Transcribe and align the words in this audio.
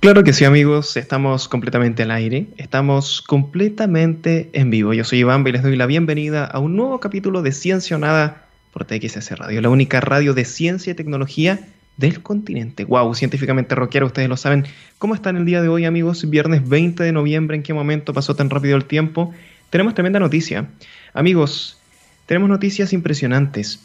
Claro 0.00 0.24
que 0.24 0.32
sí, 0.32 0.46
amigos, 0.46 0.96
estamos 0.96 1.46
completamente 1.46 2.04
al 2.04 2.10
aire, 2.10 2.46
estamos 2.56 3.20
completamente 3.20 4.48
en 4.54 4.70
vivo. 4.70 4.94
Yo 4.94 5.04
soy 5.04 5.18
Iván 5.18 5.46
y 5.46 5.52
les 5.52 5.62
doy 5.62 5.76
la 5.76 5.84
bienvenida 5.84 6.46
a 6.46 6.58
un 6.58 6.74
nuevo 6.74 7.00
capítulo 7.00 7.42
de 7.42 7.52
Ciencia 7.52 7.96
o 7.96 8.00
Nada 8.00 8.46
por 8.72 8.86
TXS 8.86 9.32
Radio, 9.32 9.60
la 9.60 9.68
única 9.68 10.00
radio 10.00 10.32
de 10.32 10.46
ciencia 10.46 10.92
y 10.92 10.94
tecnología 10.94 11.68
del 11.98 12.22
continente. 12.22 12.86
Wow, 12.86 13.14
científicamente 13.14 13.74
rockero, 13.74 14.06
ustedes 14.06 14.30
lo 14.30 14.38
saben. 14.38 14.64
¿Cómo 14.96 15.14
están 15.14 15.36
el 15.36 15.44
día 15.44 15.60
de 15.60 15.68
hoy, 15.68 15.84
amigos? 15.84 16.30
Viernes 16.30 16.66
20 16.66 17.04
de 17.04 17.12
noviembre, 17.12 17.58
¿en 17.58 17.62
qué 17.62 17.74
momento 17.74 18.14
pasó 18.14 18.34
tan 18.34 18.48
rápido 18.48 18.78
el 18.78 18.86
tiempo? 18.86 19.34
Tenemos 19.68 19.92
tremenda 19.92 20.18
noticia. 20.18 20.70
Amigos, 21.12 21.78
tenemos 22.24 22.48
noticias 22.48 22.94
impresionantes. 22.94 23.80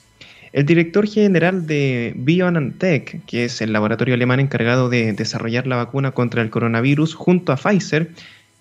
El 0.55 0.65
director 0.65 1.05
general 1.05 1.67
de 1.67 2.13
BioNTech, 2.15 3.25
que 3.25 3.43
es 3.43 3.59
el 3.59 3.73
laboratorio 3.73 4.13
alemán 4.13 4.39
encargado 4.39 4.88
de 4.88 5.11
desarrollar 5.11 5.67
la 5.67 5.75
vacuna 5.75 6.11
contra 6.11 6.41
el 6.41 6.49
coronavirus 6.49 7.13
junto 7.13 7.51
a 7.51 7.57
Pfizer, 7.57 8.11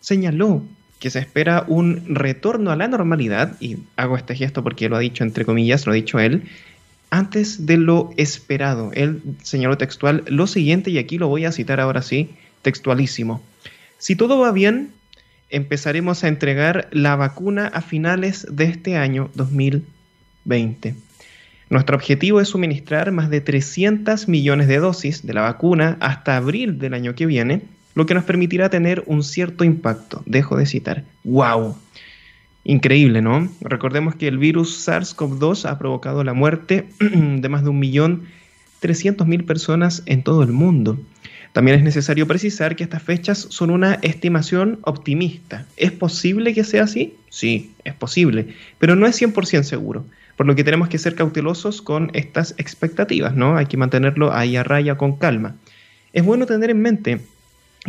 señaló 0.00 0.64
que 0.98 1.10
se 1.10 1.20
espera 1.20 1.64
un 1.68 2.02
retorno 2.12 2.72
a 2.72 2.76
la 2.76 2.88
normalidad, 2.88 3.56
y 3.60 3.76
hago 3.94 4.16
este 4.16 4.34
gesto 4.34 4.64
porque 4.64 4.88
lo 4.88 4.96
ha 4.96 4.98
dicho 4.98 5.22
entre 5.22 5.44
comillas, 5.44 5.86
lo 5.86 5.92
ha 5.92 5.94
dicho 5.94 6.18
él, 6.18 6.42
antes 7.10 7.64
de 7.64 7.76
lo 7.76 8.10
esperado. 8.16 8.90
Él 8.94 9.22
señaló 9.44 9.78
textual 9.78 10.24
lo 10.26 10.48
siguiente, 10.48 10.90
y 10.90 10.98
aquí 10.98 11.16
lo 11.16 11.28
voy 11.28 11.44
a 11.44 11.52
citar 11.52 11.78
ahora 11.78 12.02
sí, 12.02 12.30
textualísimo. 12.62 13.40
Si 13.98 14.16
todo 14.16 14.40
va 14.40 14.50
bien, 14.50 14.90
empezaremos 15.48 16.24
a 16.24 16.28
entregar 16.28 16.88
la 16.90 17.14
vacuna 17.14 17.68
a 17.68 17.82
finales 17.82 18.48
de 18.50 18.64
este 18.64 18.96
año 18.96 19.30
2020. 19.34 20.96
Nuestro 21.70 21.96
objetivo 21.96 22.40
es 22.40 22.48
suministrar 22.48 23.10
más 23.10 23.30
de 23.30 23.40
300 23.40 24.28
millones 24.28 24.68
de 24.68 24.78
dosis 24.78 25.26
de 25.26 25.34
la 25.34 25.42
vacuna 25.42 25.96
hasta 26.00 26.36
abril 26.36 26.78
del 26.78 26.94
año 26.94 27.14
que 27.14 27.26
viene, 27.26 27.62
lo 27.94 28.06
que 28.06 28.14
nos 28.14 28.24
permitirá 28.24 28.68
tener 28.68 29.02
un 29.06 29.22
cierto 29.22 29.64
impacto. 29.64 30.22
Dejo 30.26 30.56
de 30.56 30.66
citar. 30.66 31.04
¡Wow! 31.24 31.76
Increíble, 32.64 33.22
¿no? 33.22 33.48
Recordemos 33.60 34.14
que 34.14 34.28
el 34.28 34.38
virus 34.38 34.88
SARS-CoV-2 34.88 35.68
ha 35.68 35.78
provocado 35.78 36.24
la 36.24 36.34
muerte 36.34 36.88
de 37.00 37.48
más 37.48 37.62
de 37.62 37.70
un 37.70 37.78
millón 37.78 38.24
mil 39.26 39.44
personas 39.44 40.02
en 40.06 40.22
todo 40.22 40.42
el 40.42 40.52
mundo. 40.52 40.98
También 41.54 41.78
es 41.78 41.84
necesario 41.84 42.26
precisar 42.26 42.76
que 42.76 42.84
estas 42.84 43.02
fechas 43.02 43.46
son 43.48 43.70
una 43.70 43.94
estimación 44.02 44.80
optimista. 44.82 45.64
¿Es 45.78 45.92
posible 45.92 46.52
que 46.52 46.64
sea 46.64 46.84
así? 46.84 47.14
Sí, 47.30 47.72
es 47.84 47.94
posible, 47.94 48.48
pero 48.78 48.94
no 48.94 49.06
es 49.06 49.18
100% 49.22 49.62
seguro 49.62 50.04
por 50.36 50.46
lo 50.46 50.54
que 50.54 50.64
tenemos 50.64 50.88
que 50.88 50.98
ser 50.98 51.14
cautelosos 51.14 51.82
con 51.82 52.10
estas 52.12 52.54
expectativas, 52.58 53.34
¿no? 53.34 53.56
Hay 53.56 53.66
que 53.66 53.76
mantenerlo 53.76 54.32
ahí 54.32 54.56
a 54.56 54.64
raya 54.64 54.96
con 54.96 55.16
calma. 55.16 55.54
Es 56.12 56.24
bueno 56.24 56.46
tener 56.46 56.70
en 56.70 56.82
mente 56.82 57.20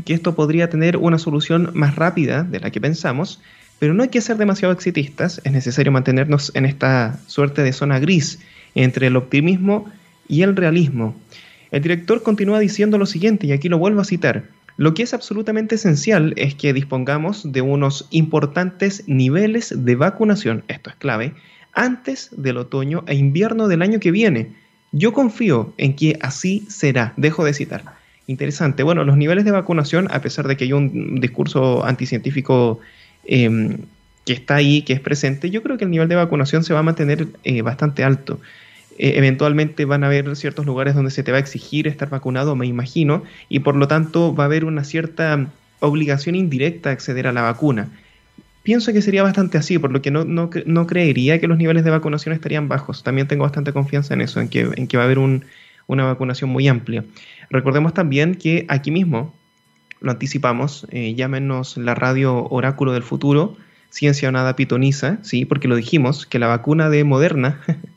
que 0.03 0.13
esto 0.13 0.35
podría 0.35 0.69
tener 0.69 0.97
una 0.97 1.17
solución 1.17 1.72
más 1.73 1.95
rápida 1.95 2.44
de 2.44 2.59
la 2.59 2.69
que 2.69 2.81
pensamos, 2.81 3.41
pero 3.79 3.94
no 3.94 4.03
hay 4.03 4.09
que 4.09 4.22
ser 4.22 4.38
demasiado 4.38 4.73
exitistas, 4.73 5.41
es 5.44 5.52
necesario 5.52 5.91
mantenernos 5.91 6.52
en 6.53 6.66
esta 6.66 7.19
suerte 7.27 7.63
de 7.63 7.73
zona 7.73 8.00
gris 8.00 8.39
entre 8.75 9.07
el 9.07 9.16
optimismo 9.16 9.89
y 10.27 10.44
el 10.44 10.55
realismo. 10.55 11.16
El 11.71 11.81
director 11.81 12.23
continúa 12.23 12.59
diciendo 12.59 12.97
lo 12.97 13.05
siguiente, 13.05 13.47
y 13.47 13.52
aquí 13.52 13.69
lo 13.69 13.77
vuelvo 13.77 14.02
a 14.02 14.05
citar, 14.05 14.45
lo 14.77 14.94
que 14.94 15.03
es 15.03 15.13
absolutamente 15.13 15.75
esencial 15.75 16.33
es 16.35 16.53
que 16.55 16.73
dispongamos 16.73 17.52
de 17.52 17.61
unos 17.61 18.07
importantes 18.11 19.03
niveles 19.07 19.73
de 19.75 19.95
vacunación, 19.95 20.63
esto 20.67 20.89
es 20.89 20.97
clave, 20.97 21.33
antes 21.72 22.30
del 22.35 22.57
otoño 22.57 23.03
e 23.07 23.16
invierno 23.16 23.67
del 23.67 23.81
año 23.81 23.99
que 23.99 24.11
viene. 24.11 24.52
Yo 24.91 25.13
confío 25.13 25.73
en 25.77 25.95
que 25.95 26.17
así 26.22 26.66
será. 26.69 27.13
Dejo 27.16 27.45
de 27.45 27.53
citar. 27.53 27.83
Interesante. 28.27 28.83
Bueno, 28.83 29.03
los 29.03 29.17
niveles 29.17 29.45
de 29.45 29.52
vacunación, 29.52 30.07
a 30.11 30.22
pesar 30.22 30.47
de 30.47 30.57
que 30.57 30.66
hay 30.66 30.73
un 30.73 31.19
discurso 31.19 31.85
anticientífico 31.85 32.79
em, 33.25 33.77
que 34.25 34.33
está 34.33 34.55
ahí, 34.55 34.81
que 34.81 34.94
es 34.94 35.00
presente, 35.00 35.50
yo 35.52 35.63
creo 35.63 35.77
que 35.77 35.85
el 35.85 35.91
nivel 35.91 36.07
de 36.07 36.16
vacunación 36.16 36.63
se 36.63 36.73
va 36.73 36.79
a 36.79 36.83
mantener 36.83 37.27
eh, 37.44 37.61
bastante 37.61 38.03
alto. 38.03 38.40
Eh, 38.97 39.13
eventualmente 39.17 39.85
van 39.85 40.03
a 40.03 40.07
haber 40.07 40.35
ciertos 40.35 40.66
lugares 40.66 40.95
donde 40.95 41.11
se 41.11 41.23
te 41.23 41.31
va 41.31 41.38
a 41.38 41.41
exigir 41.41 41.88
estar 41.88 42.09
vacunado, 42.09 42.56
me 42.56 42.66
imagino, 42.66 43.23
y 43.50 43.59
por 43.59 43.75
lo 43.75 43.88
tanto 43.88 44.33
va 44.33 44.45
a 44.45 44.47
haber 44.47 44.66
una 44.66 44.83
cierta 44.83 45.47
obligación 45.79 46.35
indirecta 46.35 46.89
a 46.89 46.94
acceder 46.94 47.28
a 47.28 47.34
la 47.34 47.41
vacuna. 47.41 47.89
Pienso 48.63 48.94
que 48.94 49.01
sería 49.01 49.22
bastante 49.22 49.59
así, 49.59 49.78
por 49.78 49.91
lo 49.91 50.01
que 50.01 50.09
no, 50.09 50.23
no, 50.25 50.88
creería 50.88 51.39
que 51.39 51.47
los 51.47 51.57
niveles 51.57 51.84
de 51.84 51.91
vacunación 51.91 52.34
estarían 52.34 52.67
bajos. 52.67 53.03
También 53.03 53.28
tengo 53.28 53.44
bastante 53.44 53.73
confianza 53.73 54.16
en 54.16 54.22
eso, 54.22 54.39
en 54.39 54.50
que, 54.50 54.61
en 54.75 54.88
que 54.88 54.97
va 54.97 55.03
a 55.03 55.05
haber 55.05 55.19
una 55.19 56.03
vacunación 56.03 56.50
muy 56.50 56.67
amplia. 56.67 57.03
Recordemos 57.51 57.94
también 57.94 58.34
que 58.34 58.66
aquí 58.67 58.89
mismo, 58.89 59.35
lo 60.01 60.11
anticipamos, 60.11 60.88
eh, 60.89 61.13
llámenos 61.13 61.78
la 61.78 61.94
radio 61.94 62.47
Oráculo 62.50 62.94
del 62.94 63.03
Futuro, 63.03 63.55
Ciencia 63.91 64.31
Nada 64.31 64.55
Pitoniza, 64.55 65.19
¿sí? 65.22 65.45
porque 65.45 65.67
lo 65.67 65.75
dijimos, 65.75 66.25
que 66.25 66.39
la 66.39 66.47
vacuna 66.47 66.89
de 66.89 67.03
Moderna 67.03 67.61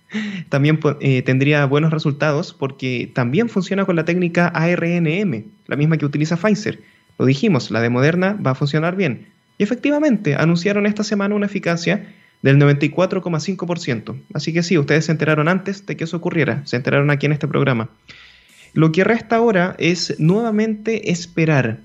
también 0.48 0.80
eh, 1.00 1.22
tendría 1.22 1.64
buenos 1.66 1.92
resultados 1.92 2.54
porque 2.54 3.10
también 3.14 3.48
funciona 3.48 3.84
con 3.84 3.96
la 3.96 4.04
técnica 4.04 4.48
ARNM, 4.48 5.44
la 5.66 5.76
misma 5.76 5.96
que 5.98 6.06
utiliza 6.06 6.36
Pfizer. 6.36 6.80
Lo 7.19 7.26
dijimos, 7.26 7.70
la 7.70 7.80
de 7.80 7.91
Moderna 7.91 8.38
va 8.44 8.52
a 8.52 8.54
funcionar 8.54 8.96
bien. 8.96 9.26
Y 9.58 9.64
efectivamente, 9.64 10.36
anunciaron 10.36 10.86
esta 10.86 11.02
semana 11.02 11.34
una 11.34 11.46
eficacia 11.46 12.14
del 12.42 12.58
94,5%. 12.58 14.20
Así 14.32 14.52
que 14.52 14.62
sí, 14.62 14.78
ustedes 14.78 15.06
se 15.06 15.12
enteraron 15.12 15.48
antes 15.48 15.84
de 15.84 15.96
que 15.96 16.04
eso 16.04 16.16
ocurriera, 16.16 16.62
se 16.64 16.76
enteraron 16.76 17.10
aquí 17.10 17.26
en 17.26 17.32
este 17.32 17.48
programa. 17.48 17.90
Lo 18.75 18.92
que 18.92 19.02
resta 19.02 19.36
ahora 19.36 19.75
es 19.78 20.19
nuevamente 20.20 21.10
esperar, 21.10 21.78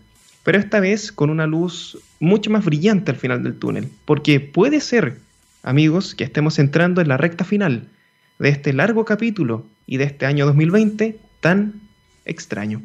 pero 0.44 0.60
esta 0.60 0.80
vez 0.80 1.12
con 1.12 1.30
una 1.30 1.48
luz 1.48 1.98
mucho 2.20 2.52
más 2.52 2.64
brillante 2.66 3.12
al 3.12 3.18
final 3.18 3.42
del 3.42 3.58
túnel, 3.58 3.90
porque 4.06 4.40
puede 4.40 4.80
ser, 4.80 5.18
amigos, 5.64 6.14
que 6.14 6.26
estemos 6.26 6.60
entrando 6.60 7.02
en 7.02 7.08
la 7.08 7.18
recta 7.18 7.46
final 7.46 7.88
de 8.44 8.50
este 8.50 8.74
largo 8.74 9.06
capítulo 9.06 9.66
y 9.88 9.96
de 9.96 10.04
este 10.04 10.26
año 10.26 10.46
2020 10.46 11.18
tan 11.40 11.76
extraño. 12.26 12.82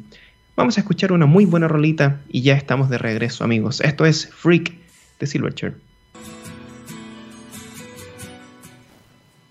Vamos 0.55 0.77
a 0.77 0.79
escuchar 0.79 1.11
una 1.11 1.25
muy 1.25 1.43
buena 1.43 1.67
rolita 1.67 2.21
y 2.29 2.43
ya 2.43 2.53
estamos 2.55 2.89
de 2.89 2.97
regreso, 2.97 3.43
amigos. 3.43 3.81
Esto 3.81 4.05
es 4.05 4.29
Freak 4.33 4.71
de 5.19 5.27
Silverchair. 5.27 5.75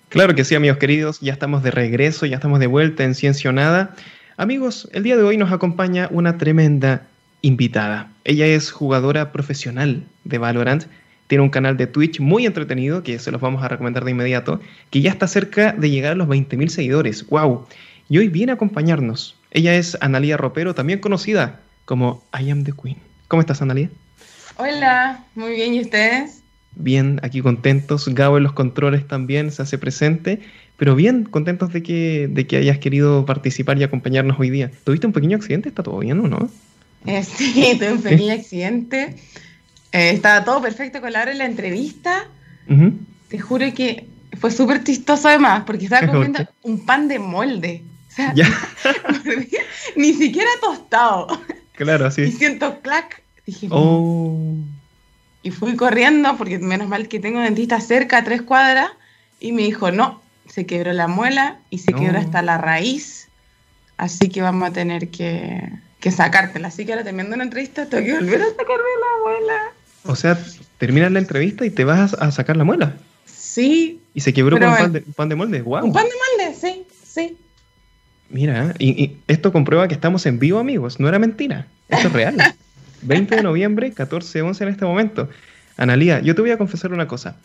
Claro 0.09 0.35
que 0.35 0.45
sí, 0.45 0.55
amigos 0.55 0.79
queridos, 0.79 1.21
ya 1.21 1.35
estamos 1.35 1.63
de 1.63 1.73
regreso, 1.73 2.25
ya 2.25 2.37
estamos 2.37 2.59
de 2.59 2.69
vuelta 2.69 3.05
en 3.05 3.15
Ciencia 3.15 3.53
Nada. 3.53 3.95
Amigos, 4.39 4.89
el 4.95 5.03
día 5.03 5.19
de 5.19 5.25
hoy 5.25 5.37
nos 5.37 5.53
acompaña 5.53 6.09
una 6.11 6.39
tremenda 6.39 7.07
invitada. 7.43 8.11
Ella 8.25 8.47
es 8.47 8.71
jugadora 8.71 9.31
profesional 9.31 10.05
de 10.25 10.39
Valorant, 10.39 10.85
tiene 11.28 11.44
un 11.44 11.50
canal 11.50 11.77
de 11.77 11.87
Twitch 11.87 12.19
muy 12.19 12.44
entretenido 12.44 13.03
que 13.03 13.19
se 13.21 13.31
los 13.31 13.41
vamos 13.41 13.62
a 13.62 13.69
recomendar 13.69 14.05
de 14.05 14.11
inmediato, 14.11 14.61
que 14.91 15.00
ya 15.00 15.11
está 15.11 15.28
cerca 15.28 15.72
de 15.72 15.89
llegar 15.89 16.12
a 16.12 16.16
los 16.16 16.27
20.000 16.27 16.69
seguidores. 16.69 17.27
¡Wow! 17.28 17.66
Y 18.09 18.19
hoy 18.19 18.28
viene 18.28 18.53
a 18.53 18.56
acompañarnos 18.56 19.38
ella 19.50 19.75
es 19.77 19.97
Analia 20.00 20.37
Ropero, 20.37 20.75
también 20.75 20.99
conocida 20.99 21.61
como 21.87 22.22
I 22.38 22.50
Am 22.50 22.65
the 22.65 22.72
Queen. 22.72 22.99
¿Cómo 23.28 23.41
estás, 23.41 23.62
Analia? 23.62 23.91
Hola, 24.56 25.25
muy 25.34 25.55
bien, 25.55 25.75
¿y 25.75 25.81
ustedes? 25.81 26.43
Bien, 26.77 27.19
aquí 27.22 27.41
contentos. 27.41 28.09
Gabo 28.09 28.37
en 28.37 28.43
los 28.43 28.53
controles 28.53 29.06
también 29.06 29.50
se 29.50 29.62
hace 29.62 29.78
presente, 29.78 30.41
pero 30.77 30.94
bien 30.94 31.25
contentos 31.25 31.72
de 31.72 31.83
que, 31.83 32.28
de 32.31 32.47
que 32.47 32.59
hayas 32.59 32.78
querido 32.78 33.25
participar 33.25 33.78
y 33.78 33.84
acompañarnos 33.84 34.38
hoy 34.38 34.50
día. 34.50 34.71
¿Tuviste 34.84 35.06
un 35.06 35.15
pequeño 35.15 35.37
accidente? 35.37 35.71
¿Está 35.71 35.83
todo 35.83 35.99
bien 35.99 36.21
o 36.21 36.28
no? 36.28 36.50
Eh, 37.06 37.22
sí, 37.25 37.75
tuve 37.78 37.93
un 37.93 38.03
pequeño 38.03 38.34
accidente. 38.34 39.17
Eh, 39.93 40.10
estaba 40.10 40.44
todo 40.44 40.60
perfecto 40.60 41.00
con 41.00 41.12
la 41.12 41.22
hora 41.22 41.32
de 41.32 41.38
la 41.38 41.47
entrevista. 41.47 42.26
Te 43.28 43.38
juro 43.38 43.72
que 43.75 44.06
fue 44.38 44.50
súper 44.50 44.84
chistoso 44.84 45.28
además, 45.28 45.65
porque 45.66 45.84
estaba 45.84 46.06
comiendo 46.12 46.47
un 46.62 46.84
pan 46.84 47.09
de 47.09 47.19
molde. 47.19 47.82
ni 49.97 50.12
siquiera 50.12 50.50
tostado. 50.60 51.28
Claro, 51.75 52.06
así. 52.06 52.22
Y 52.22 52.32
siento 52.32 52.81
clac. 52.81 53.23
Dije, 53.46 53.69
oh. 53.70 54.56
Y 55.43 55.50
fui 55.50 55.76
corriendo, 55.76 56.37
porque 56.37 56.58
menos 56.58 56.88
mal 56.88 57.08
que 57.08 57.20
tengo 57.20 57.38
un 57.38 57.44
dentista 57.44 57.81
cerca, 57.81 58.19
a 58.19 58.25
tres 58.25 58.43
cuadras, 58.43 58.91
y 59.41 59.52
me 59.52 59.62
dijo, 59.62 59.91
no, 59.93 60.20
se 60.49 60.67
quebró 60.67 60.93
la 60.93 61.06
muela 61.06 61.58
y 61.70 61.79
se 61.79 61.93
quebró 61.93 62.19
hasta 62.19 62.43
la 62.43 62.58
raíz, 62.58 63.29
así 63.96 64.29
que 64.29 64.43
vamos 64.43 64.69
a 64.69 64.73
tener 64.73 65.08
que, 65.08 65.62
que 66.00 66.11
sacártela. 66.11 66.69
Así 66.69 66.84
que 66.84 66.93
ahora 66.93 67.05
terminando 67.05 67.37
una 67.37 67.44
entrevista, 67.44 67.87
tengo 67.87 68.05
que 68.05 68.14
volver 68.14 68.43
a 68.43 68.46
sacarme 68.46 68.67
la 68.67 69.23
muela. 69.25 69.73
O 70.05 70.17
sea, 70.17 70.39
terminas 70.79 71.12
la 71.12 71.19
entrevista 71.19 71.67
y 71.67 71.71
te 71.71 71.85
vas 71.85 72.15
a 72.15 72.31
sacar 72.31 72.56
la 72.56 72.65
muela. 72.65 72.97
Sí. 73.27 74.00
¿Y 74.15 74.21
se 74.21 74.33
quebró 74.33 74.59
con 74.59 74.69
un 74.69 74.77
pan, 74.77 74.93
de, 74.93 75.05
un 75.06 75.12
pan 75.12 75.29
de 75.29 75.35
molde? 75.35 75.62
Wow. 75.62 75.85
Un 75.85 75.93
pan 75.93 76.05
de 76.05 76.47
molde, 76.47 76.59
sí, 76.59 76.85
sí. 77.05 77.37
Mira, 78.31 78.75
y, 78.79 79.17
esto 79.27 79.53
comprueba 79.53 79.89
que 79.89 79.95
estamos 79.95 80.27
en 80.27 80.39
vivo, 80.39 80.59
amigos. 80.59 81.00
No 81.00 81.09
era 81.09 81.19
mentira. 81.19 81.67
Esto 81.89 82.09
es 82.09 82.12
real. 82.12 82.37
20 83.03 83.37
de 83.37 83.43
noviembre, 83.43 83.95
14-11 83.95 84.62
en 84.62 84.69
este 84.69 84.85
momento. 84.85 85.29
Analía, 85.77 86.21
yo 86.21 86.35
te 86.35 86.41
voy 86.41 86.51
a 86.51 86.59
confesar 86.59 86.93
una 86.93 87.06
cosa. 87.06 87.37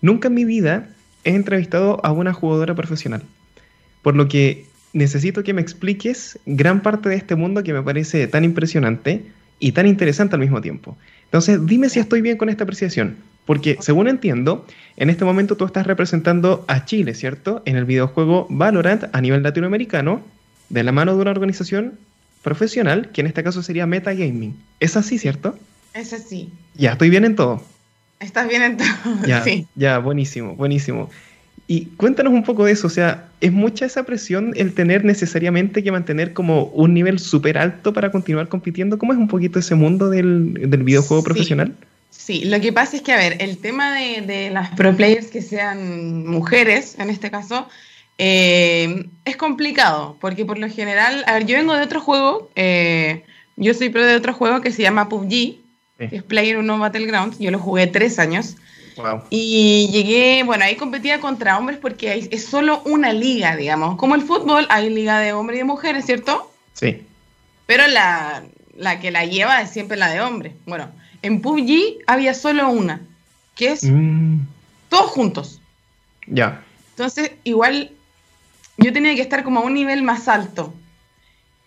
Nunca 0.00 0.28
en 0.28 0.34
mi 0.34 0.44
vida 0.44 0.88
he 1.24 1.34
entrevistado 1.34 2.00
a 2.04 2.12
una 2.12 2.32
jugadora 2.32 2.74
profesional. 2.74 3.22
Por 4.02 4.16
lo 4.16 4.28
que 4.28 4.66
necesito 4.92 5.42
que 5.42 5.54
me 5.54 5.62
expliques 5.62 6.38
gran 6.46 6.82
parte 6.82 7.08
de 7.08 7.16
este 7.16 7.34
mundo 7.34 7.62
que 7.62 7.72
me 7.72 7.82
parece 7.82 8.26
tan 8.26 8.44
impresionante 8.44 9.24
y 9.58 9.72
tan 9.72 9.86
interesante 9.86 10.36
al 10.36 10.40
mismo 10.40 10.60
tiempo. 10.60 10.96
Entonces, 11.32 11.64
dime 11.64 11.88
si 11.88 11.98
estoy 11.98 12.20
bien 12.20 12.36
con 12.36 12.50
esta 12.50 12.64
apreciación. 12.64 13.16
Porque, 13.46 13.78
según 13.80 14.06
entiendo, 14.06 14.66
en 14.98 15.08
este 15.08 15.24
momento 15.24 15.56
tú 15.56 15.64
estás 15.64 15.86
representando 15.86 16.62
a 16.68 16.84
Chile, 16.84 17.14
¿cierto? 17.14 17.62
En 17.64 17.76
el 17.76 17.86
videojuego 17.86 18.46
Valorant 18.50 19.04
a 19.14 19.20
nivel 19.22 19.42
latinoamericano, 19.42 20.22
de 20.68 20.82
la 20.84 20.92
mano 20.92 21.16
de 21.16 21.22
una 21.22 21.30
organización 21.30 21.98
profesional, 22.42 23.08
que 23.12 23.22
en 23.22 23.28
este 23.28 23.42
caso 23.42 23.62
sería 23.62 23.86
Metagaming. 23.86 24.54
¿Es 24.78 24.94
así, 24.98 25.18
cierto? 25.18 25.58
Es 25.94 26.12
así. 26.12 26.50
Ya, 26.74 26.92
estoy 26.92 27.08
bien 27.08 27.24
en 27.24 27.34
todo. 27.34 27.64
Estás 28.20 28.46
bien 28.46 28.62
en 28.62 28.76
todo. 28.76 28.88
Ya, 29.26 29.42
sí. 29.44 29.66
ya, 29.74 29.98
buenísimo, 30.00 30.54
buenísimo. 30.54 31.08
Y 31.72 31.86
cuéntanos 31.96 32.34
un 32.34 32.44
poco 32.44 32.66
de 32.66 32.72
eso, 32.72 32.86
o 32.86 32.90
sea, 32.90 33.30
¿es 33.40 33.50
mucha 33.50 33.86
esa 33.86 34.02
presión 34.02 34.52
el 34.56 34.74
tener 34.74 35.06
necesariamente 35.06 35.82
que 35.82 35.90
mantener 35.90 36.34
como 36.34 36.64
un 36.64 36.92
nivel 36.92 37.18
súper 37.18 37.56
alto 37.56 37.94
para 37.94 38.12
continuar 38.12 38.48
compitiendo? 38.48 38.98
¿Cómo 38.98 39.14
es 39.14 39.18
un 39.18 39.26
poquito 39.26 39.58
ese 39.58 39.74
mundo 39.74 40.10
del, 40.10 40.52
del 40.52 40.82
videojuego 40.82 41.24
profesional? 41.24 41.74
Sí, 42.10 42.44
lo 42.44 42.60
que 42.60 42.74
pasa 42.74 42.96
es 42.96 43.00
que, 43.00 43.14
a 43.14 43.16
ver, 43.16 43.38
el 43.40 43.56
tema 43.56 43.98
de, 43.98 44.20
de 44.20 44.50
las 44.50 44.68
pro 44.76 44.94
players 44.94 45.28
que 45.28 45.40
sean 45.40 46.26
mujeres, 46.26 46.96
en 46.98 47.08
este 47.08 47.30
caso, 47.30 47.66
eh, 48.18 49.06
es 49.24 49.38
complicado, 49.38 50.18
porque 50.20 50.44
por 50.44 50.58
lo 50.58 50.68
general, 50.68 51.24
a 51.26 51.32
ver, 51.32 51.46
yo 51.46 51.56
vengo 51.56 51.72
de 51.74 51.84
otro 51.84 52.02
juego, 52.02 52.50
eh, 52.54 53.24
yo 53.56 53.72
soy 53.72 53.88
pro 53.88 54.04
de 54.04 54.16
otro 54.16 54.34
juego 54.34 54.60
que 54.60 54.72
se 54.72 54.82
llama 54.82 55.08
PUBG, 55.08 55.30
sí. 55.30 55.58
que 56.10 56.16
es 56.16 56.22
Player 56.22 56.58
Uno 56.58 56.78
Battlegrounds, 56.78 57.38
yo 57.38 57.50
lo 57.50 57.58
jugué 57.58 57.86
tres 57.86 58.18
años. 58.18 58.56
Wow. 58.96 59.22
Y 59.30 59.88
llegué, 59.90 60.42
bueno, 60.44 60.64
ahí 60.64 60.76
competía 60.76 61.20
contra 61.20 61.58
hombres 61.58 61.78
porque 61.78 62.10
hay, 62.10 62.28
es 62.30 62.44
solo 62.44 62.82
una 62.84 63.12
liga, 63.12 63.56
digamos. 63.56 63.96
Como 63.96 64.14
el 64.14 64.22
fútbol, 64.22 64.66
hay 64.68 64.90
liga 64.90 65.18
de 65.20 65.32
hombres 65.32 65.56
y 65.56 65.60
de 65.60 65.64
mujeres, 65.64 66.04
¿cierto? 66.04 66.52
Sí. 66.74 67.02
Pero 67.66 67.86
la, 67.86 68.42
la 68.76 69.00
que 69.00 69.10
la 69.10 69.24
lleva 69.24 69.60
es 69.62 69.70
siempre 69.70 69.96
la 69.96 70.10
de 70.10 70.20
hombres. 70.20 70.54
Bueno, 70.66 70.90
en 71.22 71.40
PUBG 71.40 72.02
había 72.06 72.34
solo 72.34 72.68
una, 72.68 73.00
que 73.54 73.72
es 73.72 73.84
mm. 73.84 74.40
todos 74.88 75.10
juntos. 75.10 75.60
Ya. 76.26 76.62
Entonces, 76.90 77.32
igual 77.44 77.90
yo 78.76 78.92
tenía 78.92 79.14
que 79.14 79.22
estar 79.22 79.44
como 79.44 79.60
a 79.60 79.64
un 79.64 79.74
nivel 79.74 80.02
más 80.02 80.28
alto. 80.28 80.74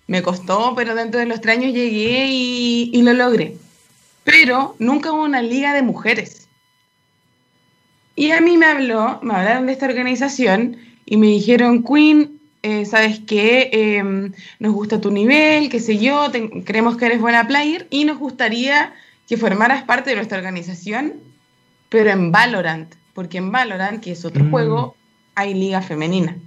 Me 0.07 0.21
costó, 0.21 0.74
pero 0.75 0.94
dentro 0.94 1.19
de 1.19 1.25
los 1.25 1.42
tres 1.42 1.57
años 1.57 1.74
llegué 1.74 2.28
y, 2.28 2.92
y 2.94 3.01
lo 3.01 3.13
logré. 3.13 3.57
Pero 4.24 4.75
nunca 4.80 5.12
hubo 5.12 5.24
una 5.24 5.42
liga 5.42 5.74
de 5.74 5.81
mujeres. 5.81 6.44
Y 8.16 8.32
a 8.32 8.40
mí 8.40 8.58
me 8.58 8.66
habló, 8.66 9.20
me 9.22 9.34
hablaron 9.34 9.66
de 9.66 9.74
esta 9.74 9.88
organización 9.88 10.78
y 11.06 11.18
me 11.18 11.28
dijeron, 11.28 11.84
Queen, 11.84 12.40
eh, 12.64 12.86
¿sabes 12.86 13.20
qué? 13.28 13.70
Eh, 13.74 14.32
nos 14.60 14.74
gusta 14.74 15.02
tu 15.02 15.12
nivel, 15.12 15.70
qué 15.70 15.80
sé 15.80 15.98
yo, 15.98 16.32
te, 16.32 16.64
creemos 16.64 16.98
que 16.98 17.06
eres 17.06 17.20
buena 17.20 17.46
player 17.48 17.88
y 17.90 18.06
nos 18.06 18.18
gustaría 18.18 18.94
que 19.28 19.38
formaras 19.38 19.84
parte 19.84 20.12
de 20.12 20.16
nuestra 20.16 20.38
organización, 20.38 21.14
pero 21.90 22.10
en 22.10 22.32
Valorant, 22.32 22.96
porque 23.14 23.38
en 23.38 23.52
Valorant, 23.52 24.02
que 24.02 24.12
es 24.14 24.24
otro 24.24 24.46
mm. 24.46 24.50
juego, 24.50 24.96
hay 25.36 25.54
liga 25.54 25.82
femenina. 25.82 26.38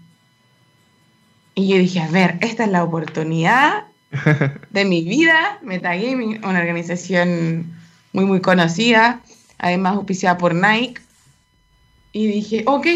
Y 1.55 1.69
yo 1.69 1.77
dije, 1.77 2.01
a 2.01 2.09
ver, 2.09 2.39
esta 2.41 2.65
es 2.65 2.71
la 2.71 2.83
oportunidad 2.83 3.85
de 4.71 4.85
mi 4.85 5.03
vida, 5.03 5.59
Metagaming, 5.63 6.45
una 6.45 6.61
organización 6.61 7.75
muy, 8.13 8.25
muy 8.25 8.41
conocida, 8.41 9.21
además 9.59 9.97
auspiciada 9.97 10.39
por 10.39 10.55
Nike 10.55 11.03
y 12.13 12.27
dije, 12.27 12.65
ok, 12.67 12.87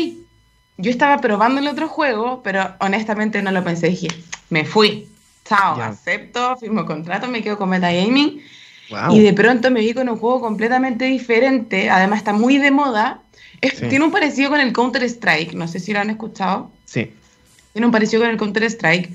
yo 0.79 0.91
estaba 0.91 1.19
probando 1.20 1.61
el 1.61 1.69
otro 1.69 1.88
juego, 1.88 2.43
pero 2.43 2.75
honestamente 2.81 3.43
no 3.43 3.50
lo 3.50 3.62
pensé. 3.62 3.88
Dije, 3.88 4.09
me 4.50 4.64
fui. 4.64 5.09
Chao, 5.44 5.76
yeah. 5.76 5.88
acepto, 5.88 6.56
firmo 6.56 6.87
contrato, 6.87 7.29
me 7.29 7.43
quedo 7.43 7.59
con 7.59 7.69
Metagaming. 7.69 8.43
Wow. 8.91 9.17
Y 9.17 9.20
de 9.20 9.32
pronto 9.32 9.70
me 9.70 9.81
vi 9.81 9.94
con 9.94 10.09
un 10.09 10.19
juego 10.19 10.41
completamente 10.41 11.06
diferente. 11.06 11.91
Además, 11.91 12.19
está 12.19 12.32
muy 12.32 12.59
de 12.59 12.70
moda. 12.70 13.20
Es, 13.61 13.79
sí. 13.79 13.88
Tiene 13.88 14.05
un 14.05 14.11
parecido 14.11 14.50
con 14.50 14.61
el 14.61 14.73
Counter-Strike. 14.73 15.55
No 15.55 15.69
sé 15.69 15.81
si 15.81 15.93
lo 15.93 16.00
han 16.00 16.11
escuchado. 16.11 16.70
Sí. 16.85 17.12
Tiene 17.73 17.87
un 17.87 17.93
parecido 17.93 18.23
con 18.23 18.31
el 18.31 18.37
Counter-Strike. 18.37 19.14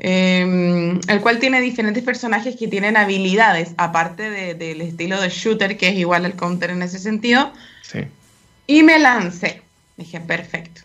Eh, 0.00 0.98
el 1.06 1.20
cual 1.20 1.38
tiene 1.38 1.60
diferentes 1.60 2.02
personajes 2.02 2.56
que 2.56 2.66
tienen 2.66 2.96
habilidades, 2.96 3.74
aparte 3.76 4.28
del 4.28 4.58
de, 4.58 4.74
de 4.74 4.88
estilo 4.88 5.20
de 5.20 5.28
shooter, 5.28 5.76
que 5.76 5.88
es 5.88 5.94
igual 5.94 6.24
al 6.24 6.34
Counter 6.34 6.70
en 6.70 6.82
ese 6.82 6.98
sentido. 6.98 7.52
Sí. 7.82 8.00
Y 8.66 8.82
me 8.82 8.98
lancé. 8.98 9.62
Dije, 9.96 10.20
perfecto. 10.20 10.82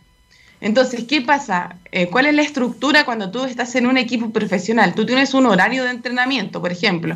Entonces, 0.62 1.06
¿qué 1.06 1.22
pasa? 1.22 1.78
Eh, 1.92 2.08
¿Cuál 2.08 2.26
es 2.26 2.34
la 2.34 2.42
estructura 2.42 3.06
cuando 3.06 3.32
tú 3.32 3.46
estás 3.46 3.76
en 3.76 3.88
un 3.88 3.98
equipo 3.98 4.30
profesional? 4.32 4.94
Tú 4.94 5.06
tienes 5.06 5.34
un 5.34 5.46
horario 5.46 5.84
de 5.86 5.92
entrenamiento, 5.92 6.62
por 6.62 6.72
ejemplo. 6.72 7.16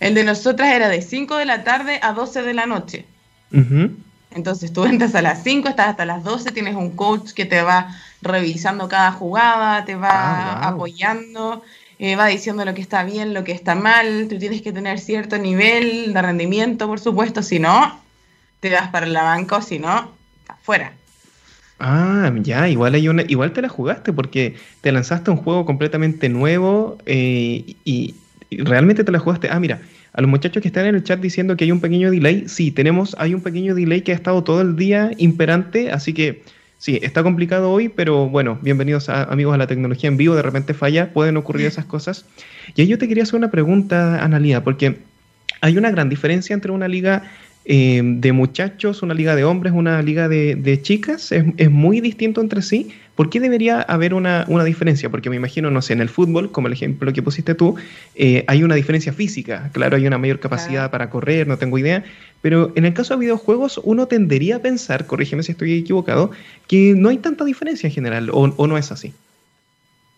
El 0.00 0.14
de 0.14 0.24
nosotras 0.24 0.72
era 0.72 0.88
de 0.88 1.00
5 1.00 1.36
de 1.36 1.44
la 1.44 1.64
tarde 1.64 2.00
a 2.02 2.12
12 2.12 2.42
de 2.42 2.54
la 2.54 2.66
noche. 2.66 3.06
Uh 3.52 3.58
-huh. 3.58 3.96
Entonces 4.32 4.72
tú 4.72 4.84
entras 4.84 5.14
a 5.14 5.22
las 5.22 5.42
5, 5.42 5.68
estás 5.68 5.88
hasta 5.88 6.04
las 6.04 6.24
12, 6.24 6.50
tienes 6.50 6.74
un 6.74 6.90
coach 6.90 7.30
que 7.32 7.46
te 7.46 7.62
va 7.62 7.96
revisando 8.20 8.88
cada 8.88 9.12
jugada, 9.12 9.84
te 9.84 9.94
va 9.94 10.10
ah, 10.10 10.60
wow. 10.60 10.74
apoyando, 10.74 11.62
eh, 11.98 12.16
va 12.16 12.26
diciendo 12.26 12.64
lo 12.64 12.74
que 12.74 12.82
está 12.82 13.04
bien, 13.04 13.32
lo 13.32 13.44
que 13.44 13.52
está 13.52 13.74
mal. 13.74 14.26
Tú 14.28 14.38
tienes 14.38 14.60
que 14.60 14.72
tener 14.72 14.98
cierto 14.98 15.38
nivel 15.38 16.12
de 16.12 16.20
rendimiento, 16.20 16.86
por 16.86 17.00
supuesto, 17.00 17.42
si 17.42 17.58
no, 17.58 17.98
te 18.68 18.74
vas 18.74 18.88
para 18.88 19.06
la 19.06 19.22
banca 19.22 19.56
o 19.56 19.62
si 19.62 19.78
no, 19.78 20.12
afuera. 20.48 20.92
Ah, 21.78 22.32
ya, 22.42 22.68
igual 22.68 22.94
hay 22.94 23.08
una, 23.08 23.22
igual 23.28 23.52
te 23.52 23.60
la 23.60 23.68
jugaste 23.68 24.12
porque 24.12 24.56
te 24.80 24.92
lanzaste 24.92 25.30
un 25.30 25.36
juego 25.36 25.66
completamente 25.66 26.28
nuevo 26.28 26.96
eh, 27.04 27.76
y, 27.84 28.14
y, 28.50 28.62
realmente 28.62 29.04
te 29.04 29.12
la 29.12 29.18
jugaste. 29.18 29.48
Ah, 29.50 29.60
mira, 29.60 29.80
a 30.16 30.22
los 30.22 30.30
muchachos 30.30 30.62
que 30.62 30.68
están 30.68 30.86
en 30.86 30.94
el 30.94 31.04
chat 31.04 31.20
diciendo 31.20 31.56
que 31.56 31.64
hay 31.64 31.72
un 31.72 31.80
pequeño 31.80 32.10
delay, 32.10 32.48
sí, 32.48 32.70
tenemos, 32.70 33.14
hay 33.18 33.34
un 33.34 33.42
pequeño 33.42 33.74
delay 33.74 34.00
que 34.00 34.12
ha 34.12 34.14
estado 34.14 34.42
todo 34.42 34.62
el 34.62 34.74
día 34.74 35.10
imperante, 35.18 35.92
así 35.92 36.14
que 36.14 36.42
sí, 36.78 36.98
está 37.02 37.22
complicado 37.22 37.70
hoy, 37.70 37.90
pero 37.90 38.26
bueno, 38.26 38.58
bienvenidos 38.62 39.10
a, 39.10 39.24
amigos 39.24 39.54
a 39.54 39.58
la 39.58 39.66
tecnología 39.66 40.08
en 40.08 40.16
vivo, 40.16 40.34
de 40.34 40.40
repente 40.40 40.72
falla, 40.72 41.12
pueden 41.12 41.36
ocurrir 41.36 41.66
esas 41.66 41.84
cosas. 41.84 42.24
Y 42.74 42.80
ahí 42.80 42.86
yo 42.86 42.96
te 42.96 43.08
quería 43.08 43.24
hacer 43.24 43.36
una 43.36 43.50
pregunta, 43.50 44.24
Analia, 44.24 44.64
porque 44.64 45.00
hay 45.60 45.76
una 45.76 45.90
gran 45.90 46.08
diferencia 46.08 46.54
entre 46.54 46.72
una 46.72 46.88
liga 46.88 47.24
eh, 47.68 48.00
de 48.00 48.32
muchachos, 48.32 49.02
una 49.02 49.12
liga 49.12 49.34
de 49.34 49.42
hombres, 49.42 49.72
una 49.72 50.00
liga 50.00 50.28
de, 50.28 50.54
de 50.54 50.80
chicas, 50.80 51.32
es, 51.32 51.44
es, 51.56 51.68
muy 51.68 52.00
distinto 52.00 52.40
entre 52.40 52.62
sí. 52.62 52.92
¿Por 53.16 53.28
qué 53.28 53.40
debería 53.40 53.80
haber 53.82 54.14
una, 54.14 54.44
una, 54.46 54.62
diferencia? 54.62 55.10
Porque 55.10 55.30
me 55.30 55.36
imagino, 55.36 55.68
no 55.72 55.82
sé, 55.82 55.92
en 55.92 56.00
el 56.00 56.08
fútbol, 56.08 56.52
como 56.52 56.68
el 56.68 56.74
ejemplo 56.74 57.12
que 57.12 57.22
pusiste 57.22 57.56
tú, 57.56 57.74
eh, 58.14 58.44
hay 58.46 58.62
una 58.62 58.76
diferencia 58.76 59.12
física. 59.12 59.70
Claro, 59.72 59.96
hay 59.96 60.06
una 60.06 60.16
mayor 60.16 60.38
capacidad 60.38 60.74
claro. 60.74 60.90
para 60.92 61.10
correr, 61.10 61.48
no 61.48 61.58
tengo 61.58 61.76
idea. 61.76 62.04
Pero 62.40 62.72
en 62.76 62.84
el 62.84 62.94
caso 62.94 63.14
de 63.14 63.20
videojuegos, 63.20 63.80
uno 63.82 64.06
tendería 64.06 64.56
a 64.56 64.58
pensar, 64.60 65.06
corrígeme 65.06 65.42
si 65.42 65.50
estoy 65.50 65.76
equivocado, 65.76 66.30
que 66.68 66.94
no 66.96 67.08
hay 67.08 67.18
tanta 67.18 67.44
diferencia 67.44 67.88
en 67.88 67.92
general, 67.92 68.30
o, 68.30 68.42
o 68.56 68.66
no 68.68 68.78
es 68.78 68.92
así. 68.92 69.12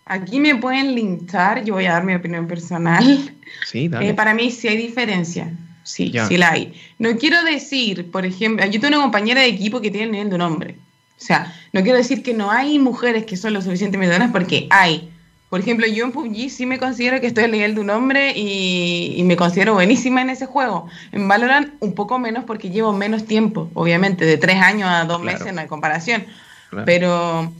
Aquí 0.05 0.39
me 0.39 0.55
pueden 0.57 0.95
linchar, 0.95 1.65
yo 1.65 1.75
voy 1.75 1.87
a 1.87 1.93
dar 1.93 2.05
mi 2.05 2.15
opinión 2.15 2.47
personal. 2.47 3.35
Sí, 3.65 3.89
dale. 3.89 4.11
Eh, 4.11 4.15
para 4.15 4.35
mí 4.35 4.51
sí 4.51 4.69
hay 4.69 4.77
diferencia 4.77 5.51
sí, 5.89 6.13
sí 6.29 6.37
la 6.37 6.53
hay. 6.53 6.75
No 6.99 7.17
quiero 7.17 7.43
decir, 7.43 8.11
por 8.11 8.27
ejemplo, 8.27 8.65
yo 8.67 8.81
tengo 8.81 8.97
una 8.97 9.03
compañera 9.03 9.41
de 9.41 9.49
equipo 9.49 9.81
que 9.81 9.91
tiene 9.91 10.07
el 10.07 10.13
nivel 10.13 10.29
de 10.29 10.35
un 10.37 10.43
hombre. 10.43 10.75
O 11.17 11.25
sea, 11.25 11.55
no 11.73 11.83
quiero 11.83 11.99
decir 11.99 12.23
que 12.23 12.35
no 12.35 12.51
hay 12.51 12.79
mujeres 12.79 13.25
que 13.25 13.37
son 13.37 13.53
lo 13.53 13.63
suficientemente 13.63 14.15
buenas 14.15 14.31
porque 14.31 14.69
hay. 14.71 15.11
Por 15.49 15.61
ejemplo, 15.61 15.87
yo 15.87 16.05
en 16.05 16.13
PUBG 16.13 16.51
sí 16.51 16.67
me 16.67 16.79
considero 16.79 17.21
que 17.23 17.27
estoy 17.27 17.45
al 17.45 17.51
nivel 17.51 17.75
de 17.75 17.81
un 17.81 17.89
hombre 17.89 18.35
y, 18.37 19.15
y, 19.17 19.23
me 19.25 19.35
considero 19.37 19.73
buenísima 19.73 20.21
en 20.21 20.29
ese 20.29 20.45
juego. 20.45 20.89
En 21.11 21.27
Valorant 21.27 21.73
un 21.81 21.95
poco 21.95 22.19
menos 22.19 22.45
porque 22.45 22.69
llevo 22.69 22.93
menos 22.93 23.25
tiempo, 23.25 23.71
obviamente, 23.73 24.27
de 24.27 24.37
tres 24.37 24.57
años 24.57 24.91
a 24.91 25.07
dos 25.07 25.23
claro. 25.23 25.39
meses 25.39 25.55
no 25.55 25.63
hay 25.63 25.67
comparación. 25.67 26.27
Claro. 26.69 26.85
Pero 26.85 27.53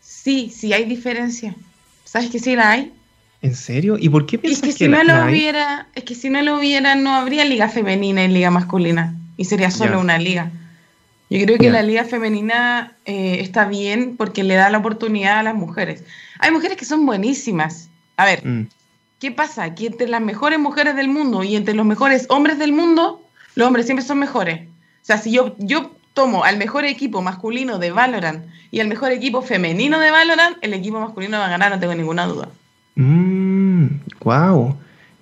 sí, 0.00 0.50
sí 0.54 0.72
hay 0.72 0.84
diferencia. 0.84 1.54
¿Sabes 2.04 2.28
que 2.28 2.40
sí 2.40 2.56
la 2.56 2.72
hay? 2.72 2.92
¿En 3.40 3.54
serio? 3.54 3.96
¿Y 3.98 4.08
por 4.08 4.26
qué 4.26 4.38
piensas 4.38 4.68
es 4.68 4.74
que, 4.74 4.78
que 4.78 4.84
si 4.84 4.90
la, 4.90 5.04
no 5.04 5.24
lo 5.24 5.30
hubiera, 5.30 5.86
es 5.94 6.04
que 6.04 6.14
si 6.14 6.28
no 6.28 6.42
lo 6.42 6.58
hubiera 6.58 6.94
no 6.96 7.14
habría 7.14 7.44
liga 7.44 7.68
femenina 7.68 8.24
y 8.24 8.28
liga 8.28 8.50
masculina 8.50 9.14
y 9.36 9.44
sería 9.44 9.70
solo 9.70 9.92
yeah. 9.92 9.98
una 9.98 10.18
liga. 10.18 10.50
Yo 11.30 11.44
creo 11.44 11.56
que 11.56 11.64
yeah. 11.64 11.72
la 11.72 11.82
liga 11.82 12.04
femenina 12.04 12.94
eh, 13.04 13.38
está 13.40 13.66
bien 13.66 14.16
porque 14.16 14.42
le 14.42 14.54
da 14.54 14.70
la 14.70 14.78
oportunidad 14.78 15.38
a 15.38 15.42
las 15.42 15.54
mujeres. 15.54 16.02
Hay 16.40 16.50
mujeres 16.50 16.76
que 16.76 16.84
son 16.84 17.06
buenísimas. 17.06 17.88
A 18.16 18.24
ver, 18.24 18.44
mm. 18.44 18.68
¿qué 19.20 19.30
pasa? 19.30 19.74
Que 19.74 19.86
entre 19.86 20.08
las 20.08 20.20
mejores 20.20 20.58
mujeres 20.58 20.96
del 20.96 21.08
mundo 21.08 21.44
y 21.44 21.54
entre 21.54 21.74
los 21.74 21.86
mejores 21.86 22.26
hombres 22.30 22.58
del 22.58 22.72
mundo, 22.72 23.22
los 23.54 23.68
hombres 23.68 23.86
siempre 23.86 24.04
son 24.04 24.18
mejores. 24.18 24.62
O 25.02 25.04
sea, 25.04 25.18
si 25.18 25.30
yo, 25.30 25.54
yo 25.58 25.92
tomo 26.12 26.42
al 26.42 26.58
mejor 26.58 26.84
equipo 26.84 27.22
masculino 27.22 27.78
de 27.78 27.92
Valorant 27.92 28.44
y 28.72 28.80
al 28.80 28.88
mejor 28.88 29.12
equipo 29.12 29.40
femenino 29.42 30.00
de 30.00 30.10
Valorant, 30.10 30.56
el 30.62 30.74
equipo 30.74 30.98
masculino 30.98 31.38
va 31.38 31.46
a 31.46 31.50
ganar, 31.50 31.70
no 31.70 31.78
tengo 31.78 31.94
ninguna 31.94 32.26
duda. 32.26 32.48
Mmm, 32.96 33.27
wow. 34.20 34.76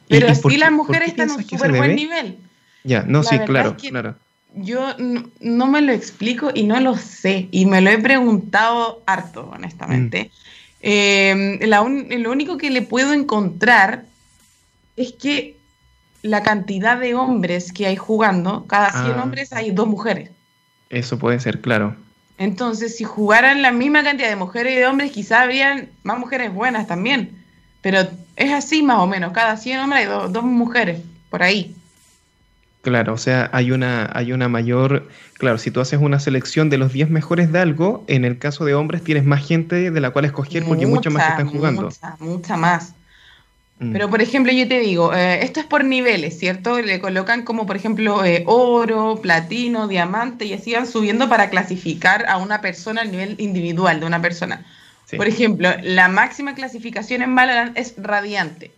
Pero 0.09 0.35
sí 0.35 0.57
las 0.57 0.73
mujeres 0.73 1.09
están 1.09 1.31
en 1.31 1.37
un 1.37 1.45
súper 1.45 1.73
buen 1.73 1.97
nivel. 1.97 2.39
Ya, 2.85 3.03
no, 3.03 3.23
la 3.23 3.29
sí, 3.29 3.39
claro, 3.41 3.71
es 3.71 3.83
que 3.83 3.91
claro. 3.91 4.15
Yo 4.55 4.95
no, 4.99 5.29
no, 5.41 5.67
me 5.67 5.83
lo 5.83 5.93
explico 5.93 6.51
y 6.55 6.63
no 6.65 6.81
lo 6.81 6.97
sé. 6.97 7.49
Y 7.51 7.67
me 7.67 7.81
lo 7.81 7.91
he 7.91 7.99
preguntado 7.99 9.03
harto, 9.07 9.51
honestamente. 9.53 10.25
Mm. 10.25 10.57
Eh, 10.81 11.59
la 11.63 11.83
un, 11.83 12.07
lo 12.09 12.31
único 12.31 12.57
que 12.57 12.71
le 12.71 12.83
puedo 12.83 13.13
encontrar 13.13 14.05
es 14.97 15.13
que 15.13 15.57
la 16.23 16.43
cantidad 16.43 16.99
de 16.99 17.15
hombres 17.15 17.73
que 17.73 17.87
hay 17.87 17.97
jugando. 17.97 18.67
Cada 18.67 18.93
100 18.93 19.19
ah. 19.19 19.23
hombres 19.23 19.53
hay 19.53 19.71
dos 19.71 19.87
mujeres. 19.87 20.31
Eso 20.91 21.19
puede 21.19 21.41
ser, 21.41 21.61
claro. 21.61 21.97
Entonces, 22.39 22.97
si 22.97 23.05
jugaran 23.05 23.63
la 23.63 23.73
misma 23.73 24.03
cantidad 24.03 24.29
de 24.29 24.37
mujeres 24.37 24.75
y 24.75 24.77
de 24.77 24.87
hombres, 24.87 25.11
quizá 25.11 25.43
habrían 25.43 25.91
más 26.03 26.19
mujeres 26.19 26.53
buenas 26.53 26.87
también. 26.87 27.45
Pero 27.83 28.01
es 28.37 28.53
así 28.53 28.83
más 28.83 28.99
o 28.99 29.07
menos. 29.07 29.33
Cada 29.33 29.57
100 29.57 29.81
hombres 29.81 30.09
hay 30.09 30.31
dos 30.31 30.45
mujeres, 30.45 31.01
por 31.31 31.43
ahí. 31.43 31.75
Claro, 32.87 33.15
o 33.15 33.19
sea, 33.19 33.51
hay 33.53 33.73
una, 33.73 34.09
hay 34.15 34.33
una 34.33 34.49
mayor, 34.49 35.09
claro, 35.35 35.59
si 35.59 35.73
tú 35.73 35.81
haces 35.81 35.99
una 36.01 36.21
selección 36.21 36.71
de 36.71 36.79
los 36.79 36.93
10 36.93 37.11
mejores 37.11 37.51
de 37.51 37.59
algo, 37.59 38.05
en 38.07 38.25
el 38.25 38.39
caso 38.39 38.65
de 38.65 38.75
hombres 38.75 39.03
tienes 39.03 39.25
más 39.25 39.45
gente 39.45 39.91
de 39.91 40.01
la 40.01 40.11
cual 40.11 40.25
escoger 40.25 40.65
porque 40.65 40.87
mucha, 40.87 41.11
más 41.11 41.31
están 41.31 41.49
jugando. 41.49 41.83
Mucha, 41.83 42.17
mucha 42.21 42.57
más. 42.57 42.95
Mm. 43.81 43.93
Pero, 43.93 44.09
por 44.09 44.23
ejemplo, 44.23 44.53
yo 44.53 44.69
te 44.69 44.79
digo, 44.79 45.13
eh, 45.13 45.43
esto 45.43 45.59
es 45.59 45.67
por 45.67 45.85
niveles, 45.85 46.39
¿cierto? 46.39 46.81
Le 46.81 47.01
colocan 47.01 47.43
como, 47.43 47.67
por 47.67 47.75
ejemplo, 47.75 48.25
eh, 48.25 48.45
oro, 48.47 49.19
platino, 49.21 49.89
diamante, 49.89 50.45
y 50.45 50.53
así 50.53 50.73
van 50.73 50.87
subiendo 50.87 51.29
para 51.29 51.51
clasificar 51.51 52.25
a 52.29 52.37
una 52.37 52.61
persona 52.61 53.03
al 53.03 53.11
nivel 53.11 53.35
individual 53.39 53.99
de 53.99 54.07
una 54.07 54.23
persona. 54.23 54.65
Por 55.15 55.29
ejemplo, 55.29 55.69
la 55.83 56.09
máxima 56.09 56.55
clasificación 56.55 57.23
en 57.23 57.35
Valorant 57.35 57.77
es 57.79 57.95
radiante. 57.97 58.73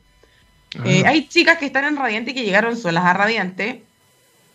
Eh, 0.85 1.03
ah. 1.05 1.11
hay 1.11 1.27
chicas 1.29 1.59
que 1.59 1.67
están 1.67 1.85
en 1.85 1.97
radiante 1.97 2.33
y 2.33 2.35
que 2.35 2.45
llegaron 2.45 2.77
solas 2.77 3.05
a 3.05 3.15
radiante, 3.15 3.83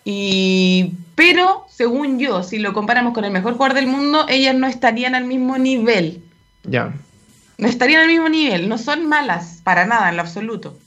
y, 0.06 0.92
pero, 1.16 1.66
según 1.70 2.20
yo, 2.20 2.44
si 2.44 2.60
lo 2.60 2.74
comparamos 2.74 3.14
con 3.14 3.24
el 3.26 3.32
mejor 3.32 3.54
jugador 3.54 3.76
del 3.76 3.88
mundo, 3.88 4.26
ellas 4.28 4.56
no 4.56 4.68
estarían 4.68 5.16
al 5.16 5.24
mismo 5.24 5.58
nivel. 5.58 6.22
Ya. 6.64 6.94
No 7.58 7.68
estarían 7.68 8.02
al 8.02 8.08
mismo 8.08 8.30
nivel. 8.30 8.68
No 8.68 8.78
son 8.78 9.08
malas, 9.08 9.62
para 9.64 9.86
nada, 9.86 10.10
en 10.10 10.18
lo 10.18 10.22
absoluto. 10.22 10.78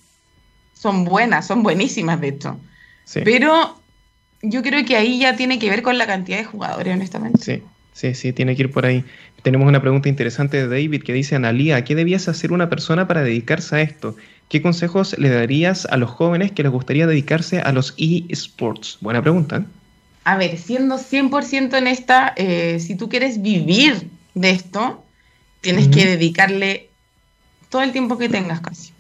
Son 0.75 1.05
buenas, 1.05 1.47
son 1.47 1.62
buenísimas, 1.62 2.21
de 2.21 2.28
hecho. 2.28 2.61
Sí. 3.05 3.21
Pero 3.25 3.81
yo 4.43 4.62
creo 4.62 4.85
que 4.85 4.97
ahí 4.97 5.19
ya 5.19 5.35
tiene 5.37 5.59
que 5.59 5.71
ver 5.71 5.83
con 5.83 5.97
la 5.97 6.07
cantidad 6.07 6.37
de 6.37 6.45
jugadores, 6.45 6.95
honestamente. 6.95 7.43
Sí, 7.43 7.62
sí, 7.97 8.15
sí, 8.15 8.33
tiene 8.33 8.55
que 8.55 8.62
ir 8.65 8.71
por 8.71 8.85
ahí. 8.85 9.05
Tenemos 9.43 9.67
una 9.67 9.81
pregunta 9.81 10.09
interesante 10.09 10.57
de 10.57 10.69
David 10.69 11.03
que 11.03 11.12
dice, 11.12 11.35
Analía, 11.35 11.83
¿qué 11.85 11.95
debías 11.95 12.29
hacer 12.29 12.53
una 12.53 12.69
persona 12.69 13.09
para 13.09 13.23
dedicarse 13.23 13.76
a 13.76 13.81
esto? 13.81 14.17
¿Qué 14.49 14.61
consejos 14.61 15.19
le 15.19 15.31
darías 15.31 15.87
a 15.87 15.97
los 15.97 16.11
jóvenes 16.11 16.53
que 16.53 16.62
les 16.62 16.71
gustaría 16.71 17.07
dedicarse 17.07 17.61
a 17.61 17.73
los 17.73 17.95
eSports? 17.97 18.99
Buena 19.00 19.23
pregunta. 19.23 19.65
A 20.25 20.37
ver, 20.37 20.59
siendo 20.59 20.99
100% 20.99 21.79
honesta, 21.79 22.35
eh, 22.37 22.79
si 22.81 22.97
tú 22.97 23.09
quieres 23.09 23.41
vivir 23.41 24.09
de 24.35 24.50
esto, 24.50 25.05
tienes 25.61 25.88
que 25.88 26.05
dedicarle 26.05 26.91
todo 27.71 27.83
el 27.83 27.93
tiempo 27.93 28.19
que 28.19 28.29
tengas 28.29 28.61
casi. 28.61 28.93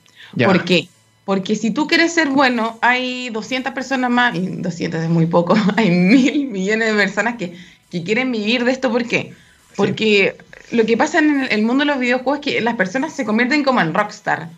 ¿Por 0.44 0.64
qué? 0.64 0.88
Porque 1.24 1.56
si 1.56 1.72
tú 1.72 1.88
quieres 1.88 2.14
ser 2.14 2.28
bueno, 2.28 2.78
hay 2.80 3.30
200 3.30 3.72
personas 3.72 4.10
más, 4.10 4.36
y 4.36 4.46
200 4.46 5.02
es 5.02 5.10
muy 5.10 5.26
poco, 5.26 5.56
hay 5.76 5.90
mil 5.90 6.46
millones 6.46 6.88
de 6.88 6.94
personas 6.94 7.36
que, 7.36 7.56
quieren 7.90 8.32
vivir 8.32 8.64
de 8.64 8.72
esto. 8.72 8.90
¿Por 8.90 9.06
qué? 9.06 9.34
Porque 9.76 10.36
lo 10.70 10.84
que 10.86 10.96
pasa 10.96 11.18
en 11.18 11.46
el 11.50 11.62
mundo 11.62 11.84
de 11.84 11.90
los 11.90 11.98
videojuegos 11.98 12.40
es 12.40 12.44
que 12.44 12.60
las 12.60 12.74
personas 12.74 13.12
se 13.12 13.24
convierten 13.24 13.62
como 13.62 13.80
en 13.80 13.94
rockstar. 13.94 14.48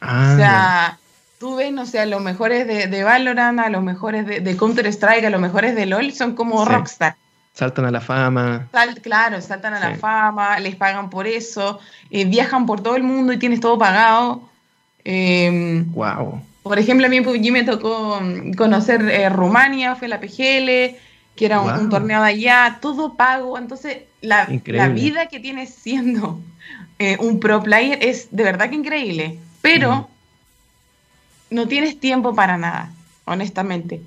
Ah, 0.00 0.30
o 0.32 0.36
sea, 0.36 0.98
tú 1.38 1.56
ves, 1.56 1.72
no 1.72 1.86
sé, 1.86 2.00
a 2.00 2.06
los 2.06 2.20
mejores 2.20 2.66
de, 2.66 2.86
de 2.86 3.04
Valorant, 3.04 3.58
a 3.60 3.70
los 3.70 3.82
mejores 3.82 4.26
de, 4.26 4.56
Counter-Strike, 4.56 5.24
a 5.24 5.30
los 5.30 5.40
mejores 5.40 5.74
de 5.74 5.86
LOL, 5.86 6.12
son 6.12 6.34
como 6.34 6.64
rockstar. 6.64 7.16
Saltan 7.54 7.86
a 7.86 7.90
la 7.90 8.00
fama. 8.00 8.68
claro, 9.02 9.40
saltan 9.40 9.74
a 9.74 9.80
la 9.80 9.96
fama, 9.96 10.60
les 10.60 10.76
pagan 10.76 11.10
por 11.10 11.26
eso, 11.26 11.80
eh, 12.10 12.24
viajan 12.24 12.66
por 12.66 12.82
todo 12.82 12.94
el 12.94 13.02
mundo 13.02 13.32
y 13.32 13.38
tienes 13.38 13.58
todo 13.58 13.76
pagado. 13.76 14.34
wow. 14.36 14.44
Em, 15.04 15.92
por 16.62 16.78
ejemplo, 16.78 17.06
a 17.06 17.10
mí 17.10 17.50
me 17.50 17.64
tocó 17.64 18.20
conocer 18.56 19.02
eh, 19.08 19.28
Rumania, 19.28 19.96
fue 19.96 20.06
la 20.06 20.20
PGL, 20.20 20.96
que 21.38 21.46
era 21.46 21.60
un, 21.60 21.88
torneo 21.88 22.20
de 22.20 22.28
allá, 22.28 22.78
todo 22.82 23.14
pago. 23.14 23.56
Entonces, 23.56 24.02
la, 24.20 24.48
la 24.66 24.88
vida 24.88 25.26
que 25.28 25.40
tienes 25.40 25.72
siendo 25.72 26.40
eh, 26.98 27.16
un 27.20 27.40
pro 27.40 27.62
player 27.62 27.98
es 28.02 28.28
de 28.30 28.42
verdad 28.42 28.68
que 28.68 28.76
increíble 28.76 29.38
pero 29.60 30.08
no 31.50 31.68
tienes 31.68 31.98
tiempo 31.98 32.34
para 32.34 32.56
nada, 32.56 32.90
honestamente. 33.24 34.00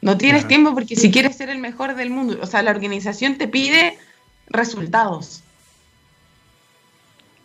No 0.00 0.16
tienes 0.16 0.46
tiempo 0.46 0.74
porque 0.74 0.94
si 0.94 1.10
quieres 1.10 1.36
ser 1.36 1.48
el 1.48 1.58
mejor 1.58 1.96
del 1.96 2.10
mundo, 2.10 2.38
o 2.40 2.46
sea, 2.46 2.62
la 2.62 2.70
organización 2.70 3.36
te 3.36 3.48
pide 3.48 3.98
resultados. 4.46 5.42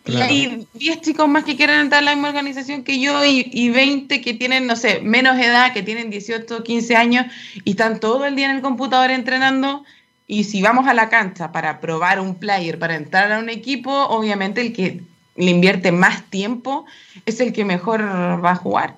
Y 0.06 0.16
hay 0.16 0.66
10 0.74 1.00
chicos 1.00 1.28
más 1.28 1.44
que 1.44 1.56
quieren 1.56 1.80
entrar 1.80 2.02
a 2.02 2.04
la 2.04 2.14
misma 2.14 2.28
organización 2.28 2.84
que 2.84 3.00
yo 3.00 3.24
y, 3.24 3.48
y, 3.52 3.70
20 3.70 4.20
que 4.20 4.34
tienen, 4.34 4.66
no 4.66 4.76
sé, 4.76 5.00
menos 5.00 5.38
edad, 5.38 5.72
que 5.72 5.82
tienen 5.82 6.10
18, 6.10 6.62
15 6.62 6.96
años 6.96 7.26
y 7.64 7.70
están 7.70 8.00
todo 8.00 8.26
el 8.26 8.36
día 8.36 8.50
en 8.50 8.56
el 8.56 8.62
computador 8.62 9.10
entrenando. 9.10 9.82
Y 10.26 10.44
si 10.44 10.60
vamos 10.60 10.86
a 10.88 10.94
la 10.94 11.08
cancha 11.08 11.52
para 11.52 11.80
probar 11.80 12.20
un 12.20 12.34
player, 12.34 12.78
para 12.78 12.96
entrar 12.96 13.32
a 13.32 13.38
un 13.38 13.48
equipo, 13.48 13.90
obviamente 13.90 14.60
el 14.60 14.72
que 14.74 15.00
le 15.36 15.50
invierte 15.50 15.92
más 15.92 16.24
tiempo, 16.30 16.84
es 17.26 17.40
el 17.40 17.52
que 17.52 17.64
mejor 17.64 18.02
va 18.02 18.52
a 18.52 18.56
jugar. 18.56 18.96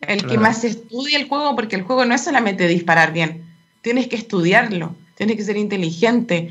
El 0.00 0.26
que 0.26 0.38
más 0.38 0.64
estudia 0.64 1.18
el 1.18 1.28
juego, 1.28 1.54
porque 1.54 1.76
el 1.76 1.82
juego 1.82 2.04
no 2.06 2.14
es 2.14 2.24
solamente 2.24 2.66
disparar 2.66 3.12
bien, 3.12 3.44
tienes 3.82 4.08
que 4.08 4.16
estudiarlo, 4.16 4.94
tienes 5.14 5.36
que 5.36 5.44
ser 5.44 5.56
inteligente. 5.56 6.48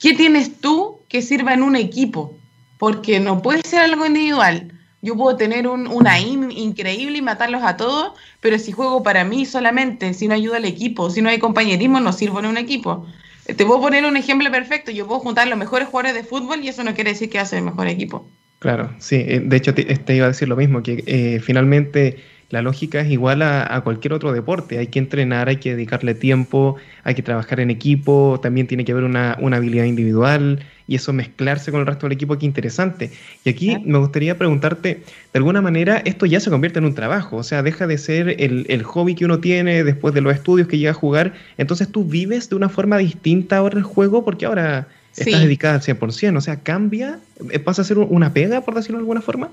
¿Qué 0.00 0.14
tienes 0.14 0.58
tú 0.60 1.00
que 1.08 1.20
sirva 1.20 1.52
en 1.52 1.62
un 1.62 1.76
equipo? 1.76 2.37
Porque 2.78 3.20
no 3.20 3.42
puede 3.42 3.62
ser 3.62 3.80
algo 3.80 4.06
individual. 4.06 4.72
Yo 5.00 5.16
puedo 5.16 5.36
tener 5.36 5.68
un, 5.68 5.86
una 5.86 6.18
IM 6.18 6.50
increíble 6.50 7.18
y 7.18 7.22
matarlos 7.22 7.62
a 7.62 7.76
todos, 7.76 8.12
pero 8.40 8.58
si 8.58 8.72
juego 8.72 9.02
para 9.02 9.24
mí 9.24 9.46
solamente, 9.46 10.14
si 10.14 10.26
no 10.26 10.34
ayuda 10.34 10.56
al 10.56 10.64
equipo, 10.64 11.10
si 11.10 11.22
no 11.22 11.28
hay 11.28 11.38
compañerismo, 11.38 12.00
no 12.00 12.12
sirvo 12.12 12.40
en 12.40 12.46
un 12.46 12.56
equipo. 12.56 13.06
Te 13.44 13.64
puedo 13.64 13.80
poner 13.80 14.04
un 14.04 14.16
ejemplo 14.16 14.50
perfecto. 14.50 14.90
Yo 14.90 15.06
puedo 15.06 15.20
juntar 15.20 15.48
los 15.48 15.58
mejores 15.58 15.88
jugadores 15.88 16.14
de 16.14 16.28
fútbol 16.28 16.62
y 16.62 16.68
eso 16.68 16.84
no 16.84 16.94
quiere 16.94 17.10
decir 17.10 17.30
que 17.30 17.38
hace 17.38 17.58
el 17.58 17.64
mejor 17.64 17.86
equipo. 17.86 18.28
Claro, 18.58 18.90
sí. 18.98 19.16
Eh, 19.16 19.40
de 19.44 19.56
hecho, 19.56 19.72
te, 19.72 20.14
iba 20.14 20.26
a 20.26 20.28
decir 20.28 20.48
lo 20.48 20.56
mismo, 20.56 20.82
que 20.82 21.04
eh, 21.06 21.40
finalmente 21.40 22.18
la 22.50 22.62
lógica 22.62 23.00
es 23.00 23.10
igual 23.10 23.42
a, 23.42 23.80
cualquier 23.84 24.12
otro 24.12 24.32
deporte. 24.32 24.78
Hay 24.78 24.88
que 24.88 24.98
entrenar, 24.98 25.48
hay 25.48 25.56
que 25.56 25.70
dedicarle 25.70 26.14
tiempo, 26.14 26.76
hay 27.04 27.14
que 27.14 27.22
trabajar 27.22 27.60
en 27.60 27.70
equipo, 27.70 28.40
también 28.42 28.66
tiene 28.66 28.84
que 28.84 28.92
haber 28.92 29.04
una, 29.04 29.32
habilidad 29.32 29.84
individual 29.84 30.64
y 30.88 30.96
eso 30.96 31.12
mezclarse 31.12 31.70
con 31.70 31.80
el 31.80 31.86
resto 31.86 32.06
del 32.06 32.14
equipo, 32.14 32.36
qué 32.38 32.46
interesante. 32.46 33.12
Y 33.44 33.50
aquí 33.50 33.78
me 33.84 33.98
gustaría 33.98 34.36
preguntarte, 34.38 35.02
de 35.32 35.38
alguna 35.38 35.60
manera, 35.60 35.98
esto 36.04 36.26
ya 36.26 36.40
se 36.40 36.50
convierte 36.50 36.78
en 36.78 36.86
un 36.86 36.94
trabajo, 36.94 37.36
o 37.36 37.42
sea, 37.42 37.62
deja 37.62 37.86
de 37.86 37.98
ser 37.98 38.40
el, 38.40 38.64
el 38.68 38.82
hobby 38.82 39.14
que 39.14 39.26
uno 39.26 39.38
tiene 39.38 39.84
después 39.84 40.14
de 40.14 40.22
los 40.22 40.34
estudios 40.34 40.66
que 40.66 40.78
llega 40.78 40.92
a 40.92 40.94
jugar, 40.94 41.34
entonces 41.58 41.92
tú 41.92 42.04
vives 42.04 42.48
de 42.48 42.56
una 42.56 42.70
forma 42.70 42.96
distinta 42.96 43.58
ahora 43.58 43.76
el 43.76 43.84
juego 43.84 44.24
porque 44.24 44.46
ahora 44.46 44.88
estás 45.14 45.40
dedicada 45.40 45.74
al 45.74 45.82
100%, 45.82 46.36
o 46.36 46.40
sea, 46.40 46.60
cambia, 46.60 47.18
eh, 47.50 47.58
pasa 47.58 47.82
a 47.82 47.84
ser 47.84 47.98
una 47.98 48.32
pega, 48.32 48.62
por 48.62 48.74
decirlo 48.74 48.98
de 48.98 49.02
alguna 49.02 49.20
forma. 49.20 49.50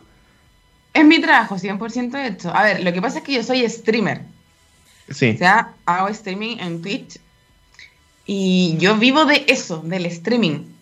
Es 0.93 1.03
mi 1.03 1.19
trabajo, 1.19 1.57
100% 1.57 2.25
hecho. 2.25 2.55
A 2.55 2.63
ver, 2.63 2.83
lo 2.83 2.93
que 2.93 3.01
pasa 3.01 3.17
es 3.17 3.25
que 3.25 3.33
yo 3.33 3.43
soy 3.43 3.67
streamer. 3.69 4.21
Sí. 5.09 5.31
O 5.35 5.37
sea, 5.37 5.73
hago 5.85 6.07
streaming 6.07 6.57
en 6.59 6.81
Twitch 6.81 7.19
y 8.25 8.77
yo 8.79 8.97
vivo 8.97 9.25
de 9.25 9.43
eso, 9.47 9.81
del 9.85 10.05
streaming. 10.05 10.74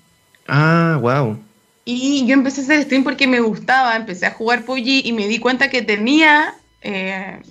Ah, 0.48 0.98
wow. 1.02 1.38
Y 1.86 2.26
yo 2.26 2.34
empecé 2.34 2.62
a 2.62 2.64
hacer 2.64 2.84
stream 2.84 3.04
porque 3.04 3.28
me 3.28 3.42
gustaba, 3.42 3.96
empecé 3.96 4.26
a 4.26 4.32
jugar 4.32 4.64
PUBG 4.64 5.06
y 5.06 5.14
me 5.14 5.28
di 5.28 5.40
cuenta 5.40 5.70
que 5.70 5.82
tenía, 5.82 6.54
eh, 6.82 7.42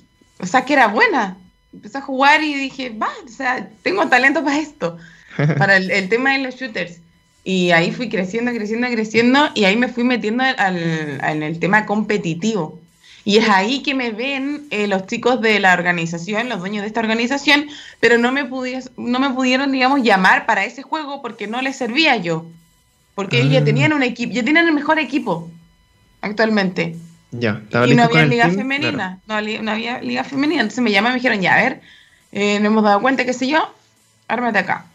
o 0.40 0.46
sea, 0.46 0.64
que 0.64 0.72
era 0.72 0.86
buena. 0.86 1.36
Empecé 1.72 1.98
a 1.98 2.02
jugar 2.02 2.42
y 2.42 2.54
dije, 2.54 2.90
va, 2.90 3.10
o 3.24 3.28
sea, 3.28 3.68
tengo 3.82 4.06
talento 4.08 4.42
para 4.42 4.58
esto, 4.58 4.98
para 5.58 5.76
el 5.76 6.08
tema 6.08 6.32
de 6.32 6.38
los 6.38 6.56
shooters. 6.56 7.02
Y 7.44 7.72
ahí 7.72 7.90
fui 7.90 8.08
creciendo, 8.08 8.52
creciendo, 8.52 8.88
creciendo 8.88 9.50
y 9.54 9.64
ahí 9.64 9.76
me 9.76 9.88
fui 9.88 10.04
metiendo 10.04 10.44
al, 10.44 10.78
en 10.78 11.42
el 11.42 11.58
tema 11.58 11.86
competitivo. 11.86 12.78
Y 13.24 13.38
es 13.38 13.48
ahí 13.48 13.82
que 13.82 13.94
me 13.94 14.10
ven 14.10 14.66
eh, 14.70 14.86
los 14.86 15.06
chicos 15.06 15.40
de 15.40 15.60
la 15.60 15.74
organización, 15.74 16.48
los 16.48 16.60
dueños 16.60 16.82
de 16.82 16.88
esta 16.88 17.00
organización, 17.00 17.68
pero 18.00 18.18
no 18.18 18.32
me, 18.32 18.48
no 18.96 19.20
me 19.20 19.30
pudieron, 19.30 19.70
digamos, 19.70 20.02
llamar 20.02 20.46
para 20.46 20.64
ese 20.64 20.82
juego 20.82 21.22
porque 21.22 21.46
no 21.46 21.62
les 21.62 21.76
servía 21.76 22.16
yo. 22.16 22.46
Porque 23.14 23.38
ellos 23.40 23.52
ya 23.52 23.60
ah. 23.60 23.64
tenían 23.64 23.92
un 23.92 24.02
equipo, 24.02 24.32
ya 24.32 24.44
tenían 24.44 24.66
el 24.66 24.74
mejor 24.74 24.98
equipo 24.98 25.50
actualmente. 26.20 26.96
Ya, 27.30 27.62
y 27.86 27.94
no 27.94 28.04
había 28.04 28.26
liga 28.26 28.50
femenina, 28.50 29.18
no, 29.26 29.34
había 29.34 30.00
liga 30.00 30.22
femenina. 30.24 30.60
Entonces 30.60 30.84
me 30.84 30.90
llaman 30.92 31.12
y 31.12 31.14
me 31.14 31.18
dijeron, 31.18 31.40
ya, 31.40 31.54
a 31.54 31.62
ver, 31.62 31.80
eh, 32.30 32.58
nos 32.60 32.66
hemos 32.66 32.84
dado 32.84 33.00
cuenta, 33.00 33.24
qué 33.24 33.32
sé 33.32 33.48
yo, 33.48 33.74
ármate 34.28 34.58
acá. 34.58 34.86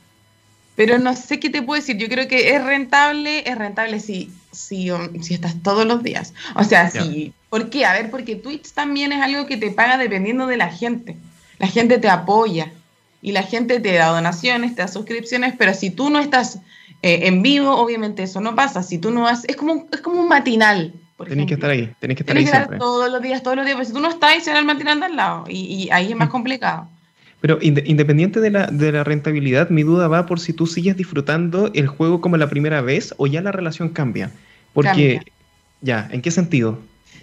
Pero 0.76 1.00
no 1.00 1.16
sé 1.16 1.40
qué 1.40 1.50
te 1.50 1.64
puedo 1.64 1.82
decir. 1.82 1.98
Yo 1.98 2.08
creo 2.08 2.28
que 2.28 2.56
es 2.56 2.64
rentable, 2.64 3.50
es 3.50 3.58
rentable 3.58 4.00
si, 4.00 4.32
si, 4.52 4.92
si 5.24 5.34
estás 5.34 5.56
todos 5.64 5.88
los 5.88 6.04
días. 6.04 6.36
O 6.54 6.64
sea, 6.64 6.92
si. 6.92 7.34
¿Por 7.50 7.72
qué? 7.72 7.86
A 7.86 7.94
ver, 7.94 8.12
porque 8.12 8.36
Twitch 8.36 8.74
también 8.74 9.12
es 9.12 9.22
algo 9.22 9.48
que 9.48 9.58
te 9.58 9.72
paga 9.72 9.98
dependiendo 9.98 10.46
de 10.46 10.58
la 10.58 10.70
gente. 10.70 11.18
La 11.58 11.66
gente 11.66 11.98
te 11.98 12.10
apoya 12.10 12.72
y 13.24 13.32
la 13.32 13.42
gente 13.42 13.80
te 13.80 13.94
da 13.94 14.08
donaciones, 14.08 14.76
te 14.76 14.84
da 14.84 14.88
suscripciones, 14.88 15.56
pero 15.58 15.74
si 15.74 15.90
tú 15.90 16.12
no 16.12 16.20
estás 16.20 16.60
eh, 17.02 17.28
en 17.28 17.42
vivo, 17.42 17.76
obviamente 17.76 18.24
eso 18.24 18.42
no 18.42 18.56
pasa. 18.56 18.84
Si 18.84 18.98
tú 18.98 19.12
no 19.12 19.28
haces. 19.28 19.50
Es 19.50 19.56
como, 19.56 19.88
es 19.92 20.02
como 20.02 20.22
un 20.22 20.28
matinal. 20.28 20.94
Tenés 21.26 21.48
que 21.48 21.56
estar 21.56 21.70
ahí, 21.70 21.92
tenés 22.00 22.16
que 22.16 22.24
estar 22.24 22.36
tenés 22.36 22.54
ahí 22.54 22.60
que 22.60 22.64
estar 22.64 22.78
todos 22.78 23.12
los 23.12 23.22
días, 23.22 23.42
todos 23.42 23.58
los 23.58 23.66
días, 23.66 23.76
pero 23.76 23.88
si 23.88 23.94
tú 23.94 24.00
no 24.00 24.10
estás, 24.10 24.44
se 24.44 24.52
va 24.52 24.60
el 24.60 24.66
mantiene 24.66 24.92
al 24.92 25.16
lado, 25.16 25.46
y, 25.50 25.62
y, 25.62 25.90
ahí 25.90 26.12
es 26.12 26.16
más 26.16 26.28
mm. 26.28 26.32
complicado. 26.32 26.88
Pero 27.42 27.60
independiente 27.62 28.40
de 28.40 28.52
la, 28.52 28.68
de 28.68 28.92
la 28.92 29.04
rentabilidad, 29.04 29.70
mi 29.70 29.84
duda 29.84 30.08
va 30.08 30.26
por 30.26 30.40
si 30.40 30.54
tú 30.54 30.66
sigues 30.68 30.98
disfrutando 30.98 31.72
el 31.74 31.88
juego 31.88 32.20
como 32.20 32.38
la 32.38 32.50
primera 32.50 32.82
vez 32.82 33.14
o 33.18 33.28
ya 33.28 33.42
la 33.42 33.52
relación 33.52 33.90
cambia. 33.90 34.32
Porque, 34.74 35.22
ya, 35.82 36.08
¿en 36.12 36.22
qué 36.22 36.32
sentido? 36.32 36.80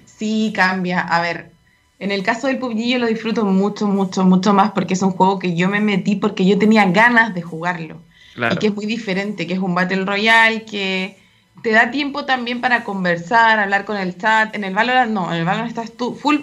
Sí, 0.06 0.52
cambia. 0.54 1.00
A 1.00 1.20
ver, 1.20 1.50
en 1.98 2.12
el 2.12 2.22
caso 2.22 2.46
del 2.46 2.58
PUBG 2.58 2.92
yo 2.92 2.98
lo 2.98 3.06
disfruto 3.06 3.44
mucho, 3.44 3.88
mucho, 3.88 4.24
mucho 4.24 4.54
más 4.54 4.70
porque 4.70 4.94
es 4.94 5.02
un 5.02 5.10
juego 5.10 5.38
que 5.38 5.56
yo 5.56 5.68
me 5.68 5.80
metí 5.80 6.16
porque 6.16 6.46
yo 6.46 6.58
tenía 6.58 6.84
ganas 6.86 7.34
de 7.34 7.42
jugarlo. 7.42 8.00
Y 8.36 8.56
que 8.56 8.66
es 8.68 8.74
muy 8.74 8.86
diferente, 8.86 9.46
que 9.46 9.54
es 9.54 9.60
un 9.60 9.74
Battle 9.74 10.04
Royale, 10.04 10.64
que 10.64 11.18
te 11.62 11.70
da 11.70 11.90
tiempo 11.90 12.24
también 12.24 12.60
para 12.60 12.84
conversar, 12.84 13.58
hablar 13.58 13.84
con 13.84 13.96
el 13.96 14.16
chat. 14.18 14.54
En 14.54 14.64
el 14.64 14.74
Valorant 14.74 15.12
no, 15.12 15.32
en 15.32 15.38
el 15.38 15.44
Valorant 15.44 15.68
estás 15.68 15.92
tú 15.92 16.14
full 16.14 16.36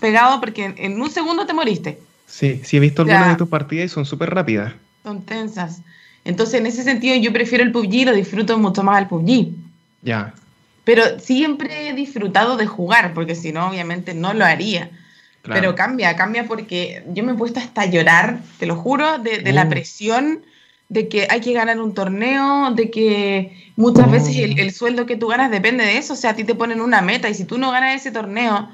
pegado 0.00 0.40
porque 0.40 0.74
en, 0.76 1.00
un 1.00 1.10
segundo 1.10 1.46
te 1.46 1.54
moriste. 1.54 2.00
Sí, 2.26 2.60
sí 2.64 2.76
he 2.76 2.80
visto 2.80 3.02
algunas 3.02 3.28
de 3.28 3.36
tus 3.36 3.48
partidas 3.48 3.86
y 3.86 3.88
son 3.88 4.06
súper 4.06 4.30
rápidas. 4.30 4.72
Son 5.02 5.22
tensas. 5.22 5.82
Entonces, 6.24 6.60
en 6.60 6.66
ese 6.66 6.82
sentido, 6.82 7.16
yo 7.16 7.32
prefiero 7.32 7.64
el 7.64 7.72
PUBG 7.72 7.94
y 7.94 8.04
lo 8.04 8.12
disfruto 8.12 8.58
mucho 8.58 8.82
más 8.82 8.98
al 8.98 9.08
PUBG. 9.08 9.52
Ya. 10.02 10.34
Pero 10.84 11.18
siempre 11.18 11.88
he 11.88 11.94
disfrutado 11.94 12.56
de 12.56 12.66
jugar, 12.66 13.14
porque 13.14 13.34
si 13.34 13.52
no, 13.52 13.68
obviamente 13.68 14.14
no 14.14 14.34
lo 14.34 14.44
haría. 14.44 14.90
Pero 15.42 15.74
cambia, 15.74 16.16
cambia 16.16 16.44
porque 16.46 17.02
yo 17.08 17.24
me 17.24 17.32
he 17.32 17.34
puesto 17.34 17.60
hasta 17.60 17.86
llorar, 17.86 18.40
te 18.58 18.66
lo 18.66 18.76
juro, 18.76 19.18
de, 19.18 19.52
la 19.52 19.64
uh. 19.64 19.68
presión 19.68 20.44
de 20.90 21.08
que 21.08 21.26
hay 21.30 21.40
que 21.40 21.54
ganar 21.54 21.80
un 21.80 21.94
torneo, 21.94 22.72
de 22.72 22.90
que 22.90 23.72
muchas 23.76 24.10
veces 24.10 24.36
el, 24.36 24.58
el, 24.58 24.72
sueldo 24.72 25.06
que 25.06 25.16
tú 25.16 25.28
ganas 25.28 25.50
depende 25.50 25.84
de 25.84 25.96
eso. 25.96 26.12
O 26.12 26.16
sea, 26.16 26.30
a 26.30 26.36
ti 26.36 26.44
te 26.44 26.54
ponen 26.54 26.82
una 26.82 27.00
meta 27.00 27.30
y 27.30 27.34
si 27.34 27.44
tú 27.44 27.56
no 27.56 27.70
ganas 27.70 27.94
ese 27.94 28.10
torneo, 28.10 28.68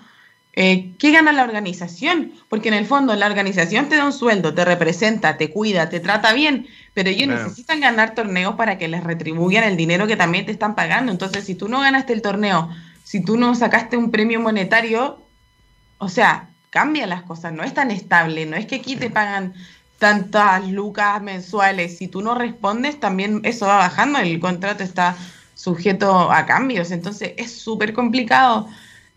eh, 0.54 0.92
¿qué 0.98 1.12
gana 1.12 1.32
la 1.32 1.44
organización? 1.44 2.32
Porque 2.48 2.68
en 2.68 2.74
el 2.74 2.86
fondo 2.86 3.14
la 3.14 3.26
organización 3.26 3.90
te 3.90 3.96
da 3.96 4.06
un 4.06 4.14
sueldo, 4.14 4.54
te 4.54 4.64
representa, 4.64 5.36
te 5.36 5.50
cuida, 5.50 5.90
te 5.90 6.00
trata 6.00 6.32
bien, 6.32 6.66
pero 6.94 7.10
ellos 7.10 7.28
necesitan 7.28 7.80
ganar 7.80 8.14
torneos 8.14 8.54
para 8.54 8.78
que 8.78 8.88
les 8.88 9.04
retribuyan 9.04 9.64
el 9.64 9.76
dinero 9.76 10.06
que 10.06 10.16
también 10.16 10.46
te 10.46 10.52
están 10.52 10.74
pagando. 10.74 11.12
Entonces, 11.12 11.44
si 11.44 11.54
tú 11.54 11.68
no 11.68 11.80
ganaste 11.80 12.14
el 12.14 12.22
torneo, 12.22 12.70
si 13.04 13.22
tú 13.22 13.36
no 13.36 13.54
sacaste 13.54 13.98
un 13.98 14.10
premio 14.10 14.40
monetario, 14.40 15.20
o 15.98 16.08
sea, 16.08 16.48
cambia 16.70 17.06
las 17.06 17.22
cosas, 17.24 17.52
no 17.52 17.62
es 17.62 17.74
tan 17.74 17.90
estable, 17.90 18.46
no 18.46 18.56
es 18.56 18.64
que 18.64 18.76
aquí 18.76 18.96
te 18.96 19.10
pagan 19.10 19.52
tantas 19.98 20.66
lucas 20.68 21.22
mensuales, 21.22 21.98
si 21.98 22.08
tú 22.08 22.22
no 22.22 22.34
respondes, 22.34 23.00
también 23.00 23.40
eso 23.44 23.66
va 23.66 23.78
bajando, 23.78 24.18
el 24.18 24.40
contrato 24.40 24.82
está 24.82 25.16
sujeto 25.54 26.30
a 26.30 26.44
cambios, 26.46 26.90
entonces 26.90 27.32
es 27.36 27.52
súper 27.52 27.92
complicado. 27.94 28.68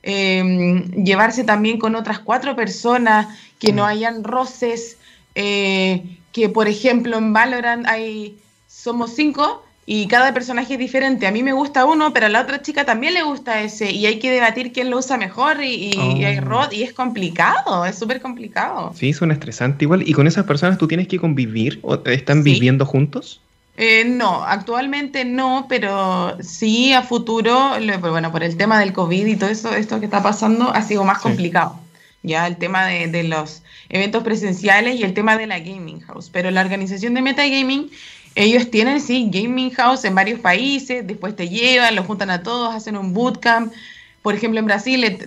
Em, 0.02 1.04
llevarse 1.04 1.44
también 1.44 1.78
con 1.78 1.96
otras 1.96 2.20
cuatro 2.20 2.56
personas, 2.56 3.28
que 3.60 3.74
no 3.74 3.84
mm. 3.84 3.88
hayan 3.88 4.24
roces, 4.24 4.98
eh, 5.36 6.18
que 6.32 6.48
por 6.48 6.68
ejemplo 6.68 7.18
en 7.18 7.34
Valorant 7.34 7.86
hay, 7.88 8.40
somos 8.68 9.14
cinco 9.16 9.64
y 9.92 10.06
cada 10.06 10.36
personaje 10.36 10.74
es 10.74 10.80
diferente. 10.80 11.26
A 11.26 11.32
mí 11.32 11.42
me 11.42 11.52
gusta 11.52 11.84
uno, 11.84 12.14
pero 12.14 12.28
a 12.28 12.30
la 12.30 12.42
otra 12.42 12.62
chica 12.62 12.86
también 12.86 13.16
le 13.16 13.24
gusta 13.24 13.60
ese 13.64 13.90
y 13.90 14.06
hay 14.06 14.20
que 14.20 14.30
debatir 14.30 14.72
quién 14.72 14.92
lo 14.92 15.00
usa 15.00 15.18
mejor 15.18 15.64
y, 15.64 15.98
hay 16.24 16.38
oh. 16.38 16.42
rod 16.42 16.72
y 16.72 16.84
es 16.84 16.94
complicado, 16.94 17.84
es 17.84 17.98
súper 17.98 18.22
complicado. 18.22 18.94
Sí, 18.96 19.14
suena 19.14 19.34
estresante 19.34 19.86
igual. 19.86 20.08
¿Y 20.08 20.14
con 20.14 20.28
esas 20.28 20.46
personas 20.46 20.78
tú 20.78 20.88
tienes 20.88 21.08
que 21.08 21.18
convivir 21.18 21.80
o 21.82 21.96
están 22.06 22.44
viviendo 22.44 22.86
juntos? 22.86 23.42
Eh, 23.78 24.06
no, 24.06 24.44
actualmente 24.44 25.26
no, 25.26 25.66
pero 25.68 26.38
sí 26.40 26.94
a 26.94 27.02
futuro, 27.02 27.72
bueno, 28.00 28.32
por 28.32 28.44
el 28.44 28.58
tema 28.58 28.80
del 28.80 28.94
COVID 28.94 29.26
y 29.26 29.38
todo 29.38 29.50
eso, 29.50 29.74
esto 29.74 30.00
que 30.00 30.06
está 30.06 30.22
pasando, 30.22 30.70
ha 30.72 30.84
sido 30.84 31.04
más 31.04 31.18
complicado. 31.18 31.80
Ya 32.22 32.46
el 32.46 32.58
tema 32.58 32.86
de, 32.86 33.24
los 33.24 33.64
eventos 33.88 34.24
presenciales 34.24 35.00
y 35.00 35.04
el 35.04 35.14
tema 35.14 35.38
de 35.38 35.48
la 35.48 35.60
gaming 35.60 36.02
house. 36.02 36.30
Pero 36.30 36.52
la 36.52 36.62
organización 36.62 37.14
de 37.14 37.22
Metagaming, 37.22 37.90
ellos 38.40 38.72
tienen, 38.72 39.02
sí, 39.02 39.30
gaming 39.30 39.70
house 39.72 40.06
en 40.06 40.16
varios 40.16 40.40
países, 40.40 41.06
después 41.06 41.36
te 41.36 41.50
llevan, 41.50 41.94
los 41.94 42.06
juntan 42.06 42.30
a 42.30 42.42
todos, 42.42 42.74
hacen 42.74 42.96
un 42.96 43.14
bootcamp. 43.14 43.74
Por 44.22 44.34
ejemplo, 44.34 44.60
en 44.60 44.66
Brasil 44.66 45.04
eh, 45.04 45.18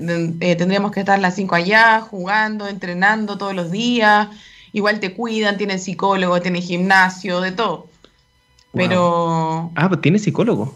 eh, 0.41 0.57
tendríamos 0.57 0.93
que 0.93 1.01
estar 1.01 1.19
las 1.19 1.35
cinco 1.35 1.55
allá, 1.55 2.01
jugando, 2.01 2.69
entrenando 2.69 3.37
todos 3.37 3.55
los 3.55 3.71
días. 3.71 4.29
Igual 4.73 4.99
te 4.99 5.13
cuidan, 5.13 5.59
tienen 5.59 5.79
psicólogo, 5.79 6.41
tienen 6.41 6.63
gimnasio, 6.63 7.43
de 7.43 7.53
todo. 7.53 7.89
Pero. 8.73 9.71
Ah, 9.75 9.89
pues 9.91 10.01
tiene 10.01 10.19
psicólogo. 10.19 10.75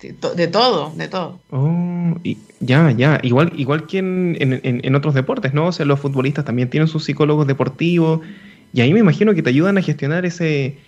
De, 0.00 0.12
todo, 0.46 0.92
de 0.94 1.08
todo. 1.08 1.40
Oh, 1.50 2.16
y, 2.22 2.38
ya, 2.60 2.92
ya. 2.92 3.18
Igual, 3.24 3.52
igual 3.56 3.88
que 3.88 3.98
en, 3.98 4.36
en, 4.40 4.94
otros 4.94 5.14
deportes, 5.14 5.52
¿no? 5.52 5.66
O 5.66 5.72
sea, 5.72 5.84
los 5.84 5.98
futbolistas 5.98 6.44
también 6.44 6.70
tienen 6.70 6.86
sus 6.86 7.04
psicólogos 7.04 7.48
deportivos. 7.48 8.20
Y 8.72 8.82
ahí 8.82 8.92
me 8.92 9.00
imagino 9.00 9.34
que 9.34 9.42
te 9.42 9.50
ayudan 9.50 9.78
a 9.78 9.82
gestionar 9.82 10.24
ese, 10.24 10.78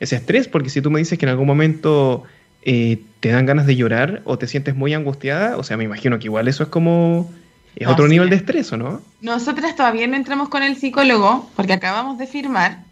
ese 0.00 0.16
estrés, 0.16 0.48
porque 0.48 0.70
si 0.70 0.80
tú 0.80 0.90
me 0.90 0.98
dices 0.98 1.18
que 1.18 1.26
en 1.26 1.30
algún 1.30 1.46
momento 1.46 2.24
eh, 2.62 3.02
te 3.20 3.30
dan 3.30 3.46
ganas 3.46 3.66
de 3.66 3.76
llorar 3.76 4.22
o 4.24 4.38
te 4.38 4.46
sientes 4.46 4.74
muy 4.74 4.94
angustiada, 4.94 5.56
o 5.56 5.62
sea, 5.62 5.76
me 5.76 5.84
imagino 5.84 6.18
que 6.18 6.26
igual 6.26 6.48
eso 6.48 6.62
es 6.62 6.68
como. 6.68 7.30
Es 7.76 7.86
otro 7.86 8.08
nivel 8.08 8.28
de 8.28 8.36
estrés, 8.36 8.72
¿o 8.72 8.76
no? 8.76 9.00
Nosotras 9.20 9.76
todavía 9.76 10.06
no 10.08 10.16
entramos 10.16 10.48
con 10.48 10.64
el 10.64 10.76
psicólogo 10.76 11.48
porque 11.54 11.74
acabamos 11.74 12.18
de 12.18 12.26
firmar 12.26 12.88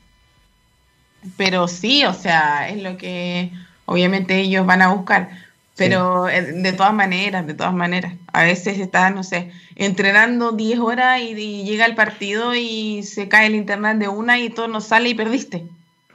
pero 1.37 1.69
sí, 1.69 2.05
o 2.05 2.14
sea, 2.14 2.69
es 2.69 2.83
lo 2.83 2.97
que 2.97 3.51
obviamente 3.85 4.38
ellos 4.40 4.66
van 4.66 4.83
a 4.83 4.92
buscar. 4.92 5.31
Pero 5.77 6.29
eh, 6.29 6.40
de 6.40 6.73
todas 6.73 6.95
maneras, 6.95 7.47
de 7.47 7.55
todas 7.55 7.75
maneras. 7.75 8.14
A 8.33 8.45
veces 8.45 8.79
estás, 8.79 9.14
no 9.14 9.23
sé, 9.23 9.51
entrenando 9.75 10.53
10 10.53 10.79
horas 10.79 11.21
y, 11.21 11.64
llega 11.64 11.85
el 11.85 11.95
partido 11.95 12.55
y 12.55 13.03
se 13.03 13.29
cae 13.29 13.47
el 13.47 13.55
internet 13.55 13.99
de 13.99 14.09
una 14.09 14.38
y 14.38 14.51
todo 14.51 14.69
no 14.69 14.81
sale 14.81 15.11
y 15.11 15.14
perdiste. 15.14 15.66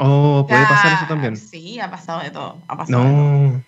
Oh, 0.04 0.48
puede 0.48 0.64
pasar 0.64 0.94
eso 0.94 1.06
también. 1.08 1.38
Sí, 1.38 1.80
ha 1.80 1.92
pasado 1.92 2.22
de 2.22 2.32
todo. 2.32 2.58
Ha 2.68 2.76
pasado 2.76 3.04
no. 3.04 3.64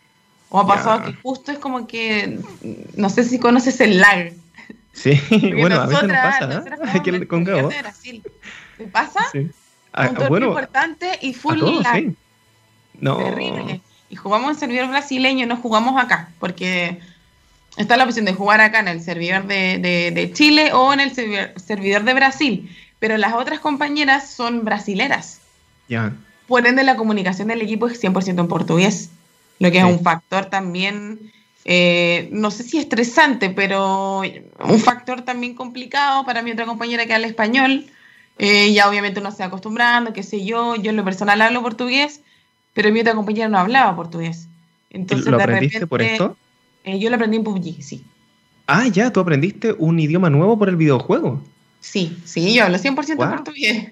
O 0.50 0.60
ha 0.60 0.68
pasado 0.68 1.04
que 1.04 1.14
justo 1.14 1.52
es 1.52 1.60
como 1.60 1.86
que, 1.86 2.40
no 2.96 3.10
sé 3.10 3.24
si 3.24 3.38
conoces 3.38 3.80
el 3.82 4.00
lag. 4.00 4.34
Sí, 4.94 5.22
bueno, 5.60 5.80
a 5.80 5.86
veces 5.86 6.08
nos 6.08 6.18
pasa, 6.18 6.48
¿no? 6.48 7.28
con 7.28 7.44
Gabo. 7.44 7.70
¿Te 7.70 8.86
pasa? 8.86 9.20
Sí. 9.32 9.52
Ah, 9.92 10.08
un 10.10 10.16
torneo 10.16 10.50
importante 10.50 11.20
y 11.22 11.36
full 11.36 11.60
lag. 11.84 12.06
No. 13.00 13.18
Terrible. 13.18 13.82
Y 14.10 14.16
jugamos 14.16 14.54
en 14.54 14.60
servidor 14.60 14.90
brasileño, 14.90 15.46
no 15.46 15.58
jugamos 15.58 16.04
acá, 16.04 16.30
porque 16.40 17.00
está 17.78 17.96
la 17.96 18.06
opción 18.06 18.26
de 18.26 18.34
jugar 18.34 18.60
acá 18.60 18.80
en 18.80 18.88
el 18.88 19.02
servidor 19.02 19.46
de, 19.46 20.32
Chile 20.34 20.74
o 20.74 20.94
en 20.94 21.00
el 21.00 21.14
servidor, 21.14 22.04
de 22.04 22.14
Brasil, 22.16 22.76
pero 22.98 23.18
las 23.18 23.34
otras 23.34 23.60
compañeras 23.60 24.32
son 24.32 24.66
brasileras. 24.66 25.42
Ya. 25.88 26.14
Por 26.48 26.66
ende, 26.68 26.84
la 26.84 26.96
comunicación 26.96 27.48
del 27.48 27.62
equipo 27.62 27.88
es 27.88 28.02
100% 28.02 28.40
en 28.40 28.48
portugués, 28.48 29.10
lo 29.60 29.72
que 29.72 29.80
es 29.80 29.84
un 29.84 30.02
factor 30.02 30.46
también, 30.46 31.32
eh, 31.64 32.28
no 32.32 32.52
sé 32.52 32.64
si 32.64 32.78
estresante, 32.78 33.50
pero 33.50 34.22
un 34.22 34.80
factor 34.80 35.22
también 35.22 35.56
complicado 35.56 36.26
para 36.26 36.42
mi 36.42 36.52
otra 36.52 36.66
compañera 36.66 37.06
que 37.06 37.14
habla 37.14 37.28
español 37.28 37.86
eh, 38.38 38.74
ya 38.74 38.90
obviamente 38.90 39.20
uno 39.20 39.32
se 39.32 39.40
va 39.40 39.48
acostumbrando, 39.48 40.14
qué 40.14 40.24
sé 40.24 40.44
yo. 40.44 40.76
Yo 40.76 40.90
en 40.90 40.98
lo 40.98 41.04
personal 41.04 41.42
hablo 41.42 41.62
portugués, 41.62 42.22
pero 42.74 42.92
mi 42.92 43.02
otra 43.02 43.14
compañera 43.16 43.50
no 43.50 43.58
hablaba 43.58 43.96
portugués. 43.96 44.48
Entonces, 44.90 45.28
¿Lo 45.28 45.38
aprendiste 45.38 45.88
por 45.88 46.02
esto? 46.02 46.38
Eh, 46.84 47.00
yo 47.00 47.10
lo 47.10 47.16
aprendí 47.16 47.38
en 47.38 47.44
PUBG, 47.44 47.82
sí. 47.82 48.04
Ah, 48.68 48.88
ya, 48.88 49.12
tú 49.12 49.20
aprendiste 49.20 49.74
un 49.74 50.00
idioma 50.00 50.30
nuevo 50.30 50.58
por 50.58 50.70
el 50.70 50.76
videojuego. 50.76 51.42
Sí, 51.80 52.18
sí, 52.26 52.54
yo 52.54 52.66
hablo 52.66 52.78
100% 52.78 53.18
portugués. 53.18 53.92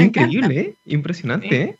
Increíble, 0.00 0.60
¿eh? 0.60 0.74
Impresionante, 0.86 1.62
¿eh? 1.62 1.76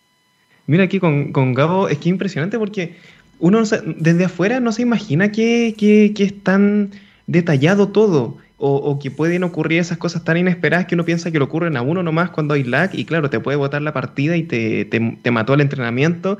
Mira 0.66 0.84
aquí 0.84 1.00
con, 1.00 1.32
con, 1.32 1.54
Gabo, 1.54 1.88
es 1.88 1.98
que 1.98 2.08
impresionante 2.08 2.58
porque 2.58 2.96
uno 3.38 3.62
desde 3.62 4.24
afuera 4.24 4.60
no 4.60 4.70
se 4.72 4.82
imagina 4.82 5.32
que, 5.32 5.74
que, 5.76 6.12
que 6.14 6.24
es 6.24 6.42
tan 6.42 6.90
detallado 7.26 7.88
todo 7.88 8.38
o, 8.64 9.00
que 9.00 9.10
pueden 9.10 9.42
ocurrir 9.42 9.80
esas 9.80 9.98
cosas 9.98 10.22
tan 10.22 10.36
inesperadas 10.36 10.86
que 10.86 10.94
uno 10.94 11.04
piensa 11.04 11.32
que 11.32 11.38
le 11.38 11.44
ocurren 11.44 11.76
a 11.76 11.82
uno 11.82 12.04
nomás 12.04 12.30
cuando 12.30 12.54
hay 12.54 12.62
lag 12.62 12.90
y 12.92 13.04
claro, 13.04 13.28
te 13.28 13.40
puede 13.40 13.56
botar 13.56 13.82
la 13.82 13.92
partida 13.92 14.36
y 14.36 14.44
te, 14.44 14.84
te, 14.84 15.30
mató 15.32 15.54
el 15.54 15.62
entrenamiento. 15.62 16.38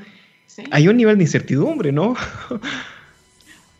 Hay 0.71 0.87
un 0.87 0.95
nivel 0.95 1.17
de 1.17 1.25
incertidumbre, 1.25 1.91
¿no? 1.91 2.15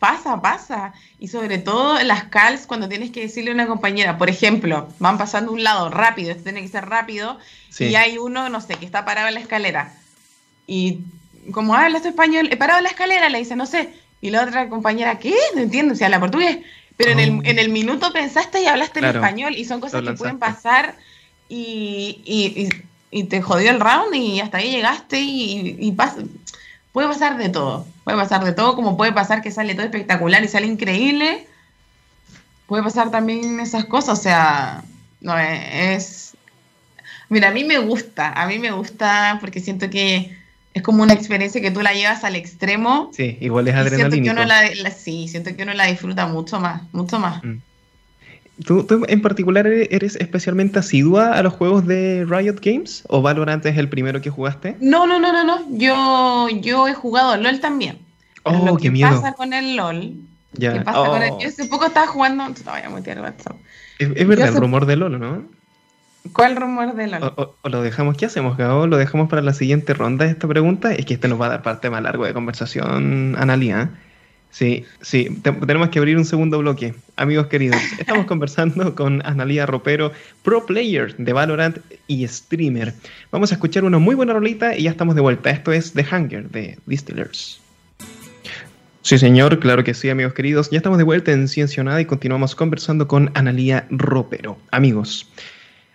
Pasa, 0.04 0.42
pasa. 0.42 0.92
Y 1.18 1.28
sobre 1.28 1.56
todo 1.56 1.98
las 2.02 2.24
calls 2.24 2.66
cuando 2.66 2.90
tienes 2.90 3.10
que 3.10 3.22
decirle 3.22 3.52
a 3.52 3.54
una 3.54 3.66
compañera, 3.66 4.18
por 4.18 4.28
ejemplo, 4.28 4.88
van 4.98 5.16
pasando 5.16 5.50
un 5.50 5.64
lado 5.64 5.88
rápido, 5.88 6.30
esto 6.30 6.44
tiene 6.44 6.60
que 6.60 6.68
ser 6.68 6.86
rápido, 6.86 7.38
y 7.78 7.94
hay 7.94 8.18
uno, 8.18 8.50
no 8.50 8.60
sé, 8.60 8.74
que 8.74 8.84
está 8.84 9.06
parado 9.06 9.28
en 9.28 9.34
la 9.34 9.40
escalera. 9.40 9.94
Y 10.66 11.00
como 11.52 11.74
habla 11.74 11.96
este 11.96 12.10
español, 12.10 12.48
he 12.50 12.56
parado 12.58 12.80
en 12.80 12.84
la 12.84 12.90
escalera, 12.90 13.30
le 13.30 13.38
dice, 13.38 13.56
no 13.56 13.64
sé. 13.64 13.94
Y 14.20 14.30
la 14.30 14.42
otra 14.42 14.68
compañera, 14.68 15.18
¿qué? 15.18 15.34
No 15.54 15.62
entiendo, 15.62 15.94
si 15.94 16.04
habla 16.04 16.20
portugués. 16.20 16.58
Pero 16.98 17.12
en, 17.12 17.20
el, 17.20 17.30
oh. 17.30 17.40
en 17.44 17.58
el 17.58 17.70
minuto 17.70 18.12
pensaste 18.12 18.62
y 18.62 18.66
hablaste 18.66 18.98
en 18.98 19.06
español 19.06 19.54
y 19.56 19.64
son 19.64 19.80
cosas 19.80 20.02
que 20.02 20.12
pueden 20.12 20.38
pasar 20.38 20.96
y, 21.48 22.20
y, 22.24 22.68
y, 23.10 23.24
te 23.24 23.42
jodió 23.42 23.70
el 23.70 23.80
round 23.80 24.14
y 24.14 24.40
hasta 24.40 24.58
ahí 24.58 24.70
llegaste 24.70 25.18
y, 25.20 25.92
puede 26.94 27.08
pasar 27.08 27.36
de 27.36 27.48
todo. 27.50 27.86
Puede 28.04 28.16
pasar 28.16 28.44
de 28.44 28.52
todo, 28.52 28.76
como 28.76 28.96
puede 28.96 29.12
pasar 29.12 29.42
que 29.42 29.50
sale 29.50 29.74
todo 29.74 29.84
espectacular 29.84 30.42
y 30.44 30.48
sale 30.48 30.66
increíble. 30.68 31.46
Puede 32.66 32.84
pasar 32.84 33.10
también 33.10 33.58
esas 33.58 33.84
cosas, 33.84 34.18
o 34.18 34.22
sea, 34.22 34.84
no 35.20 35.36
es... 35.36 36.36
Mira, 37.28 37.48
a 37.48 37.50
mí 37.50 37.64
me 37.64 37.78
gusta, 37.78 38.32
a 38.32 38.46
mí 38.46 38.60
me 38.60 38.70
gusta 38.70 39.38
porque 39.40 39.60
siento 39.60 39.90
que 39.90 40.38
es 40.72 40.82
como 40.82 41.02
una 41.02 41.14
experiencia 41.14 41.60
que 41.60 41.72
tú 41.72 41.82
la 41.82 41.94
llevas 41.94 42.22
al 42.22 42.36
extremo. 42.36 43.10
Sí, 43.12 43.38
igual 43.40 43.66
es 43.66 43.74
adrenalínico. 43.74 44.34
sí, 44.96 45.26
siento 45.26 45.54
que 45.56 45.64
uno 45.64 45.74
la 45.74 45.86
disfruta 45.86 46.28
mucho 46.28 46.60
más, 46.60 46.82
mucho 46.92 47.18
más. 47.18 47.42
Mm. 47.42 47.58
¿Tú, 48.64 48.86
en 49.08 49.20
particular 49.20 49.66
eres 49.66 50.16
especialmente 50.16 50.78
asidua 50.78 51.32
a 51.32 51.42
los 51.42 51.52
juegos 51.54 51.86
de 51.86 52.24
Riot 52.28 52.60
Games? 52.62 53.02
¿O 53.08 53.20
Valorant 53.20 53.66
es 53.66 53.76
el 53.76 53.88
primero 53.88 54.20
que 54.20 54.30
jugaste? 54.30 54.76
No, 54.80 55.06
no, 55.06 55.18
no, 55.18 55.32
no, 55.32 55.42
no. 55.42 55.58
Yo, 55.70 56.48
yo 56.60 56.86
he 56.86 56.94
jugado 56.94 57.36
LOL 57.36 57.60
también. 57.60 57.98
Oh, 58.44 58.64
lo 58.64 58.76
que 58.76 58.92
pasa 58.92 59.32
con 59.32 59.52
el 59.52 59.74
LOL. 59.76 60.12
Ya. 60.52 60.74
¿Qué 60.74 60.80
pasa 60.82 61.08
con 61.08 61.22
el... 61.22 61.32
Oh. 61.32 61.40
Yo 61.40 61.48
hace 61.48 61.64
poco 61.64 61.86
estaba 61.86 62.06
jugando. 62.06 62.48
No 62.48 62.54
voy 62.70 62.80
a 62.84 62.90
meter 62.90 63.20
Es, 63.98 64.08
es 64.14 64.28
verdad, 64.28 64.48
el 64.48 64.54
rumor 64.54 64.86
de 64.86 64.96
LOL, 64.96 65.18
¿no? 65.18 65.42
¿Cuál 66.32 66.54
rumor 66.54 66.94
de 66.94 67.08
LOL? 67.08 67.32
O, 67.36 67.68
lo 67.68 67.82
dejamos, 67.82 68.16
¿qué 68.16 68.26
hacemos, 68.26 68.56
Gabo? 68.56 68.86
¿Lo 68.86 68.98
dejamos 68.98 69.28
para 69.28 69.42
la 69.42 69.52
siguiente 69.52 69.94
ronda 69.94 70.26
de 70.26 70.30
esta 70.30 70.46
pregunta? 70.46 70.92
Es 70.94 71.06
que 71.06 71.14
este 71.14 71.26
nos 71.26 71.40
va 71.40 71.46
a 71.46 71.50
dar 71.50 71.62
parte 71.62 71.90
más 71.90 72.02
largo 72.02 72.24
de 72.24 72.32
conversación, 72.32 73.34
Analia. 73.36 73.90
Sí, 74.54 74.84
sí, 75.00 75.28
tenemos 75.42 75.88
que 75.88 75.98
abrir 75.98 76.16
un 76.16 76.24
segundo 76.24 76.60
bloque. 76.60 76.94
Amigos 77.16 77.48
queridos, 77.48 77.80
estamos 77.98 78.24
conversando 78.26 78.94
con 78.94 79.20
Analia 79.26 79.66
Ropero, 79.66 80.12
pro 80.44 80.64
player 80.64 81.16
de 81.16 81.32
Valorant 81.32 81.78
y 82.06 82.24
streamer. 82.28 82.94
Vamos 83.32 83.50
a 83.50 83.56
escuchar 83.56 83.82
una 83.82 83.98
muy 83.98 84.14
buena 84.14 84.32
rolita 84.32 84.76
y 84.78 84.84
ya 84.84 84.92
estamos 84.92 85.16
de 85.16 85.22
vuelta. 85.22 85.50
Esto 85.50 85.72
es 85.72 85.92
The 85.92 86.06
Hunger 86.08 86.48
de 86.50 86.78
Distillers. 86.86 87.60
Sí, 89.02 89.18
señor, 89.18 89.58
claro 89.58 89.82
que 89.82 89.92
sí, 89.92 90.08
amigos 90.08 90.34
queridos. 90.34 90.70
Ya 90.70 90.76
estamos 90.76 90.98
de 90.98 91.04
vuelta 91.04 91.32
en 91.32 91.48
Ciencia 91.48 91.82
Nada 91.82 92.00
y 92.00 92.04
continuamos 92.04 92.54
conversando 92.54 93.08
con 93.08 93.32
Analia 93.34 93.88
Ropero. 93.90 94.56
Amigos, 94.70 95.28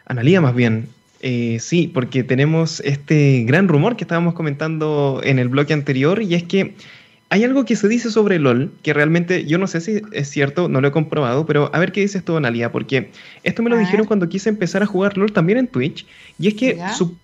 Analia 0.05 0.41
más 0.41 0.53
bien, 0.53 0.89
eh, 1.21 1.59
sí, 1.61 1.89
porque 1.93 2.25
tenemos 2.25 2.81
este 2.81 3.45
gran 3.45 3.69
rumor 3.69 3.95
que 3.95 4.03
estábamos 4.03 4.33
comentando 4.33 5.21
en 5.23 5.39
el 5.39 5.47
bloque 5.47 5.71
anterior 5.71 6.21
y 6.21 6.35
es 6.35 6.43
que 6.43 6.75
hay 7.31 7.43
algo 7.43 7.63
que 7.63 7.75
se 7.75 7.87
dice 7.87 8.09
sobre 8.09 8.39
LOL 8.39 8.71
que 8.81 8.91
realmente 8.91 9.45
yo 9.45 9.59
no 9.59 9.67
sé 9.67 9.81
si 9.81 10.01
es 10.11 10.29
cierto, 10.29 10.67
no 10.67 10.81
lo 10.81 10.87
he 10.87 10.91
comprobado, 10.91 11.45
pero 11.45 11.69
a 11.73 11.79
ver 11.79 11.91
qué 11.91 12.01
dices 12.01 12.25
tú, 12.25 12.35
Analia, 12.35 12.71
porque 12.71 13.11
esto 13.43 13.61
me 13.61 13.69
lo 13.69 13.77
dijeron 13.77 14.07
cuando 14.07 14.27
quise 14.27 14.49
empezar 14.49 14.81
a 14.81 14.87
jugar 14.87 15.15
LOL 15.15 15.31
también 15.31 15.59
en 15.59 15.67
Twitch, 15.67 16.07
y 16.39 16.47
es 16.47 16.55
que 16.55 16.79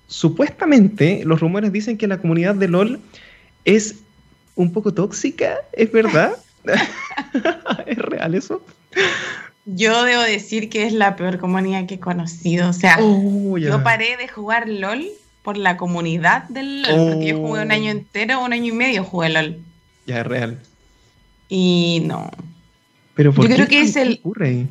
supuestamente 0.08 1.24
los 1.26 1.40
rumores 1.40 1.72
dicen 1.72 1.98
que 1.98 2.08
la 2.08 2.20
comunidad 2.20 2.54
de 2.54 2.68
LOL 2.68 3.00
es 3.66 3.96
un 4.54 4.72
poco 4.72 4.94
tóxica, 4.94 5.56
¿es 5.74 5.92
verdad? 5.92 6.34
¿Es 7.88 7.98
real 7.98 8.36
eso? 8.36 8.64
Yo 9.66 10.04
debo 10.04 10.22
decir 10.22 10.70
que 10.70 10.86
es 10.86 10.94
la 10.94 11.16
peor 11.16 11.40
comunidad 11.40 11.88
que 11.88 11.96
he 11.96 12.00
conocido, 12.00 12.70
o 12.70 12.74
sea, 12.74 12.98
oh, 13.02 13.58
yo 13.58 13.82
paré 13.82 14.18
de 14.18 14.28
jugar 14.28 14.70
LOL 14.70 15.08
por 15.42 15.58
la 15.58 15.78
comunidad 15.78 16.44
del 16.50 16.84
LOL, 16.84 17.14
porque 17.14 17.28
yo 17.30 17.38
jugué 17.40 17.64
un 17.64 17.72
año 17.72 17.88
oh. 17.88 17.98
entero, 17.98 18.44
un 18.44 18.54
año 18.54 18.72
y 18.72 18.78
medio 18.78 19.04
jugué 19.04 19.30
LOL. 19.30 19.60
Ya 20.06 20.22
es 20.22 20.28
real. 20.28 20.60
Y 21.50 22.02
no. 22.06 22.32
Pero 23.16 23.34
¿por 23.34 23.48
yo 23.48 23.56
creo 23.56 23.68
que 23.68 23.82
es 23.82 23.96
el. 23.96 24.20
Ocurre? 24.24 24.68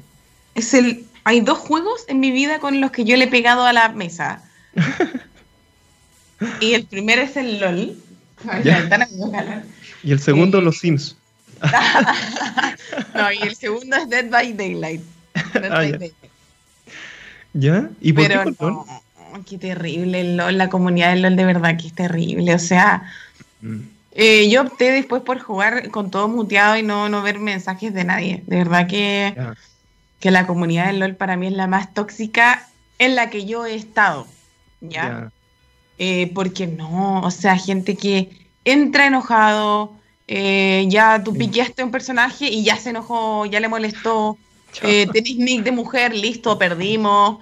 Es 0.55 0.75
el. 0.75 1.05
Hay 1.25 1.41
dos 1.41 1.59
juegos 1.59 2.05
en 2.09 2.21
mi 2.21 2.31
vida 2.31 2.59
con 2.59 2.81
los 2.81 2.91
que 2.91 3.05
yo 3.05 3.17
le 3.17 3.25
he 3.25 3.29
pegado 3.29 3.65
a 3.65 3.73
la 3.73 3.89
mesa. 3.89 4.43
y 6.61 6.75
el 6.75 6.85
primero 6.87 7.23
es 7.23 7.37
el 7.37 7.61
LOL. 7.61 7.97
y 10.03 10.13
el 10.13 10.21
segundo, 10.21 10.61
los 10.61 10.79
Sims. 10.79 11.17
no, 13.15 13.33
y 13.33 13.39
el 13.43 13.55
segundo 13.55 13.97
es 13.97 14.09
Dead 14.09 14.29
by 14.31 14.53
Daylight. 14.53 15.03
Ah, 15.71 15.85
ya. 17.55 17.89
¿Y 18.01 18.13
por 18.13 18.27
Pero 18.27 18.45
qué 18.45 18.55
no, 18.61 18.87
qué 19.49 19.59
terrible 19.59 20.21
el 20.21 20.37
LOL, 20.37 20.59
la 20.59 20.69
comunidad 20.69 21.11
del 21.11 21.23
LOL 21.23 21.37
de 21.37 21.45
verdad 21.45 21.77
que 21.77 21.87
es 21.87 21.93
terrible. 21.93 22.55
O 22.55 22.59
sea, 22.59 23.03
mm. 23.63 23.81
Eh, 24.17 24.49
yo 24.49 24.63
opté 24.63 24.93
después 24.93 25.23
por 25.23 25.41
jugar 25.41 25.91
con 25.91 26.11
todo 26.11 26.29
muteado 26.29 26.77
y 26.77 26.85
no, 26.85 27.09
no 27.09 27.23
ver 27.23 27.41
mensajes 27.41 27.93
de 27.93 28.05
nadie. 28.05 28.45
De 28.47 28.59
verdad 28.59 28.87
que, 28.87 29.35
que 30.21 30.31
la 30.31 30.47
comunidad 30.47 30.87
del 30.87 31.01
LOL 31.01 31.17
para 31.17 31.37
mí 31.37 31.49
es 31.49 31.53
la 31.53 31.67
más 31.67 31.93
tóxica 31.93 32.69
en 33.01 33.17
la 33.17 33.29
que 33.29 33.45
yo 33.45 33.67
he 33.67 33.75
estado. 33.75 34.27
¿Ya? 34.81 35.33
Eh, 35.99 36.31
porque 36.33 36.67
no, 36.67 37.21
o 37.23 37.31
sea, 37.31 37.57
gente 37.57 37.97
que 37.97 38.47
entra 38.65 39.07
enojado, 39.07 39.95
eh, 40.29 40.87
ya 40.89 41.23
tú 41.23 41.35
piqueaste 41.35 41.83
un 41.83 41.91
personaje 41.91 42.47
y 42.49 42.65
ya 42.65 42.77
se 42.77 42.91
enojó, 42.91 43.47
ya 43.47 43.59
le 43.59 43.69
molestó, 43.69 44.37
eh, 44.83 45.07
tenés 45.13 45.37
nick 45.37 45.65
de 45.65 45.73
mujer, 45.73 46.15
listo, 46.15 46.57
perdimos. 46.59 47.39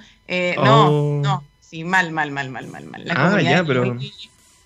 No, 0.56 0.88
oh. 0.88 1.20
no, 1.22 1.44
sí, 1.60 1.84
mal, 1.84 2.12
mal, 2.12 2.30
mal, 2.30 2.48
mal, 2.48 2.66
mal, 2.66 2.86
mal. 2.86 3.04
ah, 3.10 3.40
ya, 3.42 3.62
pero... 3.62 3.98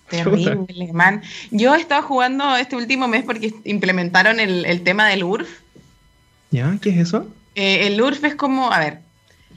Terrible, 0.09 0.93
man. 0.93 1.21
Yo 1.51 1.75
he 1.75 1.79
estado 1.79 2.01
jugando 2.03 2.55
este 2.55 2.75
último 2.75 3.07
mes 3.07 3.23
porque 3.25 3.53
implementaron 3.65 4.39
el, 4.39 4.81
tema 4.83 5.07
del 5.07 5.23
URF. 5.23 5.49
¿Ya? 6.51 6.77
¿Qué 6.81 6.91
es 6.91 6.97
eso? 6.97 7.27
Eh, 7.55 7.87
el 7.87 8.01
URF 8.01 8.23
es 8.23 8.35
como, 8.35 8.71
a 8.71 8.79
ver, 8.79 8.99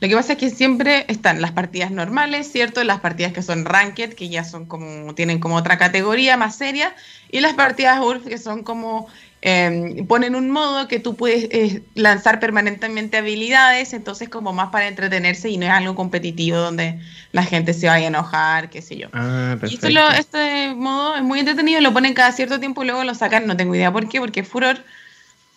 lo 0.00 0.08
que 0.08 0.16
pasa 0.16 0.32
es 0.32 0.38
que 0.38 0.50
siempre 0.50 1.04
están 1.08 1.42
las 1.42 1.52
partidas 1.52 1.90
normales, 1.90 2.50
¿cierto? 2.50 2.82
Las 2.84 3.00
partidas 3.00 3.32
que 3.32 3.42
son 3.42 3.66
ranked, 3.66 4.14
que 4.14 4.30
ya 4.30 4.44
son 4.44 4.64
como, 4.64 5.14
tienen 5.14 5.40
como 5.40 5.56
otra 5.56 5.76
categoría 5.76 6.38
más 6.38 6.56
seria, 6.56 6.94
y 7.30 7.40
las 7.40 7.52
partidas 7.52 8.00
URF 8.00 8.26
que 8.26 8.38
son 8.38 8.62
como 8.62 9.08
Em, 9.42 10.06
ponen 10.06 10.34
un 10.34 10.50
modo 10.50 10.86
que 10.86 11.00
tú 11.00 11.16
puedes 11.16 11.44
eh, 11.50 11.82
lanzar 11.94 12.40
permanentemente 12.40 13.16
habilidades, 13.16 13.94
entonces 13.94 14.28
como 14.28 14.52
más 14.52 14.68
para 14.68 14.86
entretenerse 14.86 15.48
y 15.48 15.56
no 15.56 15.64
es 15.64 15.72
algo 15.72 15.94
competitivo 15.94 16.58
donde 16.58 17.00
la 17.32 17.42
gente 17.44 17.72
se 17.72 17.86
vaya 17.86 18.04
a 18.04 18.08
enojar, 18.08 18.68
qué 18.68 18.82
sé 18.82 18.98
yo. 18.98 19.08
Ah, 19.14 19.56
y 19.62 19.78
este 20.18 20.74
modo 20.74 21.16
es 21.16 21.22
muy 21.22 21.38
entretenido, 21.38 21.80
lo 21.80 21.94
ponen 21.94 22.12
cada 22.12 22.32
cierto 22.32 22.60
tiempo 22.60 22.82
y 22.82 22.86
luego 22.86 23.02
lo 23.02 23.14
sacan, 23.14 23.46
no 23.46 23.56
tengo 23.56 23.74
idea 23.74 23.90
por 23.90 24.10
qué, 24.10 24.20
porque 24.20 24.40
es 24.40 24.48
furor. 24.48 24.84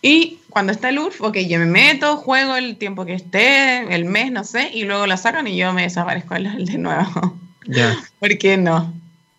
Y 0.01 0.39
cuando 0.49 0.71
está 0.71 0.89
el 0.89 0.99
URF, 0.99 1.21
ok, 1.21 1.37
yo 1.39 1.59
me 1.59 1.65
meto, 1.65 2.17
juego 2.17 2.55
el 2.55 2.77
tiempo 2.77 3.05
que 3.05 3.15
esté, 3.15 3.93
el 3.93 4.05
mes, 4.05 4.31
no 4.31 4.45
sé, 4.45 4.69
y 4.73 4.83
luego 4.83 5.07
lo 5.07 5.17
sacan 5.17 5.47
y 5.47 5.57
yo 5.57 5.73
me 5.73 5.83
desaparezco 5.83 6.35
de 6.35 6.77
nuevo. 6.77 7.37
Ya. 7.67 7.97
¿Por 8.19 8.37
qué 8.37 8.55
no? 8.55 8.93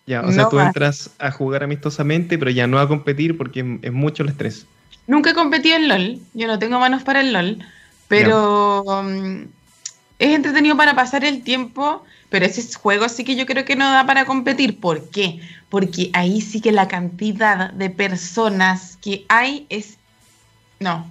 Ya, 0.06 0.20
o 0.20 0.32
sea, 0.32 0.48
tú 0.50 0.60
entras 0.60 1.10
a 1.18 1.30
jugar 1.30 1.62
amistosamente, 1.62 2.38
pero 2.38 2.50
ya 2.50 2.66
no 2.66 2.78
a 2.78 2.86
competir 2.86 3.38
porque 3.38 3.78
es, 3.80 3.92
mucho 3.92 4.22
el 4.22 4.28
estrés. 4.28 4.66
Nunca 5.06 5.30
he 5.30 5.34
competido 5.34 5.76
en 5.76 5.88
LOL, 5.88 6.18
yo 6.34 6.46
no 6.46 6.58
tengo 6.58 6.78
manos 6.78 7.02
para 7.02 7.20
el 7.20 7.32
LOL, 7.32 7.58
pero 8.08 8.82
um, 8.82 9.46
es 10.18 10.34
entretenido 10.34 10.76
para 10.76 10.94
pasar 10.94 11.24
el 11.24 11.42
tiempo, 11.42 12.04
pero 12.28 12.44
ese 12.44 12.72
juego 12.74 13.08
sí 13.08 13.24
que 13.24 13.34
yo 13.34 13.46
creo 13.46 13.64
que 13.64 13.76
no 13.76 13.90
da 13.90 14.06
para 14.06 14.26
competir. 14.26 14.78
¿Por 14.78 15.08
qué? 15.08 15.40
Porque 15.70 16.10
ahí 16.12 16.42
sí 16.42 16.60
que 16.60 16.72
la 16.72 16.86
cantidad 16.86 17.72
de 17.72 17.90
personas 17.90 18.98
que 19.00 19.24
hay 19.28 19.66
es... 19.70 19.96
No. 20.80 21.10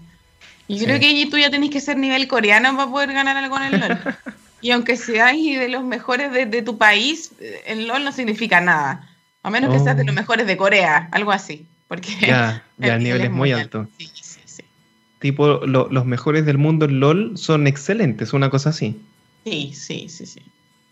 Yo 0.68 0.86
creo 0.86 1.00
que 1.00 1.28
tú 1.30 1.38
ya 1.38 1.50
tenés 1.50 1.72
que 1.72 1.82
ser 1.82 1.98
nivel 1.98 2.28
coreano 2.28 2.76
para 2.76 2.90
poder 2.90 3.14
ganar 3.14 3.38
algo 3.38 3.58
en 3.58 3.74
el 3.74 3.80
LOL. 3.80 4.00
Y 4.64 4.72
aunque 4.72 4.96
seas 4.96 5.34
de 5.34 5.68
los 5.68 5.84
mejores 5.84 6.32
de, 6.32 6.62
tu 6.62 6.78
país, 6.78 7.34
el 7.66 7.86
LOL 7.86 8.06
no 8.06 8.14
significa 8.14 8.62
nada. 8.62 9.10
A 9.44 9.50
menos 9.50 9.74
que 9.74 9.80
seas 9.80 9.98
de 9.98 10.06
los 10.06 10.14
oh. 10.14 10.16
mejores 10.16 10.48
de 10.48 10.56
Corea, 10.56 11.10
algo 11.12 11.34
así. 11.34 11.68
Porque 11.90 12.10
ya, 12.22 12.64
el, 12.80 13.04
nivel, 13.04 13.22
es 13.24 13.30
muy 13.30 13.52
alto. 13.52 13.88
Sí, 13.98 14.10
sí, 14.14 14.40
sí. 14.46 14.64
Tipo, 15.20 15.58
los 15.66 16.06
mejores 16.06 16.46
del 16.46 16.58
mundo 16.58 16.86
en 16.86 17.02
LOL 17.02 17.38
son 17.38 17.68
excelentes, 17.68 18.32
una 18.32 18.50
cosa 18.50 18.70
así. 18.70 18.98
Sí, 19.44 19.74
sí, 19.76 20.08
sí, 20.08 20.26
sí. 20.26 20.42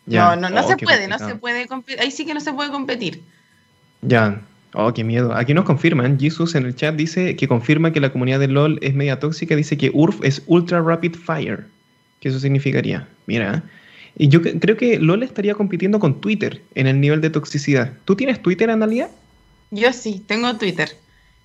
No, 0.06 0.36
no, 0.36 0.50
no 0.50 0.66
oh, 0.66 0.68
se 0.68 0.76
puede, 0.76 1.08
no 1.08 1.18
se 1.18 1.36
puede 1.36 1.66
competir. 1.68 2.02
Ahí 2.02 2.12
sí 2.12 2.26
que 2.26 2.34
no 2.34 2.42
se 2.42 2.52
puede 2.52 2.72
competir. 2.72 3.24
Ya. 4.02 4.42
Oh, 4.74 4.94
qué 4.94 5.06
miedo. 5.06 5.34
Aquí 5.34 5.54
nos 5.54 5.64
confirman. 5.64 6.20
Jesus 6.20 6.56
en 6.56 6.66
el 6.66 6.76
chat 6.76 6.96
dice 6.96 7.38
que 7.38 7.48
confirma 7.48 7.94
que 7.94 8.02
la 8.02 8.12
comunidad 8.12 8.42
de 8.42 8.50
LOL 8.50 8.80
es 8.82 8.94
media 8.94 9.18
tóxica. 9.18 9.56
Dice 9.56 9.78
que 9.78 9.92
URF 9.94 10.22
es 10.24 10.44
Ultra 10.48 10.82
Rapid 10.82 11.16
Fire. 11.16 11.68
¿Qué 12.22 12.30
eso 12.30 12.40
significaría? 12.40 13.08
Mira. 13.26 13.64
Y 14.16 14.28
yo 14.28 14.42
creo 14.42 14.78
que 14.78 15.00
LOL 15.00 15.24
estaría 15.24 15.56
compitiendo 15.56 16.00
con 16.00 16.22
Twitter 16.22 16.62
en 16.76 16.86
el 16.86 17.02
nivel 17.02 17.20
de 17.20 17.32
toxicidad. 17.32 17.94
¿Tú 18.06 18.16
tienes 18.16 18.42
Twitter, 18.42 18.70
Analia? 18.70 19.10
Yo 19.72 19.92
sí, 19.92 20.24
tengo 20.28 20.56
Twitter. 20.58 20.96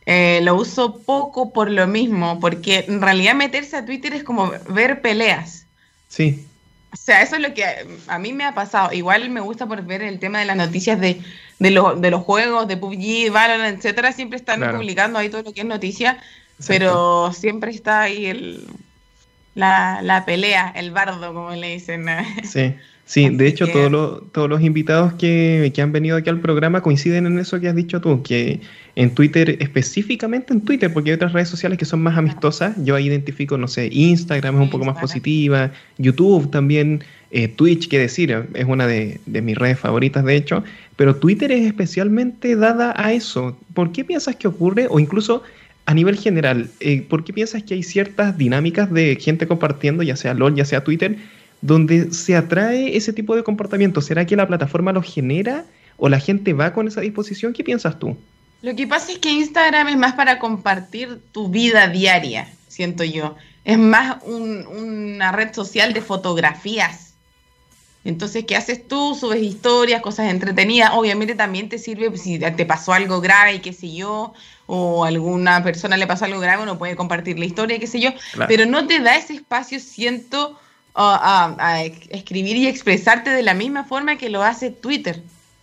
Eh, 0.05 0.41
lo 0.43 0.55
uso 0.55 0.99
poco 0.99 1.53
por 1.53 1.71
lo 1.71 1.87
mismo, 1.87 2.39
porque 2.41 2.85
en 2.89 3.01
realidad 3.01 3.35
meterse 3.35 3.77
a 3.77 3.87
Twitter 3.87 4.13
es 4.13 4.23
como 4.23 4.53
ver 4.69 5.01
peleas. 5.01 5.67
Sí. 6.09 6.47
O 6.93 6.97
sea, 6.97 7.23
eso 7.23 7.37
es 7.37 7.43
lo 7.43 7.55
que 7.55 7.65
a, 8.07 8.19
mí 8.19 8.35
me 8.35 8.45
ha 8.45 8.55
pasado. 8.55 8.93
Igual 8.93 9.31
me 9.31 9.41
gusta 9.41 9.67
por 9.67 9.83
ver 9.83 10.03
el 10.03 10.19
tema 10.19 10.41
de 10.41 10.45
las 10.45 10.57
noticias 10.57 11.01
de, 11.01 11.23
de, 11.59 11.71
de 11.71 12.11
los 12.11 12.23
juegos, 12.23 12.69
de 12.69 12.77
PUBG, 12.77 13.33
Valorant, 13.33 13.79
etcétera. 13.79 14.13
Siempre 14.13 14.37
están 14.37 14.61
publicando 14.77 15.19
ahí 15.19 15.31
todo 15.31 15.43
lo 15.43 15.55
que 15.55 15.61
es 15.61 15.67
noticia, 15.67 16.23
pero 16.67 17.33
siempre 17.33 17.71
está 17.71 18.03
ahí 18.03 18.27
el, 18.27 18.67
la, 19.57 20.01
la 20.03 20.25
pelea, 20.25 20.73
el 20.77 20.93
bardo, 20.93 21.35
como 21.35 21.51
le 21.51 21.73
dicen. 21.73 22.07
Sí. 22.45 22.75
Sí, 23.09 23.29
de 23.29 23.47
hecho, 23.47 23.69
todos, 23.69 24.25
todos 24.33 24.51
los 24.51 24.63
invitados 24.63 25.13
que, 25.13 25.71
que, 25.73 25.81
han 25.81 25.93
venido 25.93 26.17
aquí 26.17 26.29
al 26.29 26.41
programa 26.41 26.81
coinciden 26.81 27.27
en 27.27 27.39
eso 27.39 27.61
que 27.61 27.69
has 27.69 27.77
dicho 27.77 28.01
tú, 28.01 28.21
que 28.25 28.61
en 28.97 29.15
Twitter, 29.15 29.59
específicamente 29.61 30.53
en 30.53 30.61
Twitter, 30.63 30.93
porque 30.93 31.11
hay 31.11 31.15
otras 31.15 31.33
redes 31.33 31.49
sociales 31.49 31.79
que 31.79 31.85
son 31.85 32.03
más 32.03 32.19
amistosas, 32.19 32.75
yo 32.85 32.97
ahí 32.97 33.07
identifico, 33.07 33.57
no 33.59 33.69
sé, 33.69 33.91
Instagram 33.93 34.57
es 34.57 34.63
un 34.63 34.71
poco 34.71 34.85
más 34.85 34.99
positiva, 34.99 35.71
YouTube 35.99 36.51
también, 36.51 37.05
eh, 37.31 37.47
Twitch, 37.47 37.89
qué 37.89 38.01
decir, 38.01 38.45
es 38.55 38.65
una 38.65 38.89
de, 38.89 39.21
de, 39.27 39.41
mis 39.41 39.57
redes 39.57 39.79
favoritas, 39.79 40.25
de 40.25 40.35
hecho, 40.35 40.65
pero 40.97 41.15
Twitter 41.15 41.53
es 41.53 41.65
especialmente 41.65 42.57
dada 42.57 42.93
a 42.97 43.13
eso. 43.13 43.57
¿Por 43.73 43.93
qué 43.93 44.05
piensas 44.05 44.35
que 44.35 44.49
ocurre? 44.49 44.89
O 44.91 44.99
incluso 44.99 45.45
a 45.87 45.95
nivel 45.95 46.19
general, 46.19 46.69
eh, 46.81 47.03
¿por 47.03 47.25
qué 47.25 47.33
piensas 47.33 47.63
que 47.63 47.75
hay 47.75 47.83
ciertas 47.85 48.37
dinámicas 48.37 48.93
de 48.93 49.17
gente 49.21 49.47
compartiendo, 49.47 50.03
ya 50.03 50.17
sea 50.17 50.35
LOL, 50.35 50.57
ya 50.57 50.65
sea 50.65 50.83
Twitter, 50.83 51.17
donde 51.63 52.13
se 52.13 52.37
atrae 52.37 52.97
ese 52.97 53.13
tipo 53.13 53.37
de 53.37 53.45
comportamiento? 53.45 54.01
¿Será 54.01 54.27
que 54.27 54.37
la 54.37 54.49
plataforma 54.49 54.93
lo 54.93 55.03
genera 55.03 55.65
o 55.97 56.09
la 56.09 56.19
gente 56.19 56.53
va 56.53 56.73
con 56.73 56.89
esa 56.89 57.01
disposición? 57.01 57.53
¿Qué 57.53 57.63
piensas 57.63 57.99
tú? 58.01 58.17
Lo 58.63 58.75
que 58.75 58.87
pasa 58.89 59.13
es 59.13 59.19
que 59.19 59.31
Instagram 59.31 59.89
es 59.89 59.97
más 59.97 60.15
para 60.15 60.41
compartir 60.41 61.21
tu 61.31 61.49
vida 61.49 61.87
diaria, 61.87 62.49
siento 62.67 63.05
yo. 63.05 63.37
Es 63.65 63.79
más 63.79 64.17
una 64.25 65.31
red 65.31 65.55
social 65.55 65.93
de 65.93 66.01
fotografías. 66.01 67.06
Entonces, 68.07 68.45
¿qué 68.47 68.55
haces 68.55 68.87
tú? 68.87 69.17
Subes 69.19 69.43
historias, 69.43 70.01
cosas 70.01 70.31
entretenidas. 70.31 70.93
Obviamente 70.95 71.35
también 71.35 71.69
te 71.69 71.77
sirve 71.77 72.17
si 72.17 72.39
te 72.39 72.65
pasó 72.65 72.93
algo 72.93 73.21
grave 73.21 73.55
y 73.55 73.59
qué 73.59 73.73
sé 73.73 73.93
yo, 73.93 74.33
o 74.67 75.05
alguna 75.05 75.65
persona 75.65 75.97
le 75.97 76.07
pasó 76.07 76.25
algo 76.25 76.39
grave, 76.39 76.63
uno 76.63 76.79
puede 76.79 76.95
compartir 76.95 77.37
la 77.37 77.47
historia, 77.47 77.81
qué 77.81 77.89
sé 77.89 78.01
yo, 78.01 78.11
pero 78.47 78.65
no 78.65 78.87
te 78.87 79.01
da 79.01 79.17
ese 79.17 79.35
espacio, 79.35 79.81
siento, 79.81 80.57
a, 80.95 81.83
escribir 82.11 82.57
y 82.57 82.69
expresarte 82.69 83.31
de 83.31 83.43
la 83.43 83.55
misma 83.55 83.85
forma 83.85 84.17
que 84.17 84.31
lo 84.31 84.43
hace 84.43 84.71
Twitter. 84.71 85.23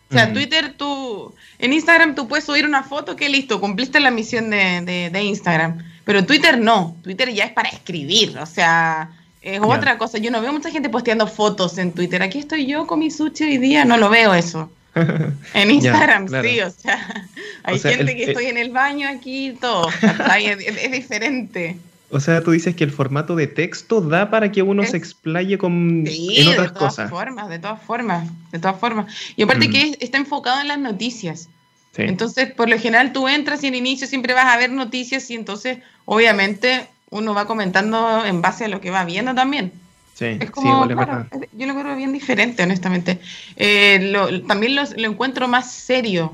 O 0.09 0.13
sea, 0.13 0.31
Twitter, 0.31 0.75
tú, 0.77 1.33
en 1.57 1.73
Instagram 1.73 2.13
tú 2.13 2.27
puedes 2.27 2.45
subir 2.45 2.67
una 2.67 2.83
foto 2.83 3.15
que 3.15 3.29
listo, 3.29 3.59
cumpliste 3.59 3.99
la 3.99 4.11
misión 4.11 4.51
de, 4.51 5.09
de, 5.11 5.23
Instagram, 5.23 5.83
pero 6.03 6.23
Twitter 6.23 6.59
no, 6.59 6.97
Twitter 7.01 7.33
ya 7.33 7.45
es 7.45 7.53
para 7.53 7.69
escribir, 7.69 8.37
o 8.37 8.45
sea, 8.45 9.09
es 9.43 9.59
otra 9.61 9.97
cosa. 9.97 10.17
Yo 10.17 10.31
no 10.31 10.41
veo 10.41 10.53
mucha 10.53 10.71
gente 10.71 10.89
posteando 10.89 11.27
fotos 11.27 11.77
en 11.77 11.91
Twitter. 11.91 12.23
Aquí 12.23 12.39
estoy 12.39 12.65
yo 12.65 12.87
con 12.87 12.99
mi 12.99 13.11
sushi 13.11 13.43
hoy 13.43 13.57
día, 13.57 13.85
no 13.85 13.97
lo 13.97 14.09
veo 14.09 14.33
eso. 14.33 14.71
en 15.53 15.71
Instagram 15.71 16.27
sí, 16.27 16.61
o 16.61 16.69
sea, 16.69 17.27
hay 17.63 17.79
gente 17.79 18.15
que 18.15 18.25
estoy 18.25 18.45
en 18.45 18.57
el 18.57 18.71
baño 18.71 19.09
aquí, 19.09 19.57
todo, 19.59 19.89
es 20.35 20.91
diferente. 20.91 21.77
O 22.11 22.19
sea, 22.19 22.43
tú 22.43 22.51
dices 22.51 22.75
que 22.75 22.83
el 22.83 22.91
formato 22.91 23.35
de 23.35 23.47
texto 23.47 23.99
da 23.99 24.29
para 24.29 24.51
que 24.51 24.61
uno 24.61 24.85
se 24.85 24.97
explaye 24.97 25.57
con, 25.57 26.05
en 26.07 26.47
otras 26.47 26.73
de 26.73 26.79
todas 26.79 27.09
formas, 27.09 27.49
de 27.49 27.57
todas 27.57 27.81
formas, 27.81 28.29
de 28.51 28.59
todas 28.59 28.79
formas. 28.79 29.11
Y 29.35 29.41
aparte 29.41 29.67
mm. 29.67 29.71
que 29.71 29.97
está 29.99 30.19
enfocado 30.19 30.61
en 30.61 30.67
las 30.67 30.77
noticias. 30.77 31.49
Entonces, 31.97 32.51
por 32.51 32.69
lo 32.69 32.77
general, 32.77 33.13
tú 33.13 33.27
entras 33.27 33.63
y 33.63 33.67
en 33.67 33.75
inicio 33.75 34.05
siempre 34.05 34.33
vas 34.33 34.45
a 34.45 34.57
ver 34.57 34.71
noticias 34.71 35.29
y 35.31 35.33
entonces, 35.33 35.79
obviamente, 36.05 36.87
uno 37.13 37.33
va 37.33 37.45
comentando 37.45 38.25
en 38.25 38.41
base 38.41 38.65
a 38.65 38.67
lo 38.67 38.81
que 38.81 38.91
va 38.91 39.05
viendo 39.05 39.33
también. 39.33 39.71
Sí, 40.13 40.37
es 40.39 40.51
como, 40.51 40.87
yo 40.87 41.65
lo 41.65 41.75
veo 41.75 41.95
bien 41.95 42.13
diferente, 42.13 42.63
honestamente. 42.63 43.19
Eh, 43.55 44.43
también 44.47 44.75
lo, 44.75 44.83
encuentro 45.07 45.47
más 45.47 45.71
serio. 45.71 46.33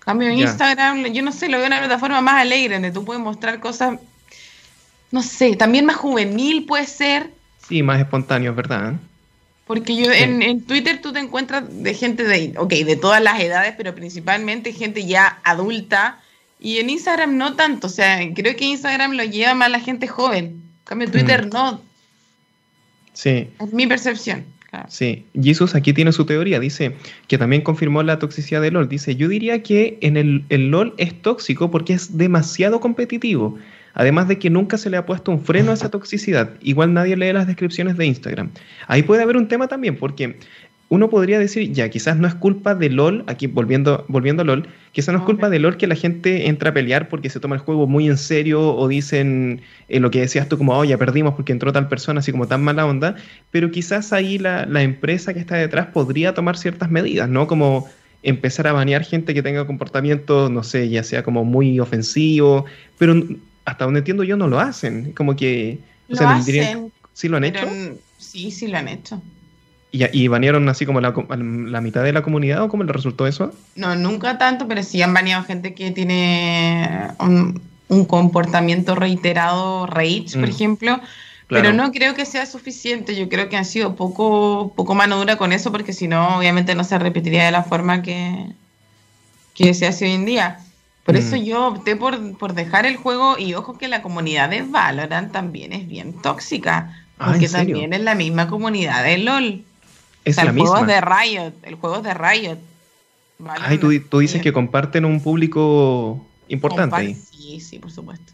Cambio 0.00 0.28
en 0.28 0.38
Instagram, 0.38 1.06
yo 1.06 1.22
no 1.22 1.32
sé, 1.32 1.48
lo 1.48 1.56
veo 1.56 1.66
una 1.66 1.78
plataforma 1.78 2.20
más 2.20 2.42
alegre, 2.42 2.74
donde 2.74 2.92
tú 2.92 3.04
puedes 3.04 3.22
mostrar 3.22 3.60
cosas 3.60 3.98
no 5.14 5.22
sé, 5.22 5.54
también 5.54 5.86
más 5.86 5.94
juvenil 5.94 6.66
puede 6.66 6.86
ser. 6.86 7.30
Sí, 7.68 7.84
más 7.84 8.00
espontáneo, 8.00 8.52
¿verdad? 8.52 8.94
Porque 9.64 9.94
yo 9.94 10.10
en, 10.10 10.62
Twitter 10.62 11.00
tú 11.00 11.12
te 11.12 11.20
encuentras 11.20 11.62
de 11.70 11.94
gente 11.94 12.24
de, 12.24 12.54
ok, 12.58 12.72
de 12.72 12.96
todas 12.96 13.22
las 13.22 13.38
edades, 13.38 13.74
pero 13.76 13.94
principalmente 13.94 14.72
gente 14.72 15.06
ya 15.06 15.38
adulta. 15.44 16.20
Y 16.64 16.78
en 16.78 16.88
Instagram 16.88 17.36
no 17.36 17.56
tanto, 17.56 17.88
o 17.88 17.90
sea, 17.90 18.20
creo 18.32 18.56
que 18.56 18.64
Instagram 18.64 19.12
lo 19.12 19.24
lleva 19.24 19.52
más 19.52 19.70
la 19.70 19.80
gente 19.80 20.08
joven. 20.08 20.44
En 20.46 20.84
cambio, 20.84 21.10
Twitter 21.10 21.44
mm. 21.44 21.50
no. 21.50 21.82
Sí. 23.12 23.50
Es 23.60 23.72
mi 23.74 23.86
percepción. 23.86 24.46
Sí, 24.88 25.26
Jesus 25.40 25.74
aquí 25.74 25.92
tiene 25.92 26.10
su 26.10 26.24
teoría, 26.24 26.58
dice 26.58 26.96
que 27.28 27.36
también 27.36 27.60
confirmó 27.60 28.02
la 28.02 28.18
toxicidad 28.18 28.62
de 28.62 28.70
LOL. 28.70 28.88
Dice, 28.88 29.14
yo 29.14 29.28
diría 29.28 29.62
que 29.62 29.98
en 30.00 30.16
el, 30.16 30.42
el 30.48 30.70
LOL 30.70 30.94
es 30.96 31.20
tóxico 31.20 31.70
porque 31.70 31.92
es 31.92 32.16
demasiado 32.16 32.80
competitivo. 32.80 33.58
Además 33.92 34.26
de 34.26 34.38
que 34.38 34.50
nunca 34.50 34.76
se 34.76 34.90
le 34.90 34.96
ha 34.96 35.06
puesto 35.06 35.30
un 35.30 35.44
freno 35.44 35.70
a 35.70 35.74
esa 35.74 35.90
toxicidad. 35.90 36.50
Igual 36.62 36.94
nadie 36.94 37.16
lee 37.16 37.32
las 37.32 37.46
descripciones 37.46 37.96
de 37.96 38.06
Instagram. 38.06 38.50
Ahí 38.88 39.04
puede 39.04 39.22
haber 39.22 39.36
un 39.36 39.46
tema 39.46 39.68
también, 39.68 39.96
porque 39.96 40.38
uno 40.88 41.10
podría 41.10 41.38
decir, 41.38 41.72
ya, 41.72 41.88
quizás 41.88 42.16
no 42.16 42.28
es 42.28 42.34
culpa 42.34 42.74
de 42.74 42.90
LOL, 42.90 43.24
aquí 43.26 43.46
volviendo, 43.46 44.04
volviendo 44.08 44.42
a 44.42 44.44
LOL, 44.44 44.68
quizás 44.92 45.12
no 45.12 45.20
es 45.20 45.24
culpa 45.24 45.48
de 45.48 45.58
LOL 45.58 45.76
que 45.76 45.86
la 45.86 45.94
gente 45.94 46.46
entra 46.48 46.70
a 46.70 46.74
pelear 46.74 47.08
porque 47.08 47.30
se 47.30 47.40
toma 47.40 47.56
el 47.56 47.62
juego 47.62 47.86
muy 47.86 48.06
en 48.06 48.18
serio 48.18 48.74
o 48.74 48.86
dicen 48.86 49.62
eh, 49.88 49.98
lo 49.98 50.10
que 50.10 50.20
decías 50.20 50.48
tú 50.48 50.58
como, 50.58 50.76
oh, 50.78 50.84
ya 50.84 50.98
perdimos 50.98 51.34
porque 51.34 51.52
entró 51.52 51.72
tal 51.72 51.88
persona, 51.88 52.20
así 52.20 52.32
como 52.32 52.46
tan 52.46 52.62
mala 52.62 52.86
onda, 52.86 53.16
pero 53.50 53.70
quizás 53.70 54.12
ahí 54.12 54.38
la, 54.38 54.66
la 54.66 54.82
empresa 54.82 55.32
que 55.32 55.40
está 55.40 55.56
detrás 55.56 55.86
podría 55.86 56.34
tomar 56.34 56.56
ciertas 56.56 56.90
medidas, 56.90 57.28
¿no? 57.28 57.46
Como 57.46 57.88
empezar 58.22 58.66
a 58.66 58.72
banear 58.72 59.04
gente 59.04 59.34
que 59.34 59.42
tenga 59.42 59.66
comportamiento, 59.66 60.48
no 60.48 60.62
sé, 60.62 60.88
ya 60.88 61.02
sea 61.02 61.22
como 61.22 61.44
muy 61.44 61.80
ofensivo, 61.80 62.64
pero 62.98 63.22
hasta 63.64 63.84
donde 63.84 63.98
entiendo 63.98 64.24
yo 64.24 64.36
no 64.36 64.48
lo 64.48 64.60
hacen. 64.60 65.12
Como 65.12 65.36
que... 65.36 65.78
lo 66.08 66.28
hacen, 66.28 66.92
¿Sí 67.12 67.28
lo 67.28 67.36
han 67.36 67.44
hecho? 67.44 67.68
Sí, 68.18 68.50
sí 68.50 68.66
lo 68.66 68.78
han 68.78 68.88
hecho. 68.88 69.22
¿Y, 69.94 70.24
y 70.24 70.26
banearon 70.26 70.68
así 70.68 70.86
como 70.86 71.00
la, 71.00 71.14
la, 71.28 71.80
mitad 71.80 72.02
de 72.02 72.12
la 72.12 72.22
comunidad 72.22 72.64
o 72.64 72.68
cómo 72.68 72.82
le 72.82 72.92
resultó 72.92 73.28
eso? 73.28 73.52
No, 73.76 73.94
nunca 73.94 74.38
tanto, 74.38 74.66
pero 74.66 74.82
sí 74.82 75.00
han 75.00 75.14
baneado 75.14 75.44
gente 75.44 75.72
que 75.72 75.92
tiene 75.92 77.12
un, 77.20 77.62
comportamiento 78.08 78.96
reiterado, 78.96 79.86
rage, 79.86 80.24
por 80.32 80.48
mm. 80.48 80.50
ejemplo. 80.50 81.00
Pero 81.46 81.72
no 81.72 81.92
creo 81.92 82.16
que 82.16 82.26
sea 82.26 82.44
suficiente. 82.44 83.14
Yo 83.14 83.28
creo 83.28 83.48
que 83.48 83.56
han 83.56 83.64
sido 83.64 83.94
poco, 83.94 84.72
poco 84.74 84.96
mano 84.96 85.16
dura 85.16 85.36
con 85.36 85.52
eso, 85.52 85.70
porque 85.70 85.92
si 85.92 86.08
no, 86.08 86.38
obviamente 86.38 86.74
no 86.74 86.82
se 86.82 86.98
repetiría 86.98 87.44
de 87.44 87.52
la 87.52 87.62
forma 87.62 88.02
que, 88.02 88.48
que 89.54 89.74
se 89.74 89.86
hace 89.86 90.06
hoy 90.06 90.12
en 90.12 90.24
día. 90.24 90.58
Por 91.04 91.14
eso 91.14 91.36
mm. 91.36 91.44
yo 91.44 91.68
opté 91.68 91.94
por, 91.94 92.54
dejar 92.54 92.84
el 92.84 92.96
juego 92.96 93.38
y 93.38 93.54
ojo 93.54 93.78
que 93.78 93.86
la 93.86 94.02
comunidad 94.02 94.50
de 94.50 94.62
Valorant 94.62 95.30
también 95.30 95.72
es 95.72 95.86
bien 95.86 96.20
tóxica, 96.20 96.96
ah, 97.20 97.28
porque 97.30 97.48
también 97.48 97.92
es 97.92 98.00
la 98.00 98.16
misma 98.16 98.48
comunidad 98.48 99.04
de 99.04 99.18
LOL. 99.18 99.64
Es 100.24 100.38
el 100.38 100.52
juego 100.52 100.78
es 100.78 100.86
de 100.86 101.00
Riot, 101.00 101.52
el 101.62 101.74
juego 101.74 101.96
es 101.96 102.02
de 102.02 102.14
Riot. 102.14 102.58
Ay, 103.60 103.78
tú, 103.78 103.92
tú, 104.08 104.20
dices 104.20 104.40
que 104.40 104.52
comparten 104.52 105.04
un 105.04 105.20
público 105.20 106.24
importante. 106.48 107.14
sí, 107.14 107.60
sí, 107.60 107.78
por 107.78 107.90
supuesto. 107.90 108.32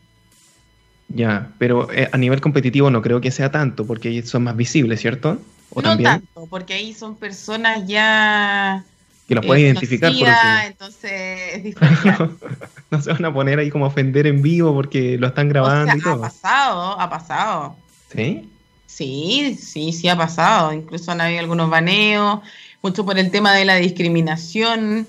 Ya, 1.09 1.51
pero 1.59 1.91
eh, 1.93 2.09
a 2.13 2.17
nivel 2.17 2.41
competitivo 2.41 2.91
no 2.91 3.03
creo 3.03 3.21
que 3.21 3.33
sea 3.33 3.51
tanto, 3.51 3.87
porque 3.87 4.23
son 4.23 4.45
más 4.45 4.57
visibles, 4.57 5.01
¿cierto? 5.01 5.41
¿O 5.71 5.83
no 5.83 5.99
tanto, 5.99 6.47
porque 6.49 6.75
ahí 6.75 6.95
son 6.95 7.17
personas 7.17 7.87
ya 7.87 8.85
que 9.31 9.37
los 9.37 9.47
puedes 9.47 9.63
identificar. 9.63 10.13
Por 10.13 10.29
entonces 10.67 11.11
es 11.55 11.63
diferente. 11.63 12.11
no 12.91 13.01
se 13.01 13.13
van 13.13 13.25
a 13.25 13.33
poner 13.33 13.61
ahí 13.61 13.71
como 13.71 13.85
a 13.85 13.89
ofender 13.89 14.27
en 14.27 14.43
vivo 14.43 14.75
porque 14.75 15.19
lo 15.19 15.29
están 15.29 15.49
grabando 15.49 15.97
y 15.97 16.01
todo. 16.01 16.25
Ha 16.25 16.29
pasado, 16.29 17.01
ha 17.01 17.11
pasado. 17.11 17.77
¿Sí? 18.13 18.49
Sí, 18.91 19.57
sí, 19.61 19.93
sí 19.93 20.09
ha 20.09 20.17
pasado. 20.17 20.73
Incluso 20.73 21.13
han 21.13 21.21
habido 21.21 21.41
algunos 21.41 21.71
baneos, 21.71 22.41
mucho 22.83 23.05
por 23.05 23.19
el 23.19 23.31
tema 23.31 23.55
de 23.55 23.65
la 23.65 23.77
discriminación, 23.77 25.07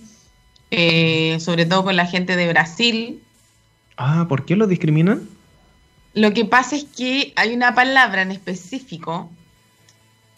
eh, 0.69 1.37
sobre 1.39 1.65
todo 1.65 1.83
con 1.83 1.95
la 1.95 2.05
gente 2.05 2.35
de 2.35 2.47
Brasil. 2.47 3.21
Ah, 3.97 4.25
¿por 4.29 4.45
qué 4.45 4.55
lo 4.55 4.67
discriminan? 4.67 5.27
Lo 6.13 6.33
que 6.33 6.45
pasa 6.45 6.75
es 6.75 6.85
que 6.85 7.33
hay 7.35 7.53
una 7.53 7.73
palabra 7.73 8.21
en 8.21 8.31
específico 8.31 9.29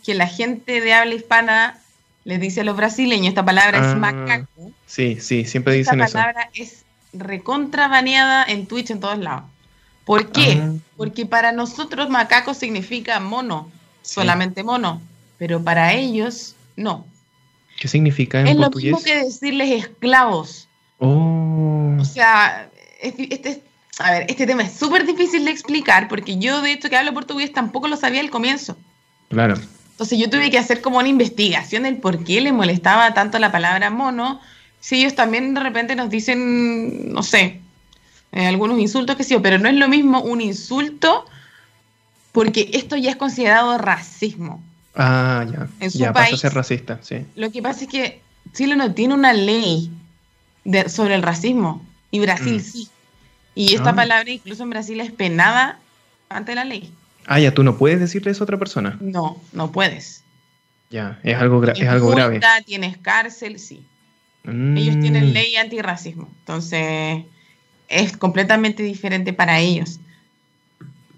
que 0.03 0.13
la 0.13 0.27
gente 0.27 0.82
de 0.82 0.93
habla 0.93 1.15
hispana 1.15 1.79
les 2.23 2.39
dice 2.39 2.62
a 2.62 2.63
los 2.63 2.77
brasileños, 2.77 3.27
esta 3.29 3.43
palabra 3.43 3.79
es 3.79 3.88
ah, 3.88 3.95
macaco. 3.95 4.71
Sí, 4.86 5.17
sí, 5.19 5.45
siempre 5.45 5.73
dicen 5.73 5.99
eso. 5.99 6.06
Esta 6.06 6.19
palabra 6.19 6.49
es 6.53 6.86
recontrabaneada 7.12 8.45
en 8.45 8.65
Twitch 8.65 8.91
en 8.91 8.99
todos 8.99 9.17
lados. 9.17 9.52
¿Por 10.05 10.31
qué? 10.31 10.61
Ah. 10.61 10.73
Porque 10.97 11.25
para 11.25 11.51
nosotros 11.51 12.09
macaco 12.09 12.53
significa 12.53 13.19
mono, 13.19 13.71
solamente 14.01 14.63
mono, 14.63 15.01
pero 15.37 15.63
para 15.63 15.93
ellos 15.93 16.55
no. 16.75 17.05
¿Qué 17.79 17.87
significa 17.87 18.41
en 18.41 18.47
es 18.47 18.55
portugués? 18.55 18.85
Es 18.85 18.91
lo 18.91 18.97
mismo 18.97 19.05
que 19.05 19.25
decirles 19.25 19.71
esclavos. 19.71 20.67
Oh. 20.99 21.97
O 21.99 22.05
sea, 22.05 22.69
este, 23.01 23.61
a 23.99 24.11
ver, 24.11 24.25
este 24.29 24.45
tema 24.45 24.63
es 24.63 24.73
súper 24.73 25.05
difícil 25.05 25.45
de 25.45 25.51
explicar 25.51 26.07
porque 26.07 26.37
yo, 26.37 26.61
de 26.61 26.71
hecho, 26.71 26.89
que 26.89 26.97
hablo 26.97 27.13
portugués 27.13 27.51
tampoco 27.51 27.87
lo 27.87 27.97
sabía 27.97 28.21
al 28.21 28.29
comienzo. 28.29 28.77
Claro. 29.29 29.55
Entonces 29.91 30.17
yo 30.17 30.29
tuve 30.29 30.49
que 30.49 30.57
hacer 30.57 30.81
como 30.81 30.97
una 30.97 31.07
investigación 31.07 31.83
del 31.83 31.97
por 31.97 32.23
qué 32.23 32.41
le 32.41 32.51
molestaba 32.51 33.13
tanto 33.13 33.37
la 33.39 33.51
palabra 33.51 33.89
mono, 33.89 34.41
si 34.79 34.99
ellos 34.99 35.15
también 35.15 35.53
de 35.53 35.61
repente 35.61 35.95
nos 35.95 36.09
dicen, 36.09 37.13
no 37.13 37.23
sé, 37.23 37.61
eh, 38.33 38.45
algunos 38.47 38.79
insultos 38.79 39.15
que 39.15 39.23
sí, 39.23 39.35
pero 39.41 39.57
no 39.59 39.69
es 39.69 39.75
lo 39.75 39.87
mismo 39.87 40.21
un 40.21 40.41
insulto 40.41 41.25
porque 42.31 42.69
esto 42.73 42.95
ya 42.97 43.11
es 43.11 43.15
considerado 43.15 43.77
racismo. 43.77 44.61
Ah, 44.95 45.45
ya. 45.51 45.67
En 45.79 45.91
su 45.91 45.97
ya 45.99 46.13
país, 46.13 46.31
pasa 46.31 46.35
a 46.35 46.49
ser 46.49 46.53
racista, 46.55 46.99
sí. 47.01 47.25
Lo 47.35 47.51
que 47.51 47.61
pasa 47.61 47.83
es 47.85 47.89
que 47.89 48.21
Chile 48.53 48.75
no 48.75 48.93
tiene 48.93 49.13
una 49.13 49.33
ley 49.33 49.91
de, 50.63 50.89
sobre 50.89 51.15
el 51.15 51.21
racismo 51.23 51.81
y 52.11 52.19
Brasil 52.19 52.57
Mm. 52.57 52.59
sí. 52.59 52.89
Y 53.55 53.75
esta 53.75 53.91
Ah. 53.91 53.95
palabra 53.95 54.29
incluso 54.31 54.63
en 54.63 54.71
Brasil 54.71 54.99
es 54.99 55.11
penada 55.11 55.79
ante 56.29 56.55
la 56.55 56.65
ley. 56.65 56.91
Ah, 57.25 57.39
ya, 57.39 57.53
tú 57.53 57.63
no 57.63 57.77
puedes 57.77 57.99
decirle 57.99 58.31
eso 58.31 58.43
a 58.43 58.45
otra 58.45 58.57
persona. 58.57 58.97
No, 58.99 59.37
no 59.53 59.71
puedes. 59.71 60.23
Ya, 60.89 61.19
es 61.23 61.35
algo, 61.37 61.61
gra- 61.61 61.73
es 61.79 61.87
algo 61.87 62.09
grave. 62.09 62.39
Tienes 62.65 62.97
cárcel, 62.97 63.59
sí. 63.59 63.83
Ellos 64.45 64.97
Mm, 64.97 65.01
tienen 65.01 65.33
ley 65.33 65.55
antirracismo. 65.55 66.29
Entonces, 66.39 67.23
es 67.93 68.17
completamente 68.17 68.84
diferente 68.84 69.34
para 69.34 69.60
ellos. 69.60 69.99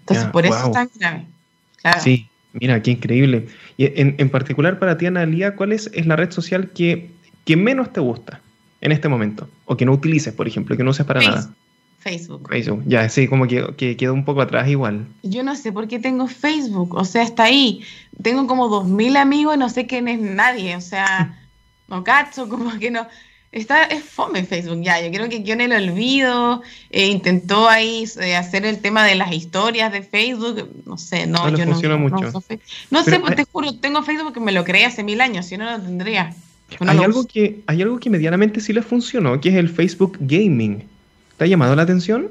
Entonces, 0.00 0.26
por 0.26 0.46
eso 0.46 0.66
es 0.66 0.72
tan 0.72 0.90
grave. 0.94 1.26
Claro. 1.82 2.00
Sí, 2.00 2.28
mira, 2.52 2.80
qué 2.80 2.92
increíble. 2.92 3.48
Y 3.76 3.86
en, 4.00 4.14
en 4.18 4.30
particular 4.30 4.78
para 4.78 4.96
ti, 4.96 5.06
Analia, 5.06 5.56
¿cuál 5.56 5.72
es, 5.72 5.90
es 5.92 6.06
la 6.06 6.16
red 6.16 6.30
social 6.30 6.70
que, 6.70 7.10
que 7.44 7.56
menos 7.56 7.92
te 7.92 8.00
gusta 8.00 8.40
en 8.80 8.92
este 8.92 9.08
momento? 9.08 9.48
O 9.64 9.76
que 9.76 9.84
no 9.84 9.92
utilices, 9.92 10.32
por 10.32 10.46
ejemplo, 10.46 10.76
que 10.76 10.84
no 10.84 10.90
uses 10.90 11.06
para 11.06 11.20
nada. 11.20 11.50
Facebook. 12.06 12.48
Facebook. 12.48 12.84
Ya, 12.86 13.08
sí, 13.08 13.26
como 13.26 13.48
que, 13.48 13.74
que 13.76 13.96
quedó 13.96 14.14
un 14.14 14.24
poco 14.24 14.40
atrás 14.40 14.68
igual. 14.68 15.08
Yo 15.24 15.42
no 15.42 15.56
sé 15.56 15.72
por 15.72 15.88
qué 15.88 15.98
tengo 15.98 16.28
Facebook, 16.28 16.94
o 16.94 17.04
sea, 17.04 17.22
está 17.22 17.44
ahí. 17.44 17.82
Tengo 18.22 18.46
como 18.46 18.68
dos 18.68 18.86
mil 18.86 19.16
amigos 19.16 19.56
y 19.56 19.58
no 19.58 19.68
sé 19.68 19.88
quién 19.88 20.06
es 20.06 20.20
nadie, 20.20 20.76
o 20.76 20.80
sea, 20.80 21.36
no 21.88 22.04
cacho, 22.04 22.48
como 22.48 22.78
que 22.78 22.92
no. 22.92 23.08
Está, 23.52 23.84
es 23.84 24.04
fome 24.04 24.44
Facebook 24.44 24.82
ya, 24.82 25.00
yo 25.00 25.10
creo 25.10 25.28
que 25.30 25.42
yo 25.42 25.54
en 25.54 25.60
el 25.62 25.72
olvido, 25.72 26.62
eh, 26.90 27.06
intentó 27.06 27.68
ahí 27.68 28.04
eh, 28.20 28.36
hacer 28.36 28.66
el 28.66 28.80
tema 28.80 29.04
de 29.04 29.14
las 29.14 29.32
historias 29.32 29.90
de 29.92 30.02
Facebook, 30.02 30.68
no 30.84 30.98
sé, 30.98 31.26
no, 31.26 31.50
No 31.50 31.56
yo 31.56 31.64
no, 31.64 31.98
mucho. 31.98 32.32
no 32.90 33.04
sé, 33.04 33.18
pues 33.18 33.30
hay- 33.30 33.36
te 33.36 33.44
juro, 33.44 33.72
tengo 33.76 34.02
Facebook 34.02 34.34
que 34.34 34.40
me 34.40 34.52
lo 34.52 34.64
creé 34.64 34.84
hace 34.84 35.02
mil 35.02 35.20
años, 35.20 35.46
si 35.46 35.56
no 35.56 35.70
lo 35.70 35.80
tendría. 35.80 36.34
Hay, 36.80 36.96
lo 36.96 37.02
algo 37.04 37.24
que, 37.26 37.60
hay 37.66 37.80
algo 37.80 37.98
que 37.98 38.10
medianamente 38.10 38.60
sí 38.60 38.72
le 38.72 38.82
funcionó, 38.82 39.40
que 39.40 39.50
es 39.50 39.54
el 39.54 39.68
Facebook 39.68 40.18
Gaming. 40.20 40.82
¿Te 41.38 41.44
ha 41.44 41.46
llamado 41.46 41.76
la 41.76 41.82
atención? 41.82 42.28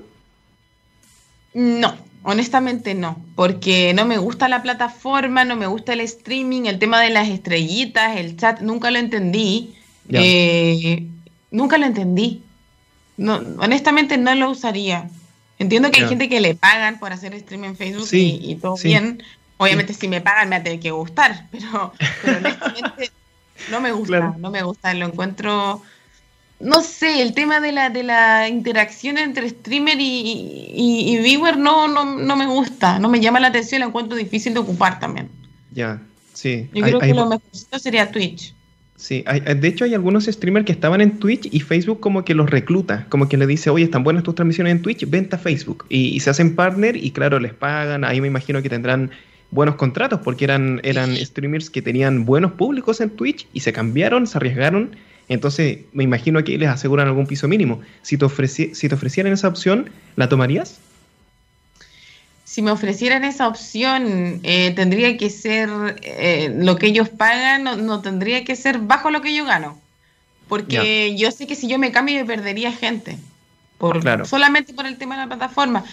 No, 1.54 1.96
honestamente 2.24 2.94
no, 2.94 3.18
porque 3.36 3.94
no 3.94 4.06
me 4.06 4.18
gusta 4.18 4.50
la 4.50 4.62
plataforma, 4.62 5.46
no 5.46 5.56
me 5.56 5.68
gusta 5.68 5.94
el 5.94 6.02
streaming, 6.02 6.66
el 6.66 6.80
tema 6.80 7.02
de 7.02 7.10
las 7.12 7.30
estrellitas, 7.30 8.18
el 8.18 8.36
chat, 8.36 8.60
nunca 8.62 8.92
lo 8.92 9.00
entendí. 9.00 9.74
Eh, 10.10 11.08
nunca 11.52 11.78
lo 11.78 11.86
entendí. 11.86 12.42
No, 13.18 13.36
honestamente 13.60 14.18
no 14.18 14.34
lo 14.36 14.50
usaría. 14.52 15.10
Entiendo 15.58 15.90
que 15.90 16.02
hay 16.02 16.10
gente 16.10 16.28
que 16.28 16.42
le 16.42 16.56
pagan 16.56 17.00
por 17.00 17.14
hacer 17.14 17.38
stream 17.40 17.64
en 17.64 17.78
Facebook 17.78 18.08
Sí, 18.08 18.40
y, 18.42 18.52
y 18.52 18.56
todo 18.56 18.76
sí. 18.78 18.90
bien. 18.90 19.24
Obviamente 19.58 19.94
si 19.94 20.08
me 20.10 20.20
pagan 20.20 20.50
me 20.50 20.58
va 20.58 20.60
a 20.60 20.64
tener 20.64 20.80
que 20.82 20.92
gustar, 20.92 21.48
pero, 21.52 21.94
pero 22.24 22.38
honestamente 22.40 23.12
no 23.72 23.80
me 23.80 23.92
gusta, 23.94 24.18
Claro. 24.18 24.36
no 24.38 24.52
me 24.52 24.64
gusta, 24.64 24.94
lo 24.94 25.06
encuentro 25.06 25.82
no 26.60 26.82
sé, 26.82 27.22
el 27.22 27.34
tema 27.34 27.60
de 27.60 27.74
la, 27.74 27.90
de 27.90 28.04
la 28.04 28.48
interacción 28.48 29.18
entre 29.18 29.50
streamer 29.50 30.00
y, 30.00 30.72
y, 30.74 31.14
y 31.14 31.18
viewer 31.20 31.58
no, 31.58 31.88
no, 31.90 32.06
no 32.06 32.36
me 32.38 32.48
gusta, 32.48 32.98
no 32.98 33.10
me 33.10 33.20
llama 33.20 33.42
la 33.42 33.48
atención, 33.50 33.82
lo 33.82 33.88
encuentro 33.88 34.18
difícil 34.18 34.54
de 34.54 34.60
ocupar 34.62 35.00
también. 35.00 35.30
Ya, 35.72 36.02
sí. 36.34 36.70
Yo 36.74 36.82
creo 36.84 37.00
que 37.02 37.14
lo 37.14 37.26
mejorcito 37.28 37.78
sería 37.78 38.10
Twitch. 38.10 38.55
Sí, 38.98 39.24
hay- 39.28 39.42
de 39.42 39.68
hecho 39.68 39.84
hay 39.84 39.94
algunos 39.94 40.26
streamers 40.26 40.66
que 40.66 40.72
estaban 40.72 41.02
en 41.02 41.20
Twitch 41.20 41.50
y 41.52 41.60
Facebook 41.60 42.00
como 42.00 42.24
que 42.24 42.34
los 42.34 42.50
recluta, 42.50 43.06
como 43.10 43.28
que 43.28 43.36
le 43.36 43.46
dice, 43.46 43.70
oye, 43.70 43.84
están 43.84 44.04
buenas 44.06 44.24
tus 44.24 44.36
transmisiones 44.36 44.72
en 44.72 44.82
Twitch, 44.82 45.10
venta 45.10 45.36
a 45.36 45.40
Facebook. 45.40 45.86
Y, 45.90 46.16
y 46.16 46.20
se 46.22 46.30
hacen 46.30 46.56
partner 46.56 46.96
y 46.96 47.12
claro, 47.12 47.40
les 47.40 47.54
pagan, 47.54 48.06
ahí 48.06 48.22
me 48.22 48.28
imagino 48.28 48.62
que 48.62 48.70
tendrán 48.70 49.12
buenos 49.52 49.76
contratos 49.76 50.22
porque 50.24 50.46
eran, 50.46 50.80
eran 50.84 51.16
streamers 51.18 51.70
que 51.70 51.82
tenían 51.82 52.26
buenos 52.26 52.54
públicos 52.54 53.02
en 53.02 53.10
Twitch 53.10 53.48
y 53.54 53.60
se 53.60 53.74
cambiaron, 53.74 54.28
se 54.28 54.38
arriesgaron. 54.38 54.96
Entonces 55.28 55.80
me 55.92 56.04
imagino 56.04 56.42
que 56.44 56.58
les 56.58 56.70
aseguran 56.70 57.08
algún 57.08 57.28
piso 57.28 57.48
mínimo. 57.50 57.82
Si 58.02 58.18
te, 58.18 58.26
ofreci- 58.26 58.74
si 58.76 58.88
te 58.88 58.96
ofrecieran 58.96 59.34
esa 59.34 59.48
opción, 59.50 59.90
¿la 60.16 60.30
tomarías? 60.30 60.80
Si 62.56 62.62
me 62.62 62.72
ofrecieran 62.72 63.26
esa 63.26 63.50
opción, 63.50 64.40
eh, 64.44 64.72
tendría 64.78 65.18
que 65.18 65.30
ser 65.30 65.70
eh, 66.04 66.56
lo 66.56 66.78
que 66.78 66.88
ellos 66.88 67.10
pagan, 67.10 67.66
no, 67.66 67.76
no 67.76 68.00
tendría 68.00 68.46
que 68.46 68.56
ser 68.56 68.80
bajo 68.80 69.10
lo 69.10 69.22
que 69.22 69.36
yo 69.36 69.44
gano. 69.44 69.78
Porque 70.48 71.18
yo 71.18 71.32
sé 71.32 71.48
que 71.48 71.56
si 71.58 71.68
yo 71.68 71.78
me 71.78 71.92
cambio, 71.92 72.16
me 72.16 72.24
perdería 72.24 72.72
gente. 72.72 73.18
Por, 73.78 74.00
Claro. 74.00 74.24
Solamente 74.24 74.74
por 74.74 74.86
el 74.86 74.98
tema 74.98 75.16
de 75.16 75.24
la 75.24 75.28
plataforma. 75.28 75.84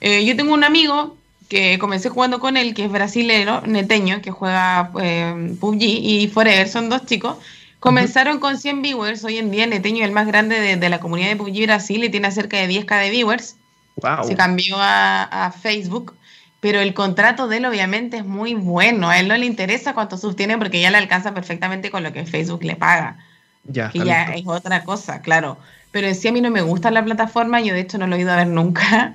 Eh, 0.00 0.24
yo 0.24 0.34
tengo 0.34 0.54
un 0.54 0.64
amigo 0.64 1.16
que 1.48 1.78
comencé 1.78 2.08
jugando 2.08 2.40
con 2.40 2.56
él, 2.56 2.74
que 2.74 2.86
es 2.86 2.90
brasilero, 2.90 3.60
neteño, 3.60 4.20
que 4.20 4.32
juega 4.32 4.90
PUBG 4.90 5.82
y 5.82 6.26
Forever, 6.26 6.68
son 6.68 6.88
dos 6.88 7.06
chicos. 7.06 7.36
Comenzaron 7.78 8.40
con 8.40 8.58
100 8.58 8.82
viewers, 8.82 9.22
hoy 9.22 9.38
en 9.38 9.52
día 9.52 9.68
Neteño 9.68 9.98
es 9.98 10.08
el 10.08 10.14
más 10.16 10.26
grande 10.26 10.58
de, 10.58 10.74
de 10.74 10.88
la 10.88 10.98
comunidad 10.98 11.28
de 11.28 11.36
PUBG 11.36 11.66
Brasil 11.66 12.02
y 12.02 12.08
tiene 12.08 12.32
cerca 12.32 12.56
de 12.56 12.68
10k 12.68 13.02
de 13.02 13.10
viewers 13.10 13.54
Wow. 14.02 14.24
se 14.24 14.36
cambió 14.36 14.76
a, 14.78 15.24
a 15.24 15.50
Facebook, 15.52 16.14
pero 16.60 16.80
el 16.80 16.94
contrato 16.94 17.48
de 17.48 17.58
él 17.58 17.66
obviamente 17.66 18.18
es 18.18 18.24
muy 18.24 18.54
bueno. 18.54 19.08
A 19.08 19.18
él 19.18 19.28
no 19.28 19.36
le 19.36 19.46
interesa 19.46 19.94
cuánto 19.94 20.16
subs 20.18 20.36
tiene 20.36 20.58
porque 20.58 20.80
ya 20.80 20.90
le 20.90 20.96
alcanza 20.98 21.34
perfectamente 21.34 21.90
con 21.90 22.02
lo 22.02 22.12
que 22.12 22.26
Facebook 22.26 22.64
le 22.64 22.76
paga, 22.76 23.16
Ya, 23.64 23.90
que 23.90 24.00
ya 24.00 24.26
listo. 24.30 24.54
es 24.54 24.58
otra 24.60 24.84
cosa, 24.84 25.20
claro. 25.20 25.58
Pero 25.90 26.06
en 26.06 26.14
sí 26.14 26.28
a 26.28 26.32
mí 26.32 26.40
no 26.40 26.50
me 26.50 26.62
gusta 26.62 26.90
la 26.90 27.04
plataforma, 27.04 27.60
yo 27.60 27.74
de 27.74 27.80
hecho 27.80 27.98
no 27.98 28.06
lo 28.06 28.16
he 28.16 28.20
ido 28.20 28.32
a 28.32 28.36
ver 28.36 28.48
nunca. 28.48 29.14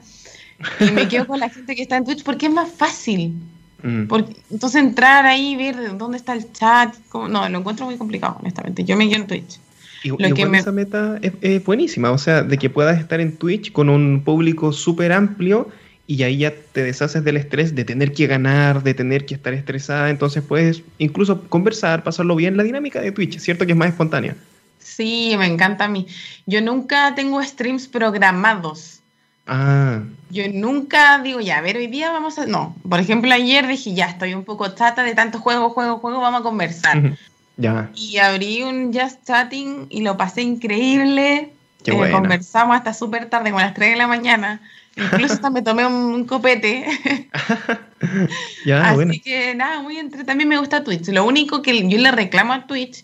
Y 0.79 0.91
me 0.91 1.07
quedo 1.07 1.27
con 1.27 1.39
la 1.39 1.49
gente 1.49 1.75
que 1.75 1.81
está 1.81 1.97
en 1.97 2.05
Twitch 2.05 2.23
porque 2.23 2.45
es 2.45 2.51
más 2.51 2.69
fácil. 2.69 3.33
Mm. 3.81 4.07
Porque, 4.07 4.35
entonces 4.49 4.81
entrar 4.81 5.25
ahí, 5.25 5.55
ver 5.57 5.97
dónde 5.97 6.17
está 6.17 6.33
el 6.33 6.51
chat, 6.53 6.95
no, 7.13 7.49
lo 7.49 7.59
encuentro 7.59 7.85
muy 7.85 7.97
complicado, 7.97 8.37
honestamente. 8.39 8.83
Yo 8.85 8.95
me 8.95 9.09
quedo 9.09 9.21
en 9.21 9.27
Twitch. 9.27 9.59
Y- 10.03 10.09
Lo 10.09 10.15
Igual 10.15 10.33
que 10.33 10.45
me- 10.47 10.57
esa 10.59 10.71
meta 10.71 11.17
es, 11.21 11.31
es 11.41 11.63
buenísima, 11.63 12.11
o 12.11 12.17
sea, 12.17 12.43
de 12.43 12.57
que 12.57 12.69
puedas 12.69 12.99
estar 12.99 13.19
en 13.21 13.37
Twitch 13.37 13.71
con 13.71 13.89
un 13.89 14.21
público 14.23 14.73
súper 14.73 15.11
amplio 15.13 15.69
y 16.05 16.23
ahí 16.23 16.37
ya 16.39 16.53
te 16.73 16.83
deshaces 16.83 17.23
del 17.23 17.37
estrés 17.37 17.73
de 17.75 17.85
tener 17.85 18.11
que 18.11 18.27
ganar, 18.27 18.83
de 18.83 18.93
tener 18.93 19.25
que 19.25 19.33
estar 19.35 19.53
estresada, 19.53 20.09
entonces 20.09 20.43
puedes 20.43 20.81
incluso 20.97 21.43
conversar, 21.47 22.03
pasarlo 22.03 22.35
bien, 22.35 22.57
la 22.57 22.63
dinámica 22.63 22.99
de 22.99 23.11
Twitch, 23.13 23.39
cierto 23.39 23.65
que 23.65 23.71
es 23.71 23.77
más 23.77 23.87
espontánea. 23.89 24.35
Sí, 24.79 25.33
me 25.37 25.45
encanta 25.47 25.85
a 25.85 25.87
mí. 25.87 26.07
Yo 26.45 26.61
nunca 26.61 27.15
tengo 27.15 27.41
streams 27.41 27.87
programados. 27.87 28.99
Ah, 29.47 30.01
Yo 30.29 30.43
nunca 30.53 31.19
digo, 31.19 31.39
ya, 31.39 31.57
a 31.57 31.61
ver, 31.61 31.77
hoy 31.77 31.87
día 31.87 32.11
vamos 32.11 32.37
a... 32.39 32.45
No, 32.45 32.75
por 32.89 32.99
ejemplo, 32.99 33.31
ayer 33.33 33.65
dije, 33.67 33.93
ya, 33.93 34.07
estoy 34.07 34.33
un 34.33 34.43
poco 34.43 34.67
chata 34.75 35.03
de 35.03 35.15
tanto 35.15 35.39
juego, 35.39 35.69
juego, 35.69 35.99
juego, 35.99 36.19
vamos 36.19 36.41
a 36.41 36.43
conversar. 36.43 37.15
Ya, 37.57 37.91
Y 37.95 38.17
abrí 38.17 38.63
un 38.63 38.93
Just 38.93 39.25
Chatting 39.25 39.87
y 39.89 40.01
lo 40.01 40.17
pasé 40.17 40.41
increíble. 40.41 41.53
Qué 41.83 41.91
Eh, 41.91 42.11
conversamos 42.11 42.75
hasta 42.77 42.93
súper 42.93 43.29
tarde, 43.29 43.49
como 43.51 43.59
a 43.59 43.65
las 43.65 43.73
3 43.73 43.91
de 43.91 43.97
la 43.97 44.07
mañana. 44.07 44.61
Incluso 44.95 45.33
hasta 45.33 45.49
me 45.49 45.61
tomé 45.61 45.85
un, 45.85 45.93
un 45.93 46.25
copete. 46.25 46.85
ya, 48.65 48.89
Así 48.89 48.95
bueno. 48.95 49.13
que 49.23 49.55
nada, 49.55 49.81
muy 49.81 49.97
entre. 49.97 50.23
También 50.23 50.49
me 50.49 50.57
gusta 50.57 50.83
Twitch. 50.83 51.07
Lo 51.09 51.25
único 51.25 51.61
que 51.61 51.87
yo 51.87 51.97
le 51.97 52.11
reclamo 52.11 52.53
a 52.53 52.67
Twitch 52.67 53.03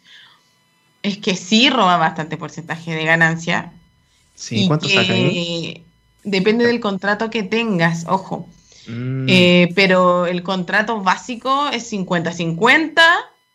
es 1.01 1.17
que 1.17 1.35
sí 1.35 1.69
roba 1.69 1.97
bastante 1.97 2.37
porcentaje 2.37 2.93
de 2.93 3.05
ganancia. 3.05 3.71
Sí, 4.35 4.63
y 4.63 4.67
¿cuánto 4.67 4.87
que 4.87 4.95
saca 4.95 5.13
ahí? 5.13 5.83
Depende 6.23 6.65
del 6.65 6.79
contrato 6.79 7.29
que 7.29 7.43
tengas, 7.43 8.05
ojo. 8.07 8.47
Mm, 8.87 9.25
Eh, 9.29 9.69
pero 9.75 10.25
el 10.27 10.43
contrato 10.43 11.01
básico 11.01 11.69
es 11.71 11.91
50-50, 11.91 13.01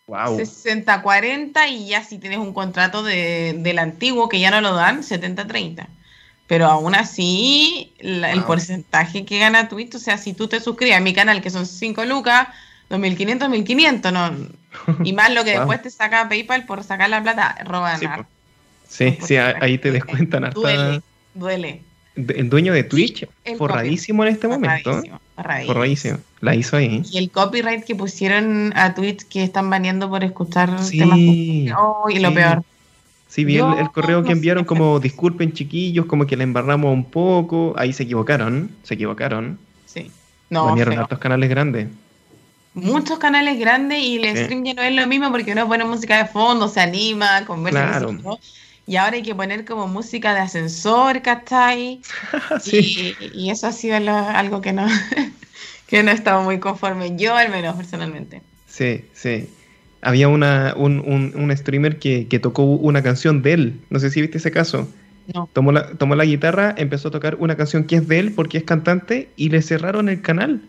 wow. 0.06 0.38
60-40 0.38 1.68
y 1.68 1.86
ya 1.88 2.02
si 2.04 2.18
tienes 2.18 2.38
un 2.38 2.52
contrato 2.52 3.02
de- 3.02 3.54
del 3.58 3.78
antiguo 3.78 4.28
que 4.28 4.40
ya 4.40 4.50
no 4.50 4.60
lo 4.60 4.74
dan, 4.74 5.02
70-30. 5.02 5.88
Pero 6.46 6.66
aún 6.66 6.94
así, 6.94 7.94
la- 8.00 8.32
el 8.32 8.42
porcentaje 8.44 9.24
que 9.24 9.38
gana 9.38 9.68
Twitch, 9.68 9.94
o 9.94 9.98
sea, 9.98 10.18
si 10.18 10.34
tú 10.34 10.46
te 10.46 10.60
suscribes 10.60 10.96
a 10.96 11.00
mi 11.00 11.14
canal, 11.14 11.40
que 11.40 11.48
son 11.50 11.64
5 11.66 12.04
lucas, 12.04 12.48
2.500, 12.90 13.48
1.500, 13.48 14.12
¿no? 14.12 14.30
Y 15.04 15.12
más 15.14 15.32
lo 15.32 15.42
que 15.44 15.52
Wow. 15.52 15.60
después 15.60 15.82
te 15.82 15.90
saca 15.90 16.28
PayPal 16.28 16.66
por 16.66 16.84
sacar 16.84 17.08
la 17.08 17.22
plata, 17.22 17.56
roban 17.64 17.98
Sí, 17.98 18.06
po. 18.06 18.26
Sí, 18.86 19.18
sí, 19.22 19.36
ahí 19.36 19.78
te 19.78 19.90
descuentan 19.90 20.44
harta. 20.44 20.60
Duele, 20.60 21.02
duele. 21.32 21.82
El 22.14 22.48
dueño 22.48 22.72
de 22.74 22.84
Twitch, 22.84 23.26
el 23.44 23.56
forradísimo 23.56 24.22
en 24.24 24.32
este 24.34 24.46
momento. 24.46 24.90
Forradísimo, 24.90 25.20
forradísimo. 25.36 25.74
Forradísimo. 25.74 26.18
La 26.40 26.54
hizo 26.54 26.76
ahí. 26.76 27.02
Y 27.10 27.18
el 27.18 27.30
copyright 27.30 27.84
que 27.84 27.94
pusieron 27.94 28.72
a 28.76 28.94
Twitch 28.94 29.26
que 29.28 29.42
están 29.42 29.70
baneando 29.70 30.08
por 30.08 30.22
escuchar 30.24 30.82
Sí, 30.82 30.98
temas. 30.98 31.18
Oh, 31.78 32.08
y 32.10 32.18
lo 32.18 32.32
peor. 32.34 32.62
Sí, 33.28 33.44
vi 33.44 33.56
el, 33.56 33.90
correo 33.92 34.20
no 34.20 34.26
que 34.26 34.32
enviaron 34.32 34.62
sé. 34.62 34.68
como 34.68 35.00
disculpen 35.00 35.52
chiquillos, 35.52 36.06
como 36.06 36.24
que 36.26 36.36
la 36.36 36.44
embarramos 36.44 36.92
un 36.92 37.04
poco. 37.04 37.74
Ahí 37.76 37.92
se 37.92 38.04
equivocaron, 38.04 38.70
se 38.84 38.94
equivocaron. 38.94 39.58
Sí. 39.86 40.10
No, 40.50 40.66
Banearon 40.66 40.98
hartos 40.98 41.18
canales 41.18 41.50
grandes. 41.50 41.88
Muchos 42.74 43.18
canales 43.18 43.58
grandes 43.58 44.00
y 44.00 44.16
el 44.16 44.36
Sí. 44.36 44.44
stream 44.44 44.64
ya 44.64 44.74
no 44.74 44.82
es 44.82 44.94
lo 44.94 45.06
mismo 45.06 45.30
porque 45.30 45.52
uno 45.52 45.66
pone 45.66 45.84
música 45.84 46.18
de 46.18 46.26
fondo, 46.26 46.68
se 46.68 46.80
anima, 46.80 47.44
conversa. 47.46 47.88
Claro. 47.98 48.38
Y 48.86 48.96
ahora 48.96 49.16
hay 49.16 49.22
que 49.22 49.34
poner 49.34 49.64
como 49.64 49.86
música 49.88 50.34
de 50.34 50.40
ascensor, 50.40 51.22
¿cachai? 51.22 52.02
sí. 52.60 53.14
Y, 53.20 53.44
y 53.46 53.50
eso 53.50 53.66
ha 53.66 53.72
sido 53.72 53.98
lo- 54.00 54.12
algo 54.14 54.60
que 54.60 54.72
no, 54.72 54.86
que 55.86 56.02
no 56.02 56.10
he 56.10 56.14
estado 56.14 56.42
muy 56.42 56.58
conforme, 56.58 57.16
yo 57.16 57.34
al 57.34 57.50
menos 57.50 57.76
personalmente. 57.76 58.42
Sí, 58.66 59.04
sí. 59.14 59.48
Había 60.02 60.28
una, 60.28 60.74
un, 60.76 61.00
un, 61.34 61.56
streamer 61.56 61.98
que, 61.98 62.26
que, 62.28 62.38
tocó 62.38 62.64
una 62.64 63.02
canción 63.02 63.40
de 63.40 63.52
él. 63.54 63.80
No 63.88 63.98
sé 64.00 64.10
si 64.10 64.20
viste 64.20 64.36
ese 64.36 64.50
caso. 64.50 64.86
No. 65.32 65.48
Tomó 65.54 65.72
la, 65.72 65.92
tomó 65.92 66.14
la 66.14 66.26
guitarra, 66.26 66.74
empezó 66.76 67.08
a 67.08 67.10
tocar 67.10 67.36
una 67.40 67.56
canción 67.56 67.84
que 67.84 67.96
es 67.96 68.06
de 68.06 68.18
él 68.18 68.32
porque 68.32 68.58
es 68.58 68.64
cantante 68.64 69.30
y 69.36 69.48
le 69.48 69.62
cerraron 69.62 70.10
el 70.10 70.20
canal. 70.20 70.60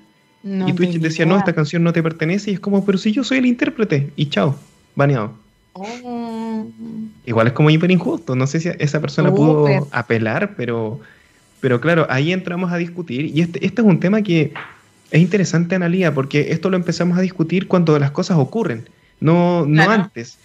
y 0.44 0.72
Twitch 0.72 1.00
decía, 1.00 1.26
no, 1.26 1.38
esta 1.38 1.54
canción 1.54 1.84
no 1.84 1.92
te 1.92 2.02
pertenece. 2.02 2.52
Y 2.52 2.54
es 2.54 2.60
como, 2.62 2.86
pero 2.86 2.98
si 2.98 3.12
yo 3.12 3.26
soy 3.26 3.40
el 3.40 3.46
intérprete. 3.46 4.12
Y 4.16 4.28
chao, 4.30 4.58
baneado. 4.96 5.38
Oh. 5.78 6.68
Igual 7.26 7.48
es 7.48 7.54
como 7.54 7.70
hiper 7.70 7.92
injusto. 7.92 8.36
No 8.36 8.48
sé 8.48 8.62
si 8.62 8.70
esa 8.80 9.02
persona 9.02 9.34
pudo 9.34 9.68
apelar, 9.92 10.56
pero, 10.56 11.02
pero 11.60 11.82
claro, 11.82 12.08
ahí 12.10 12.32
entramos 12.32 12.72
a 12.72 12.78
discutir. 12.78 13.26
Y 13.26 13.42
este, 13.42 13.66
este 13.66 13.82
es 13.82 13.88
un 13.88 14.00
tema 14.00 14.22
que 14.22 14.54
es 15.12 15.22
interesante, 15.22 15.76
Analía, 15.76 16.14
porque 16.14 16.52
esto 16.52 16.70
lo 16.70 16.78
empezamos 16.78 17.18
a 17.18 17.22
discutir 17.22 17.68
cuando 17.68 18.00
las 18.00 18.12
cosas 18.12 18.38
ocurren, 18.38 18.88
no, 19.20 19.66
no 19.66 19.90
antes. 19.90 20.38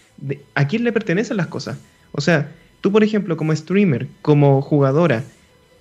¿A 0.55 0.67
quién 0.67 0.83
le 0.83 0.93
pertenecen 0.93 1.37
las 1.37 1.47
cosas? 1.47 1.79
O 2.13 2.21
sea, 2.21 2.51
tú, 2.81 2.91
por 2.91 3.05
ejemplo, 3.05 3.37
como 3.37 3.55
streamer, 3.55 4.09
como 4.23 4.61
jugadora, 4.63 5.23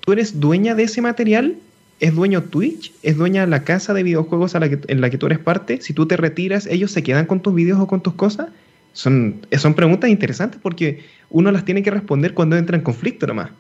¿tú 0.02 0.14
eres 0.14 0.40
dueña 0.40 0.76
de 0.76 0.84
ese 0.84 1.02
material? 1.02 1.58
¿Es 2.00 2.14
dueño 2.14 2.44
Twitch? 2.44 2.94
¿Es 3.02 3.18
dueña 3.18 3.48
la 3.48 3.64
casa 3.64 3.96
de 3.96 4.04
videojuegos 4.04 4.54
a 4.54 4.60
la 4.60 4.70
que, 4.70 4.80
en 4.88 5.02
la 5.02 5.10
que 5.10 5.18
tú 5.18 5.26
eres 5.26 5.40
parte? 5.40 5.82
Si 5.82 5.94
tú 5.94 6.06
te 6.06 6.18
retiras, 6.18 6.68
¿ellos 6.68 6.92
se 6.92 7.02
quedan 7.02 7.26
con 7.26 7.42
tus 7.42 7.56
videos 7.56 7.80
o 7.80 7.88
con 7.88 8.02
tus 8.02 8.14
cosas? 8.14 8.50
Son, 8.94 9.46
son 9.58 9.74
preguntas 9.74 10.10
interesantes 10.10 10.60
porque 10.62 11.04
uno 11.30 11.52
las 11.52 11.66
tiene 11.66 11.84
que 11.84 11.92
responder 11.92 12.34
cuando 12.34 12.58
entra 12.58 12.76
en 12.76 12.84
conflicto 12.84 13.28
nomás, 13.28 13.52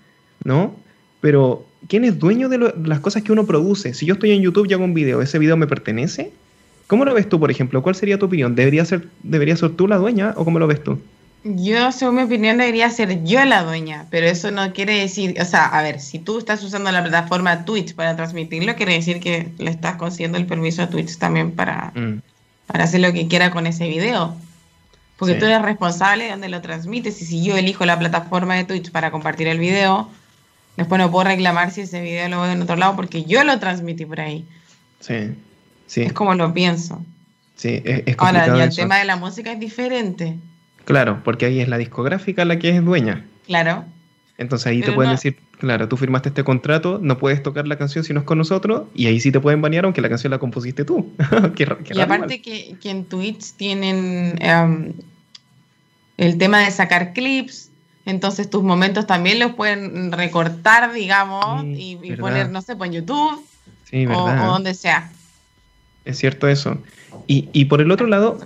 ¿no? 0.43 0.75
Pero, 1.21 1.65
¿quién 1.87 2.05
es 2.05 2.17
dueño 2.17 2.49
de, 2.49 2.73
las 2.83 2.99
cosas 2.99 3.23
que 3.23 3.31
uno 3.31 3.45
produce? 3.45 3.93
Si 3.93 4.05
yo 4.05 4.13
estoy 4.13 4.31
en 4.31 4.41
YouTube 4.41 4.67
y 4.69 4.73
hago 4.73 4.85
un 4.85 4.93
video, 4.93 5.21
¿ese 5.21 5.39
video 5.39 5.57
me 5.57 5.67
pertenece? 5.67 6.31
¿Cómo 6.87 7.05
lo 7.05 7.13
ves 7.13 7.29
tú, 7.29 7.39
por 7.39 7.51
ejemplo? 7.51 7.83
¿Cuál 7.83 7.95
sería 7.95 8.17
tu 8.17 8.25
opinión? 8.25 8.55
¿Debería 8.55 8.85
ser, 8.85 9.07
debería 9.21 9.55
ser 9.55 9.71
tú 9.71 9.87
la 9.87 9.97
dueña 9.97 10.33
o 10.37 10.45
cómo 10.45 10.59
lo 10.59 10.67
ves 10.67 10.83
tú? 10.83 10.99
Yo, 11.43 11.91
según 11.91 12.15
mi 12.15 12.21
opinión, 12.23 12.57
debería 12.57 12.89
ser 12.89 13.23
yo 13.23 13.43
la 13.45 13.63
dueña, 13.63 14.07
pero 14.09 14.27
eso 14.27 14.51
no 14.51 14.73
quiere 14.73 14.99
decir, 14.99 15.37
o 15.39 15.45
sea, 15.45 15.67
a 15.67 15.81
ver, 15.81 16.01
si 16.01 16.19
tú 16.19 16.37
estás 16.37 16.61
usando 16.63 16.91
la 16.91 17.01
plataforma 17.01 17.63
Twitch 17.63 17.95
para 17.95 18.15
transmitirlo, 18.15 18.75
quiere 18.75 18.93
decir 18.93 19.21
que 19.21 19.49
le 19.57 19.71
estás 19.71 19.95
consiguiendo 19.95 20.37
el 20.37 20.45
permiso 20.45 20.81
a 20.81 20.89
Twitch 20.89 21.17
también 21.17 21.51
para, 21.51 21.93
mm. 21.95 22.21
para 22.67 22.83
hacer 22.83 22.99
lo 22.99 23.13
que 23.13 23.27
quiera 23.27 23.51
con 23.51 23.67
ese 23.67 23.87
video. 23.87 24.35
Porque 25.19 25.35
tú 25.35 25.45
eres 25.45 25.61
responsable 25.61 26.23
de 26.23 26.31
donde 26.31 26.49
lo 26.49 26.61
transmites 26.61 27.21
y 27.21 27.25
si 27.25 27.43
yo 27.43 27.57
elijo 27.57 27.85
la 27.85 27.99
plataforma 27.99 28.55
de 28.55 28.63
Twitch 28.63 28.89
para 28.89 29.11
compartir 29.11 29.47
el 29.47 29.59
video, 29.59 30.09
Después 30.79 30.97
no 30.97 31.11
puedo 31.11 31.25
reclamar 31.25 31.71
si 31.71 31.81
ese 31.81 31.99
video 31.99 32.29
lo 32.29 32.41
veo 32.41 32.53
en 32.53 32.61
otro 32.61 32.77
lado 32.77 32.95
porque 32.95 33.25
yo 33.25 33.43
lo 33.43 33.59
transmití 33.59 34.05
por 34.05 34.21
ahí. 34.21 34.45
Sí, 35.01 35.31
sí. 35.87 36.03
Es 36.03 36.13
como 36.13 36.33
lo 36.35 36.53
pienso. 36.53 37.03
Sí, 37.57 37.81
es, 37.83 38.03
es 38.05 38.15
Ahora, 38.17 38.57
y 38.57 38.61
el 38.61 38.73
tema 38.73 38.97
de 38.97 39.03
la 39.03 39.17
música 39.17 39.51
es 39.51 39.59
diferente. 39.59 40.37
Claro, 40.85 41.21
porque 41.25 41.47
ahí 41.47 41.59
es 41.59 41.67
la 41.67 41.77
discográfica 41.77 42.45
la 42.45 42.59
que 42.59 42.69
es 42.69 42.85
dueña. 42.85 43.25
Claro. 43.45 43.83
Entonces 44.37 44.67
ahí 44.67 44.79
te 44.79 44.93
pueden 44.93 45.11
decir, 45.11 45.37
claro, 45.57 45.89
tú 45.89 45.97
firmaste 45.97 46.29
este 46.29 46.45
contrato, 46.45 46.97
no 47.03 47.17
puedes 47.17 47.43
tocar 47.43 47.67
la 47.67 47.77
canción 47.77 48.05
si 48.05 48.13
no 48.13 48.21
es 48.21 48.25
con 48.25 48.37
nosotros, 48.37 48.83
y 48.95 49.07
ahí 49.07 49.19
sí 49.19 49.33
te 49.33 49.41
pueden 49.41 49.61
banear 49.61 49.83
aunque 49.83 49.99
la 49.99 50.07
canción 50.07 50.31
la 50.31 50.39
compusiste 50.39 50.85
tú. 50.85 51.11
y 51.93 51.99
aparte 51.99 52.41
que, 52.41 52.77
en 52.85 53.03
Twitch 53.03 53.51
tienen 53.57 54.41
em, 54.41 54.93
el 56.19 56.37
tema 56.37 56.59
de 56.59 56.71
sacar 56.71 57.13
clips, 57.13 57.71
entonces 58.05 58.49
tus 58.49 58.61
momentos 58.61 59.07
también 59.07 59.39
los 59.39 59.53
pueden 59.53 60.11
recortar, 60.11 60.91
digamos, 60.91 61.63
y, 61.65 61.95
poner, 62.19 62.49
no 62.49 62.61
sé, 62.61 62.75
pues 62.75 62.89
en 62.89 62.97
YouTube 62.97 63.45
o, 64.13 64.29
donde 64.29 64.73
sea. 64.73 65.11
Es 66.03 66.17
cierto 66.17 66.47
eso. 66.49 66.77
Y, 67.25 67.65
por 67.65 67.81
el 67.81 67.89
otro 67.91 68.07
lado, 68.07 68.39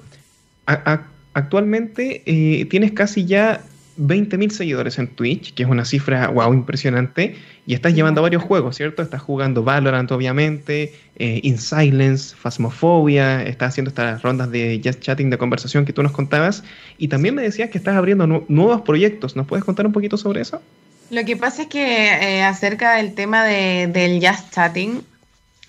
actualmente 1.33 2.21
eh, 2.25 2.65
tienes 2.65 2.91
casi 2.91 3.25
ya 3.25 3.63
20.000 3.97 4.49
seguidores 4.49 4.97
en 4.97 5.07
Twitch, 5.07 5.53
que 5.53 5.63
es 5.63 5.69
una 5.69 5.85
cifra, 5.85 6.27
wow, 6.29 6.53
impresionante, 6.53 7.35
y 7.65 7.73
estás 7.73 7.93
llevando 7.93 8.21
varios 8.21 8.43
juegos, 8.43 8.75
¿cierto? 8.75 9.01
Estás 9.01 9.21
jugando 9.21 9.63
Valorant, 9.63 10.11
obviamente, 10.11 10.93
eh, 11.17 11.39
In 11.43 11.57
Silence, 11.57 12.35
Phasmophobia, 12.35 13.43
estás 13.43 13.69
haciendo 13.69 13.89
estas 13.89 14.21
rondas 14.21 14.51
de 14.51 14.81
just 14.83 14.99
chatting, 14.99 15.29
de 15.29 15.37
conversación 15.37 15.85
que 15.85 15.93
tú 15.93 16.01
nos 16.01 16.11
contabas, 16.11 16.63
y 16.97 17.07
también 17.07 17.35
me 17.35 17.41
decías 17.43 17.69
que 17.69 17.77
estás 17.77 17.95
abriendo 17.95 18.25
nuevos 18.25 18.81
proyectos, 18.81 19.35
¿nos 19.35 19.47
puedes 19.47 19.63
contar 19.63 19.85
un 19.85 19.93
poquito 19.93 20.17
sobre 20.17 20.41
eso? 20.41 20.61
Lo 21.09 21.23
que 21.25 21.37
pasa 21.37 21.63
es 21.63 21.67
que 21.67 22.07
eh, 22.07 22.43
acerca 22.43 22.95
del 22.95 23.13
tema 23.13 23.43
de, 23.43 23.87
del 23.87 24.25
just 24.25 24.51
chatting, 24.53 25.03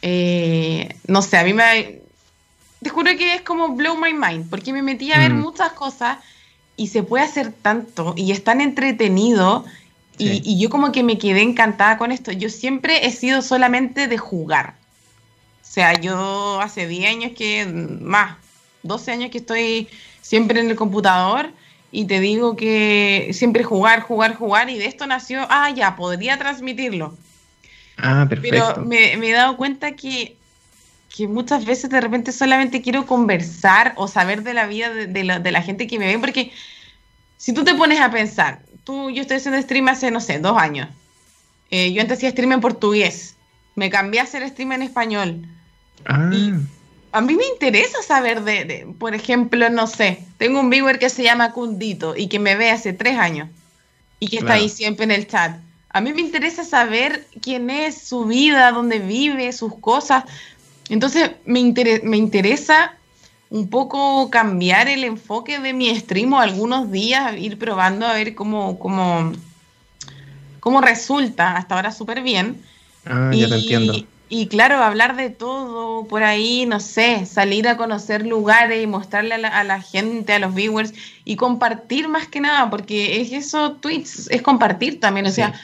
eh, 0.03 0.89
no 1.07 1.23
sé, 1.23 1.37
a 1.37 1.45
mí 1.45 1.53
me... 1.53 2.01
Te 2.83 2.91
juro 2.91 3.11
que 3.17 3.37
es 3.37 3.43
como 3.43 3.75
blow 3.77 3.97
my 3.97 4.13
mind, 4.13 4.49
porque 4.51 4.73
me 4.73 4.83
metí 4.83 5.11
a 5.13 5.19
ver 5.19 5.33
mm. 5.33 5.41
muchas 5.41 5.73
cosas 5.73 6.19
y 6.77 6.89
se 6.89 7.03
puede 7.03 7.25
hacer 7.25 7.53
tanto 7.53 8.15
y 8.17 8.33
es 8.33 8.43
tan 8.43 8.61
entretenido 8.61 9.65
y, 10.19 10.59
yo 10.59 10.71
como 10.71 10.93
que 10.93 11.03
me 11.03 11.19
quedé 11.19 11.43
encantada 11.43 11.99
con 11.99 12.13
esto. 12.13 12.31
Yo 12.31 12.49
siempre 12.49 13.07
he 13.07 13.11
sido 13.11 13.43
solamente 13.43 14.07
de 14.07 14.19
jugar. 14.19 14.75
O 15.63 15.67
sea, 15.67 15.95
yo 16.01 16.61
hace 16.61 16.87
10 16.87 17.11
años 17.11 17.33
que, 17.37 17.67
más, 17.67 18.37
12 18.85 19.11
años 19.11 19.31
que 19.31 19.39
estoy 19.39 19.89
siempre 20.21 20.61
en 20.61 20.71
el 20.71 20.77
computador 20.77 21.51
y 21.91 22.05
te 22.07 22.21
digo 22.21 22.57
que 22.57 23.31
siempre 23.33 23.65
jugar, 23.65 24.01
jugar, 24.01 24.37
jugar 24.37 24.71
y 24.71 24.79
de 24.79 24.87
esto 24.87 25.07
nació, 25.07 25.47
ah, 25.51 25.71
ya, 25.71 25.97
podría 25.97 26.39
transmitirlo. 26.39 27.17
Ah, 27.97 28.27
perfecto. 28.29 28.73
Pero 28.75 28.87
me, 28.87 29.15
he 29.15 29.33
dado 29.33 29.57
cuenta 29.57 29.93
que, 29.93 30.37
que, 31.15 31.29
muchas 31.29 31.65
veces 31.65 31.91
de 31.91 32.01
repente 32.01 32.33
solamente 32.33 32.83
quiero 32.83 33.07
conversar 33.07 33.93
o 33.97 34.09
saber 34.09 34.43
de 34.43 34.55
la 34.55 34.67
vida 34.67 34.91
de, 34.91 35.07
de, 35.07 35.25
la, 35.25 35.39
de 35.39 35.53
la 35.53 35.63
gente 35.63 35.87
que 35.87 35.99
me 35.99 36.07
ve, 36.07 36.19
porque 36.19 36.53
si 37.37 37.53
tú 37.53 37.63
te 37.63 37.75
pones 37.75 38.01
a 38.01 38.11
pensar, 38.11 38.61
tú, 38.85 39.11
yo 39.11 39.23
estoy 39.23 39.39
haciendo 39.39 39.61
stream 39.61 39.89
hace, 39.89 40.11
no 40.11 40.21
sé, 40.21 40.39
dos 40.39 40.57
años. 40.57 40.89
Eh, 41.71 41.93
yo 41.93 42.01
antes 42.01 42.19
hacía 42.19 42.31
stream 42.31 42.53
en 42.53 42.61
portugués. 42.61 43.37
Me 43.75 43.91
cambié 43.91 44.21
a 44.21 44.25
hacer 44.25 44.49
stream 44.49 44.73
en 44.73 44.83
español. 44.83 45.47
Ah. 46.07 46.31
a 47.13 47.21
mí 47.21 47.35
me 47.35 47.47
interesa 47.47 48.03
saber 48.03 48.43
de, 48.43 48.87
por 48.99 49.15
ejemplo, 49.15 49.71
no 49.71 49.87
sé, 49.87 50.23
tengo 50.37 50.61
un 50.61 50.69
viewer 50.69 50.99
que 50.99 51.09
se 51.09 51.23
llama 51.23 51.53
Cundito 51.53 52.15
y 52.15 52.29
que 52.29 52.39
me 52.39 52.57
ve 52.57 52.71
hace 52.71 52.93
tres 52.93 53.17
años 53.17 53.49
y 54.21 54.29
que 54.29 54.39
está 54.39 54.55
ahí 54.55 54.69
siempre 54.69 55.05
en 55.05 55.13
el 55.13 55.27
chat. 55.27 55.57
A 55.89 56.01
mí 56.01 56.13
me 56.13 56.21
interesa 56.21 56.65
saber 56.65 57.27
quién 57.41 57.71
es, 57.71 57.97
su 58.03 58.25
vida, 58.25 58.73
dónde 58.73 58.99
vive, 58.99 59.53
sus 59.53 59.79
cosas. 59.79 60.25
Entonces 60.89 61.33
me, 61.45 61.73
me 62.03 62.17
interesa 62.17 62.97
un 63.51 63.69
poco 63.69 64.31
cambiar 64.31 64.89
el 64.89 65.05
enfoque 65.05 65.61
de 65.61 65.73
mi 65.73 65.95
stream 65.95 66.33
o 66.33 66.41
algunos 66.41 66.91
días, 66.91 67.37
ir 67.39 67.59
probando 67.59 68.07
a 68.07 68.15
ver 68.15 68.35
cómo, 68.35 68.79
cómo, 68.79 69.33
cómo 70.61 70.81
resulta. 70.81 71.57
Hasta 71.57 71.77
ahora 71.77 71.93
súper 71.93 72.23
bien. 72.23 72.61
Ah, 73.07 73.31
y, 73.33 73.41
ya 73.41 73.49
te 73.49 73.55
entiendo. 73.55 73.95
Y 74.29 74.49
claro, 74.49 74.83
hablar 74.83 75.15
de 75.15 75.31
todo 75.31 76.07
por 76.09 76.25
ahí, 76.25 76.67
no 76.67 76.81
sé, 76.81 77.27
salir 77.27 77.69
a 77.69 77.77
conocer 77.77 78.27
lugares 78.27 78.83
y 78.83 78.87
mostrarle 78.87 79.35
a 79.35 79.63
la, 79.63 79.81
gente, 79.81 80.33
a 80.33 80.39
los 80.39 80.55
viewers 80.55 80.93
y 81.25 81.37
compartir 81.37 82.09
más 82.09 82.27
que 82.27 82.41
nada, 82.41 82.71
porque 82.71 83.21
es 83.21 83.31
eso, 83.33 83.73
Twitch, 83.73 84.27
es 84.31 84.43
compartir 84.43 84.99
también. 84.99 85.27
O 85.27 85.31
sea, 85.31 85.55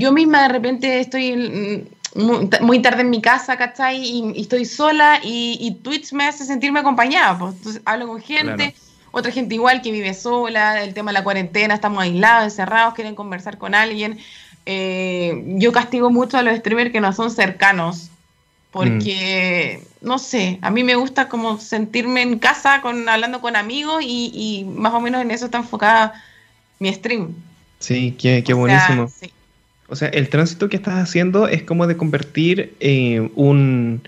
yo 0.00 0.10
misma 0.10 0.42
de 0.42 0.48
repente 0.48 0.98
estoy 0.98 1.86
muy, 2.14 2.82
tarde 2.82 3.02
en 3.02 3.10
mi 3.10 3.20
casa, 3.20 3.56
¿cachai? 3.56 4.02
Y, 4.02 4.40
estoy 4.40 4.64
sola 4.64 5.20
y, 5.22 5.78
Twitch 5.82 6.12
me 6.12 6.26
hace 6.26 6.44
sentirme 6.44 6.80
acompañada. 6.80 7.38
Pues. 7.38 7.54
Entonces 7.56 7.82
hablo 7.84 8.08
con 8.08 8.20
gente, 8.20 8.74
otra 9.10 9.32
gente 9.32 9.54
igual 9.54 9.82
que 9.82 9.90
vive 9.90 10.14
sola, 10.14 10.82
el 10.82 10.94
tema 10.94 11.10
de 11.10 11.14
la 11.14 11.24
cuarentena, 11.24 11.74
estamos 11.74 12.02
aislados, 12.02 12.44
encerrados, 12.44 12.94
quieren 12.94 13.14
conversar 13.14 13.58
con 13.58 13.74
alguien. 13.74 14.18
Eh, 14.66 15.42
yo 15.56 15.72
castigo 15.72 16.10
mucho 16.10 16.36
a 16.36 16.42
los 16.42 16.58
streamers 16.58 16.92
que 16.92 17.00
no 17.00 17.12
son 17.12 17.30
cercanos, 17.30 18.10
porque, 18.70 19.80
mm. 19.82 20.06
no 20.06 20.18
sé, 20.18 20.58
a 20.60 20.70
mí 20.70 20.84
me 20.84 20.94
gusta 20.94 21.28
como 21.28 21.58
sentirme 21.58 22.22
en 22.22 22.38
casa 22.38 22.82
con, 22.82 23.08
hablando 23.08 23.40
con 23.40 23.56
amigos 23.56 24.02
y, 24.02 24.66
más 24.68 24.92
o 24.92 25.00
menos 25.00 25.22
en 25.22 25.30
eso 25.30 25.46
está 25.46 25.58
enfocada 25.58 26.22
mi 26.78 26.92
stream. 26.92 27.34
Sí, 27.78 28.14
qué, 28.18 28.42
buenísimo. 28.52 29.08
O 29.88 29.96
sea, 29.96 30.08
el 30.08 30.28
tránsito 30.28 30.68
que 30.68 30.76
estás 30.76 30.94
haciendo 30.94 31.48
es 31.48 31.62
como 31.62 31.86
de 31.86 31.96
convertir 31.96 32.74
eh, 32.80 33.30
un, 33.34 34.02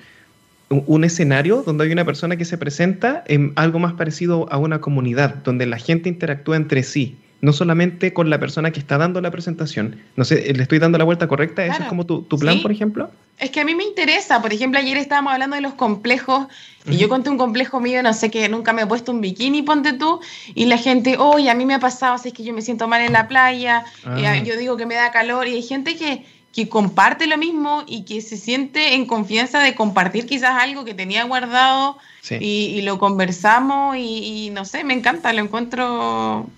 un 0.68 1.04
escenario 1.04 1.62
donde 1.62 1.84
hay 1.84 1.92
una 1.92 2.04
persona 2.04 2.36
que 2.36 2.44
se 2.44 2.58
presenta 2.58 3.24
en 3.26 3.52
algo 3.56 3.78
más 3.78 3.94
parecido 3.94 4.50
a 4.52 4.58
una 4.58 4.80
comunidad, 4.80 5.36
donde 5.36 5.66
la 5.66 5.78
gente 5.78 6.08
interactúa 6.08 6.56
entre 6.56 6.82
sí 6.82 7.16
no 7.40 7.52
solamente 7.52 8.12
con 8.12 8.28
la 8.28 8.38
persona 8.38 8.70
que 8.70 8.80
está 8.80 8.98
dando 8.98 9.20
la 9.20 9.30
presentación. 9.30 9.96
No 10.16 10.24
sé, 10.24 10.52
¿le 10.52 10.62
estoy 10.62 10.78
dando 10.78 10.98
la 10.98 11.04
vuelta 11.04 11.26
correcta? 11.26 11.64
¿Eso 11.64 11.82
es 11.82 11.88
como 11.88 12.04
tu, 12.04 12.26
plan, 12.38 12.60
por 12.60 12.70
ejemplo? 12.70 13.10
Es 13.38 13.50
que 13.50 13.60
a 13.60 13.64
mí 13.64 13.74
me 13.74 13.84
interesa. 13.84 14.42
Por 14.42 14.52
ejemplo, 14.52 14.78
ayer 14.78 14.96
estábamos 14.98 15.32
hablando 15.32 15.56
de 15.56 15.62
los 15.62 15.74
complejos 15.74 16.48
y 16.86 16.96
yo 16.96 17.08
conté 17.08 17.30
un 17.30 17.38
complejo 17.38 17.80
mío, 17.80 18.02
no 18.02 18.12
sé, 18.12 18.30
que 18.30 18.48
nunca 18.48 18.72
me 18.72 18.82
he 18.82 18.86
puesto 18.86 19.12
un 19.12 19.20
bikini, 19.20 19.62
ponte 19.62 19.92
tú, 19.92 20.20
y 20.54 20.66
la 20.66 20.76
gente, 20.76 21.16
oye, 21.18 21.50
a 21.50 21.54
mí 21.54 21.66
me 21.66 21.74
ha 21.74 21.80
pasado, 21.80 22.14
así 22.14 22.28
es 22.28 22.34
que 22.34 22.42
yo 22.42 22.52
me 22.52 22.62
siento 22.62 22.88
mal 22.88 23.02
en 23.02 23.12
la 23.12 23.28
playa, 23.28 23.84
y 24.18 24.24
ah. 24.24 24.42
yo 24.42 24.56
digo 24.56 24.76
que 24.76 24.86
me 24.86 24.94
da 24.94 25.10
calor, 25.10 25.46
y 25.46 25.54
hay 25.54 25.62
gente 25.62 25.96
que, 25.96 26.24
que 26.54 26.68
comparte 26.68 27.26
lo 27.26 27.38
mismo 27.38 27.84
y 27.86 28.04
que 28.04 28.20
se 28.20 28.36
siente 28.36 28.94
en 28.94 29.06
confianza 29.06 29.60
de 29.60 29.74
compartir 29.74 30.26
quizás 30.26 30.56
algo 30.58 30.84
que 30.84 30.94
tenía 30.94 31.24
guardado 31.24 31.98
y, 32.28 32.82
lo 32.82 32.98
conversamos 32.98 33.96
y, 33.96 34.50
no 34.52 34.64
sé, 34.64 34.84
me 34.84 34.94
encanta, 34.94 35.32
lo 35.32 35.40
encuentro 35.40 36.48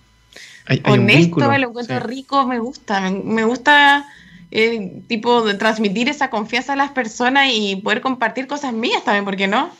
honesto, 0.84 1.40
lo 1.40 1.68
encuentro 1.68 2.00
rico, 2.00 2.46
me 2.46 2.58
gusta, 2.58 3.10
me, 3.10 3.44
gusta 3.44 4.06
eh, 4.50 5.02
tipo 5.08 5.42
de 5.42 5.54
transmitir 5.54 6.08
esa 6.08 6.30
confianza 6.30 6.74
a 6.74 6.76
las 6.76 6.90
personas 6.90 7.48
y 7.52 7.76
poder 7.76 8.00
compartir 8.00 8.46
cosas 8.46 8.72
mías 8.72 9.04
también, 9.04 9.24
¿por 9.24 9.36
qué 9.36 9.48
no? 9.48 9.70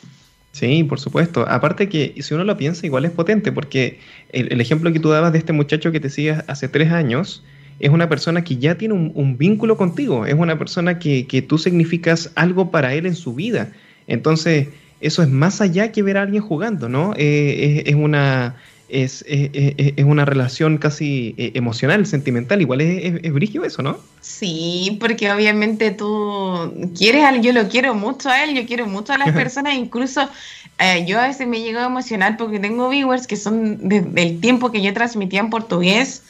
Sí, 0.51 0.83
por 0.83 0.99
supuesto. 0.99 1.45
Aparte 1.49 1.89
que 1.89 2.15
si 2.21 2.33
uno 2.33 2.43
lo 2.43 2.57
piensa, 2.57 2.85
igual 2.85 3.05
es 3.05 3.11
potente, 3.11 3.51
porque 3.51 3.99
el, 4.29 4.61
ejemplo 4.61 4.93
que 4.93 4.99
tú 4.99 5.09
dabas 5.09 5.33
de 5.33 5.39
este 5.39 5.51
muchacho 5.51 5.91
que 5.91 5.99
te 5.99 6.09
sigue 6.09 6.37
hace 6.47 6.67
tres 6.67 6.91
años, 6.91 7.43
es 7.79 7.89
una 7.89 8.07
persona 8.07 8.43
que 8.43 8.57
ya 8.57 8.75
tiene 8.75 8.93
un, 8.93 9.37
vínculo 9.37 9.77
contigo, 9.77 10.27
es 10.27 10.35
una 10.35 10.59
persona 10.59 10.99
que, 10.99 11.25
que, 11.25 11.41
tú 11.41 11.57
significas 11.57 12.31
algo 12.35 12.69
para 12.69 12.93
él 12.93 13.07
en 13.07 13.15
su 13.15 13.33
vida. 13.33 13.71
Entonces, 14.05 14.67
eso 15.03 15.21
es 15.21 15.29
más 15.29 15.59
allá 15.59 15.91
que 15.91 16.01
ver 16.01 16.17
a 16.17 16.21
alguien 16.21 16.41
jugando, 16.41 16.87
¿no? 16.87 17.13
Eh, 17.17 17.83
es, 17.85 17.95
una... 17.95 18.55
Es, 18.89 19.25
es, 19.27 20.03
una 20.05 20.25
relación 20.25 20.77
casi 20.77 21.33
eh, 21.37 21.51
emocional, 21.55 22.05
sentimental, 22.05 22.61
igual 22.61 22.81
es, 22.81 23.23
es, 23.23 23.33
brillo 23.33 23.63
eso, 23.63 23.81
¿no? 23.81 23.97
Sí, 24.21 24.97
porque 24.99 25.31
obviamente 25.31 25.89
tú 25.91 26.91
quieres 26.95 27.23
a 27.23 27.29
él, 27.29 27.41
yo 27.41 27.53
lo 27.53 27.69
quiero 27.69 27.95
mucho 27.95 28.29
a 28.29 28.43
él, 28.43 28.55
yo 28.55 28.67
quiero 28.67 28.85
mucho 28.85 29.13
a 29.13 29.17
las 29.17 29.31
personas, 29.33 29.73
incluso 29.75 30.29
eh, 30.77 31.05
yo 31.07 31.19
a 31.19 31.27
veces 31.27 31.47
me 31.47 31.61
llego 31.61 31.79
a 31.79 31.85
emocionar 31.85 32.37
porque 32.37 32.59
tengo 32.59 32.89
viewers 32.89 33.25
que 33.25 33.35
son 33.35 33.87
del 33.87 34.39
tiempo 34.41 34.71
que 34.71 34.81
yo 34.83 34.93
transmitía 34.93 35.39
en 35.39 35.49
portugués, 35.49 36.23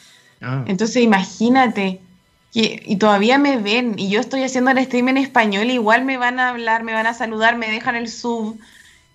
Ah. 0.44 0.64
Entonces 0.66 1.02
imagínate, 1.02 2.00
que, 2.52 2.82
y 2.84 2.96
todavía 2.96 3.38
me 3.38 3.56
ven, 3.56 3.94
y 3.96 4.10
yo 4.10 4.20
estoy 4.20 4.42
haciendo 4.42 4.70
el 4.70 4.84
stream 4.84 5.08
en 5.08 5.16
español, 5.16 5.70
igual 5.70 6.04
me 6.04 6.18
van 6.18 6.38
a 6.38 6.50
hablar, 6.50 6.84
me 6.84 6.92
van 6.92 7.06
a 7.06 7.14
saludar, 7.14 7.56
me 7.56 7.70
dejan 7.70 7.96
el 7.96 8.08
sub, 8.08 8.58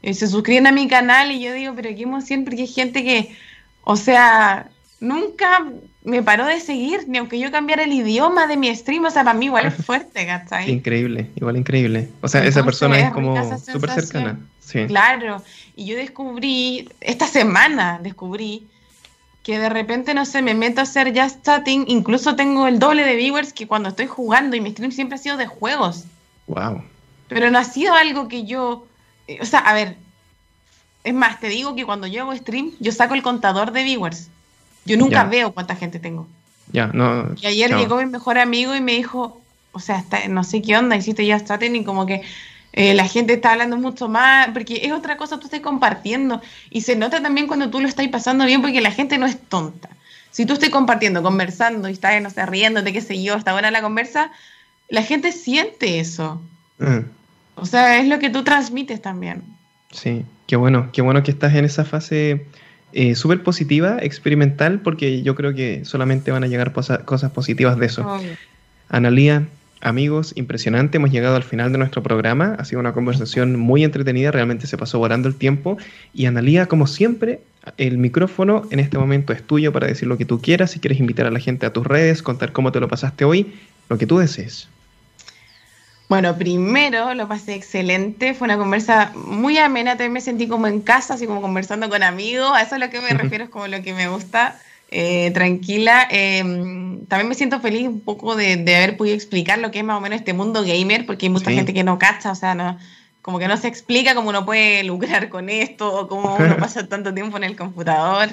eh, 0.02 0.14
se 0.14 0.28
suscriben 0.28 0.68
a 0.68 0.72
mi 0.72 0.88
canal, 0.88 1.32
y 1.32 1.42
yo 1.42 1.54
digo, 1.54 1.74
pero 1.76 1.90
qué 1.90 2.04
emoción, 2.04 2.44
porque 2.44 2.62
hay 2.62 2.68
gente 2.68 3.04
que, 3.04 3.36
o 3.84 3.96
sea, 3.96 4.70
nunca 5.00 5.66
me 6.04 6.24
paró 6.24 6.46
de 6.46 6.60
seguir, 6.60 7.08
ni 7.08 7.18
aunque 7.18 7.40
yo 7.40 7.52
cambiara 7.52 7.84
el 7.84 7.94
idioma 7.94 8.48
de 8.48 8.58
mi 8.58 8.74
stream, 8.76 9.06
o 9.06 9.12
sea, 9.12 9.24
para 9.24 9.38
mí 9.38 9.46
igual 9.46 9.68
es 9.68 9.74
fuerte, 9.86 10.26
¿cachai? 10.26 10.72
Increíble, 10.72 11.30
igual 11.36 11.58
increíble. 11.58 12.10
O 12.22 12.28
sea, 12.28 12.44
esa 12.46 12.64
persona 12.64 13.00
es 13.00 13.12
como 13.12 13.36
súper 13.58 13.92
cercana. 13.92 14.40
Claro, 14.88 15.42
y 15.76 15.86
yo 15.86 15.98
descubrí, 15.98 16.90
esta 17.02 17.28
semana 17.28 18.00
descubrí 18.02 18.68
que 19.44 19.58
de 19.58 19.70
repente, 19.70 20.14
no 20.14 20.26
sé, 20.26 20.42
me 20.42 20.54
meto 20.54 20.82
a 20.82 20.84
hacer 20.84 21.12
just 21.18 21.44
chatting, 21.44 21.86
incluso 21.88 22.36
tengo 22.36 22.68
el 22.68 22.78
doble 22.78 23.04
de 23.04 23.16
viewers 23.16 23.54
que 23.54 23.68
cuando 23.68 23.90
estoy 23.90 24.06
jugando 24.06 24.56
y 24.56 24.62
mi 24.62 24.72
stream 24.72 24.92
siempre 24.92 25.16
ha 25.16 25.18
sido 25.18 25.38
de 25.38 25.48
juegos. 25.48 26.06
Wow. 26.48 26.84
Pero 27.28 27.50
no 27.50 27.58
ha 27.58 27.64
sido 27.64 27.94
algo 27.94 28.28
que 28.28 28.46
yo, 28.46 28.86
o 29.42 29.46
sea, 29.46 29.60
a 29.60 29.74
ver, 29.74 29.96
es 31.04 31.14
más, 31.14 31.40
te 31.40 31.50
digo 31.50 31.76
que 31.76 31.86
cuando 31.86 32.08
yo 32.08 32.22
hago 32.22 32.36
stream, 32.36 32.72
yo 32.80 32.92
saco 32.92 33.14
el 33.14 33.22
contador 33.22 33.72
de 33.72 33.84
viewers. 33.84 34.30
Yo 34.86 34.98
nunca 34.98 35.24
veo 35.24 35.52
cuánta 35.52 35.76
gente 35.76 36.00
tengo. 36.00 36.28
Ya, 36.72 36.88
no. 36.88 37.34
Y 37.42 37.48
ayer 37.48 37.76
llegó 37.76 37.98
mi 37.98 38.06
mejor 38.06 38.38
amigo 38.38 38.76
y 38.76 38.82
me 38.82 38.94
dijo, 38.94 39.42
o 39.72 39.80
sea, 39.80 40.00
está, 40.00 40.28
no 40.28 40.44
sé 40.44 40.62
qué 40.62 40.78
onda, 40.78 40.96
hiciste 40.96 41.32
just 41.32 41.48
chatting 41.48 41.76
y 41.76 41.84
como 41.84 42.06
que 42.06 42.22
eh, 42.74 42.94
la 42.94 43.08
gente 43.08 43.34
está 43.34 43.52
hablando 43.54 43.78
mucho 43.78 44.08
más, 44.08 44.50
porque 44.50 44.82
es 44.84 44.92
otra 44.92 45.18
cosa, 45.18 45.40
tú 45.40 45.46
estás 45.46 45.62
compartiendo. 45.62 46.42
Y 46.70 46.82
se 46.82 46.96
nota 46.96 47.22
también 47.22 47.48
cuando 47.48 47.70
tú 47.70 47.82
lo 47.82 47.88
estás 47.88 48.08
pasando 48.08 48.46
bien, 48.46 48.62
porque 48.62 48.82
la 48.82 48.92
gente 48.92 49.18
no 49.18 49.26
es 49.26 49.40
tonta. 49.40 49.90
Si 50.32 50.46
tú 50.46 50.54
estás 50.54 50.70
compartiendo, 50.70 51.24
conversando 51.24 51.90
y 51.90 51.94
estás, 51.94 52.22
no 52.22 52.30
sé, 52.30 52.46
riéndote, 52.46 52.94
qué 52.94 53.02
sé 53.02 53.22
yo, 53.22 53.36
está 53.36 53.54
buena 53.54 53.72
la 53.72 53.82
conversa, 53.82 54.32
la 54.90 55.02
gente 55.02 55.32
siente 55.32 56.00
eso. 56.00 56.42
Mm. 56.78 57.00
O 57.62 57.66
sea, 57.66 58.00
es 58.00 58.08
lo 58.08 58.20
que 58.20 58.30
tú 58.30 58.44
transmites 58.44 59.02
también. 59.02 59.44
Sí, 59.92 60.24
qué 60.48 60.56
bueno, 60.56 60.90
qué 60.92 61.02
bueno 61.02 61.24
que 61.24 61.32
estás 61.32 61.56
en 61.56 61.66
esa 61.66 61.86
fase 61.86 62.46
eh, 62.94 63.16
súper 63.16 63.44
positiva, 63.44 63.98
experimental, 64.02 64.82
porque 64.82 65.22
yo 65.22 65.36
creo 65.36 65.54
que 65.54 65.86
solamente 65.86 66.32
van 66.32 66.44
a 66.44 66.48
llegar 66.48 66.74
cosas 66.74 67.32
positivas 67.32 67.78
de 67.78 67.86
eso. 67.86 68.20
Analía, 68.90 69.48
Amigos, 69.82 70.34
impresionante, 70.36 70.98
hemos 70.98 71.10
llegado 71.10 71.38
al 71.38 71.44
final 71.44 71.72
de 71.72 71.78
nuestro 71.78 72.04
programa, 72.04 72.56
ha 72.60 72.66
sido 72.66 72.82
una 72.82 72.92
conversación 72.92 73.58
muy 73.58 73.86
entretenida, 73.86 74.30
realmente 74.30 74.68
se 74.68 74.78
pasó 74.78 75.00
volando 75.00 75.30
el 75.30 75.36
tiempo 75.36 75.78
y 76.14 76.26
Analía, 76.26 76.66
como 76.66 76.86
siempre, 76.86 77.40
el 77.78 77.98
micrófono 77.98 78.64
en 78.72 78.80
este 78.80 78.98
momento 78.98 79.32
es 79.32 79.42
tuyo 79.42 79.72
para 79.72 79.88
decir 79.88 80.10
lo 80.10 80.18
que 80.18 80.26
tú 80.26 80.42
quieras, 80.42 80.72
si 80.72 80.82
quieres 80.82 81.00
invitar 81.00 81.28
a 81.28 81.32
la 81.32 81.40
gente 81.40 81.66
a 81.66 81.72
tus 81.72 81.88
redes, 81.88 82.22
contar 82.22 82.52
cómo 82.52 82.74
te 82.74 82.82
lo 82.82 82.90
pasaste 82.90 83.24
hoy, 83.24 83.54
lo 83.88 83.98
que 83.98 84.06
tú 84.06 84.18
desees. 84.18 84.68
Bueno, 86.10 86.38
primero 86.38 87.14
lo 87.14 87.28
pasé 87.28 87.54
excelente, 87.54 88.34
fue 88.34 88.46
una 88.46 88.58
conversa 88.58 89.14
muy 89.16 89.58
amena, 89.60 89.92
también 89.92 90.14
me 90.14 90.22
sentí 90.22 90.48
como 90.48 90.68
en 90.68 90.82
casa, 90.82 91.14
así 91.14 91.28
como 91.28 91.42
conversando 91.42 91.88
con 91.88 92.02
amigos, 92.04 92.52
a 92.54 92.64
eso 92.64 92.76
es 92.76 92.82
lo 92.82 92.90
que 92.90 93.00
me 93.00 93.10
refiero, 93.10 93.44
es 93.46 93.50
como 93.52 93.68
lo 93.68 93.82
que 93.84 93.94
me 93.94 94.08
gusta. 94.10 94.60
Eh, 94.92 95.30
tranquila. 95.36 96.08
Em, 96.10 97.06
también 97.06 97.30
me 97.30 97.36
siento 97.36 97.60
feliz 97.60 97.88
un 97.88 98.02
poco 98.02 98.36
de, 98.36 98.54
haber 98.54 98.98
podido 98.98 99.16
explicar 99.16 99.60
lo 99.60 99.70
que 99.70 99.80
es 99.80 99.86
más 99.86 99.98
o 99.98 100.02
menos 100.02 100.18
este 100.18 100.34
mundo 100.34 100.64
gamer, 100.64 101.06
porque 101.06 101.28
hay 101.28 101.30
mucha 101.30 101.52
gente 101.52 101.74
que 101.74 101.84
no 101.84 102.00
cacha, 102.00 102.32
o 102.32 102.36
sea, 102.36 102.56
no, 102.56 102.80
como 103.22 103.38
que 103.38 103.48
no 103.48 103.58
se 103.58 103.68
explica 103.68 104.16
cómo 104.16 104.30
uno 104.30 104.46
puede 104.46 104.84
lucrar 104.84 105.30
con 105.30 105.50
esto 105.50 105.94
o 105.94 106.08
cómo 106.08 106.36
uno 106.38 106.58
pasa 106.58 106.88
tanto 106.88 107.14
tiempo 107.14 107.38
en 107.38 107.44
el 107.44 107.56
computador. 107.56 108.30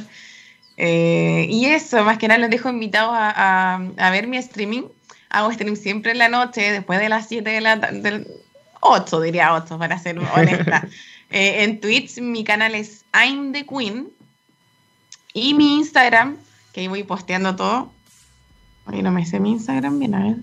Eh, 0.78 1.46
y 1.50 1.66
eso, 1.66 2.02
más 2.04 2.18
que 2.18 2.28
nada, 2.28 2.38
los 2.38 2.50
dejo 2.50 2.70
invitados 2.70 3.12
a, 3.14 4.10
ver 4.10 4.26
mi 4.26 4.38
streaming. 4.38 4.84
Hago 5.30 5.52
stream 5.52 5.76
siempre 5.76 6.12
en 6.12 6.18
la 6.18 6.28
noche, 6.28 6.72
después 6.72 6.98
de 7.00 7.08
las 7.08 7.28
7 7.28 7.48
de 7.48 7.60
la 7.60 7.80
tarde, 7.80 8.26
8 8.80 9.20
diría 9.20 9.54
8 9.54 9.78
para 9.78 9.98
ser 9.98 10.18
honesta. 10.18 10.86
Eh, 11.28 11.64
en 11.64 11.80
Twitch 11.80 12.20
mi 12.20 12.44
canal 12.44 12.76
es 12.76 13.04
I'm 13.12 13.50
the 13.50 13.66
Queen 13.66 14.10
y 15.32 15.54
mi 15.54 15.78
Instagram 15.78 16.36
que 16.72 16.82
ahí 16.82 16.86
voy 16.86 17.02
posteando 17.02 17.56
todo. 17.56 17.90
Oye, 18.86 19.02
no 19.02 19.10
me 19.10 19.26
sé 19.26 19.40
mi 19.40 19.50
Instagram 19.50 19.98
bien, 19.98 20.14
a 20.14 20.22
ver. 20.22 20.36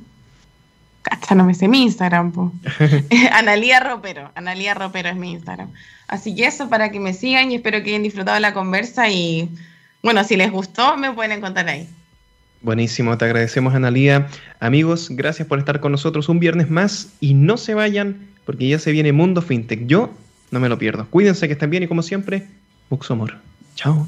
Cacha, 1.03 1.35
no 1.35 1.45
me 1.45 1.53
sé 1.53 1.69
mi 1.69 1.83
Instagram, 1.83 2.31
po. 2.33 2.51
Analía 3.31 3.79
Ropero, 3.79 4.31
Analía 4.35 4.73
Ropero 4.73 5.09
es 5.09 5.15
mi 5.15 5.31
Instagram. 5.31 5.71
Así 6.07 6.35
que 6.35 6.47
eso 6.47 6.67
para 6.69 6.91
que 6.91 6.99
me 6.99 7.13
sigan 7.13 7.51
y 7.51 7.55
espero 7.55 7.81
que 7.81 7.91
hayan 7.91 8.03
disfrutado 8.03 8.39
la 8.39 8.53
conversa 8.53 9.07
y 9.09 9.49
bueno, 10.01 10.23
si 10.25 10.35
les 10.35 10.51
gustó, 10.51 10.97
me 10.97 11.13
pueden 11.13 11.31
encontrar 11.31 11.69
ahí. 11.69 11.87
Buenísimo, 12.63 13.17
te 13.17 13.25
agradecemos 13.25 13.75
Analía. 13.75 14.27
Amigos, 14.61 15.09
gracias 15.11 15.45
por 15.47 15.59
estar 15.59 15.81
con 15.81 15.91
nosotros 15.91 16.29
un 16.29 16.39
viernes 16.39 16.69
más 16.69 17.09
y 17.19 17.33
no 17.33 17.57
se 17.57 17.73
vayan 17.73 18.29
porque 18.45 18.69
ya 18.69 18.79
se 18.79 18.93
viene 18.93 19.11
Mundo 19.11 19.41
FinTech. 19.41 19.85
Yo 19.85 20.13
no 20.49 20.61
me 20.61 20.69
lo 20.69 20.77
pierdo. 20.77 21.05
Cuídense 21.09 21.47
que 21.47 21.53
estén 21.53 21.69
bien 21.69 21.83
y 21.83 21.87
como 21.87 22.01
siempre, 22.01 22.47
Muxo 22.89 23.13
Amor. 23.13 23.35
Chao. 23.75 24.07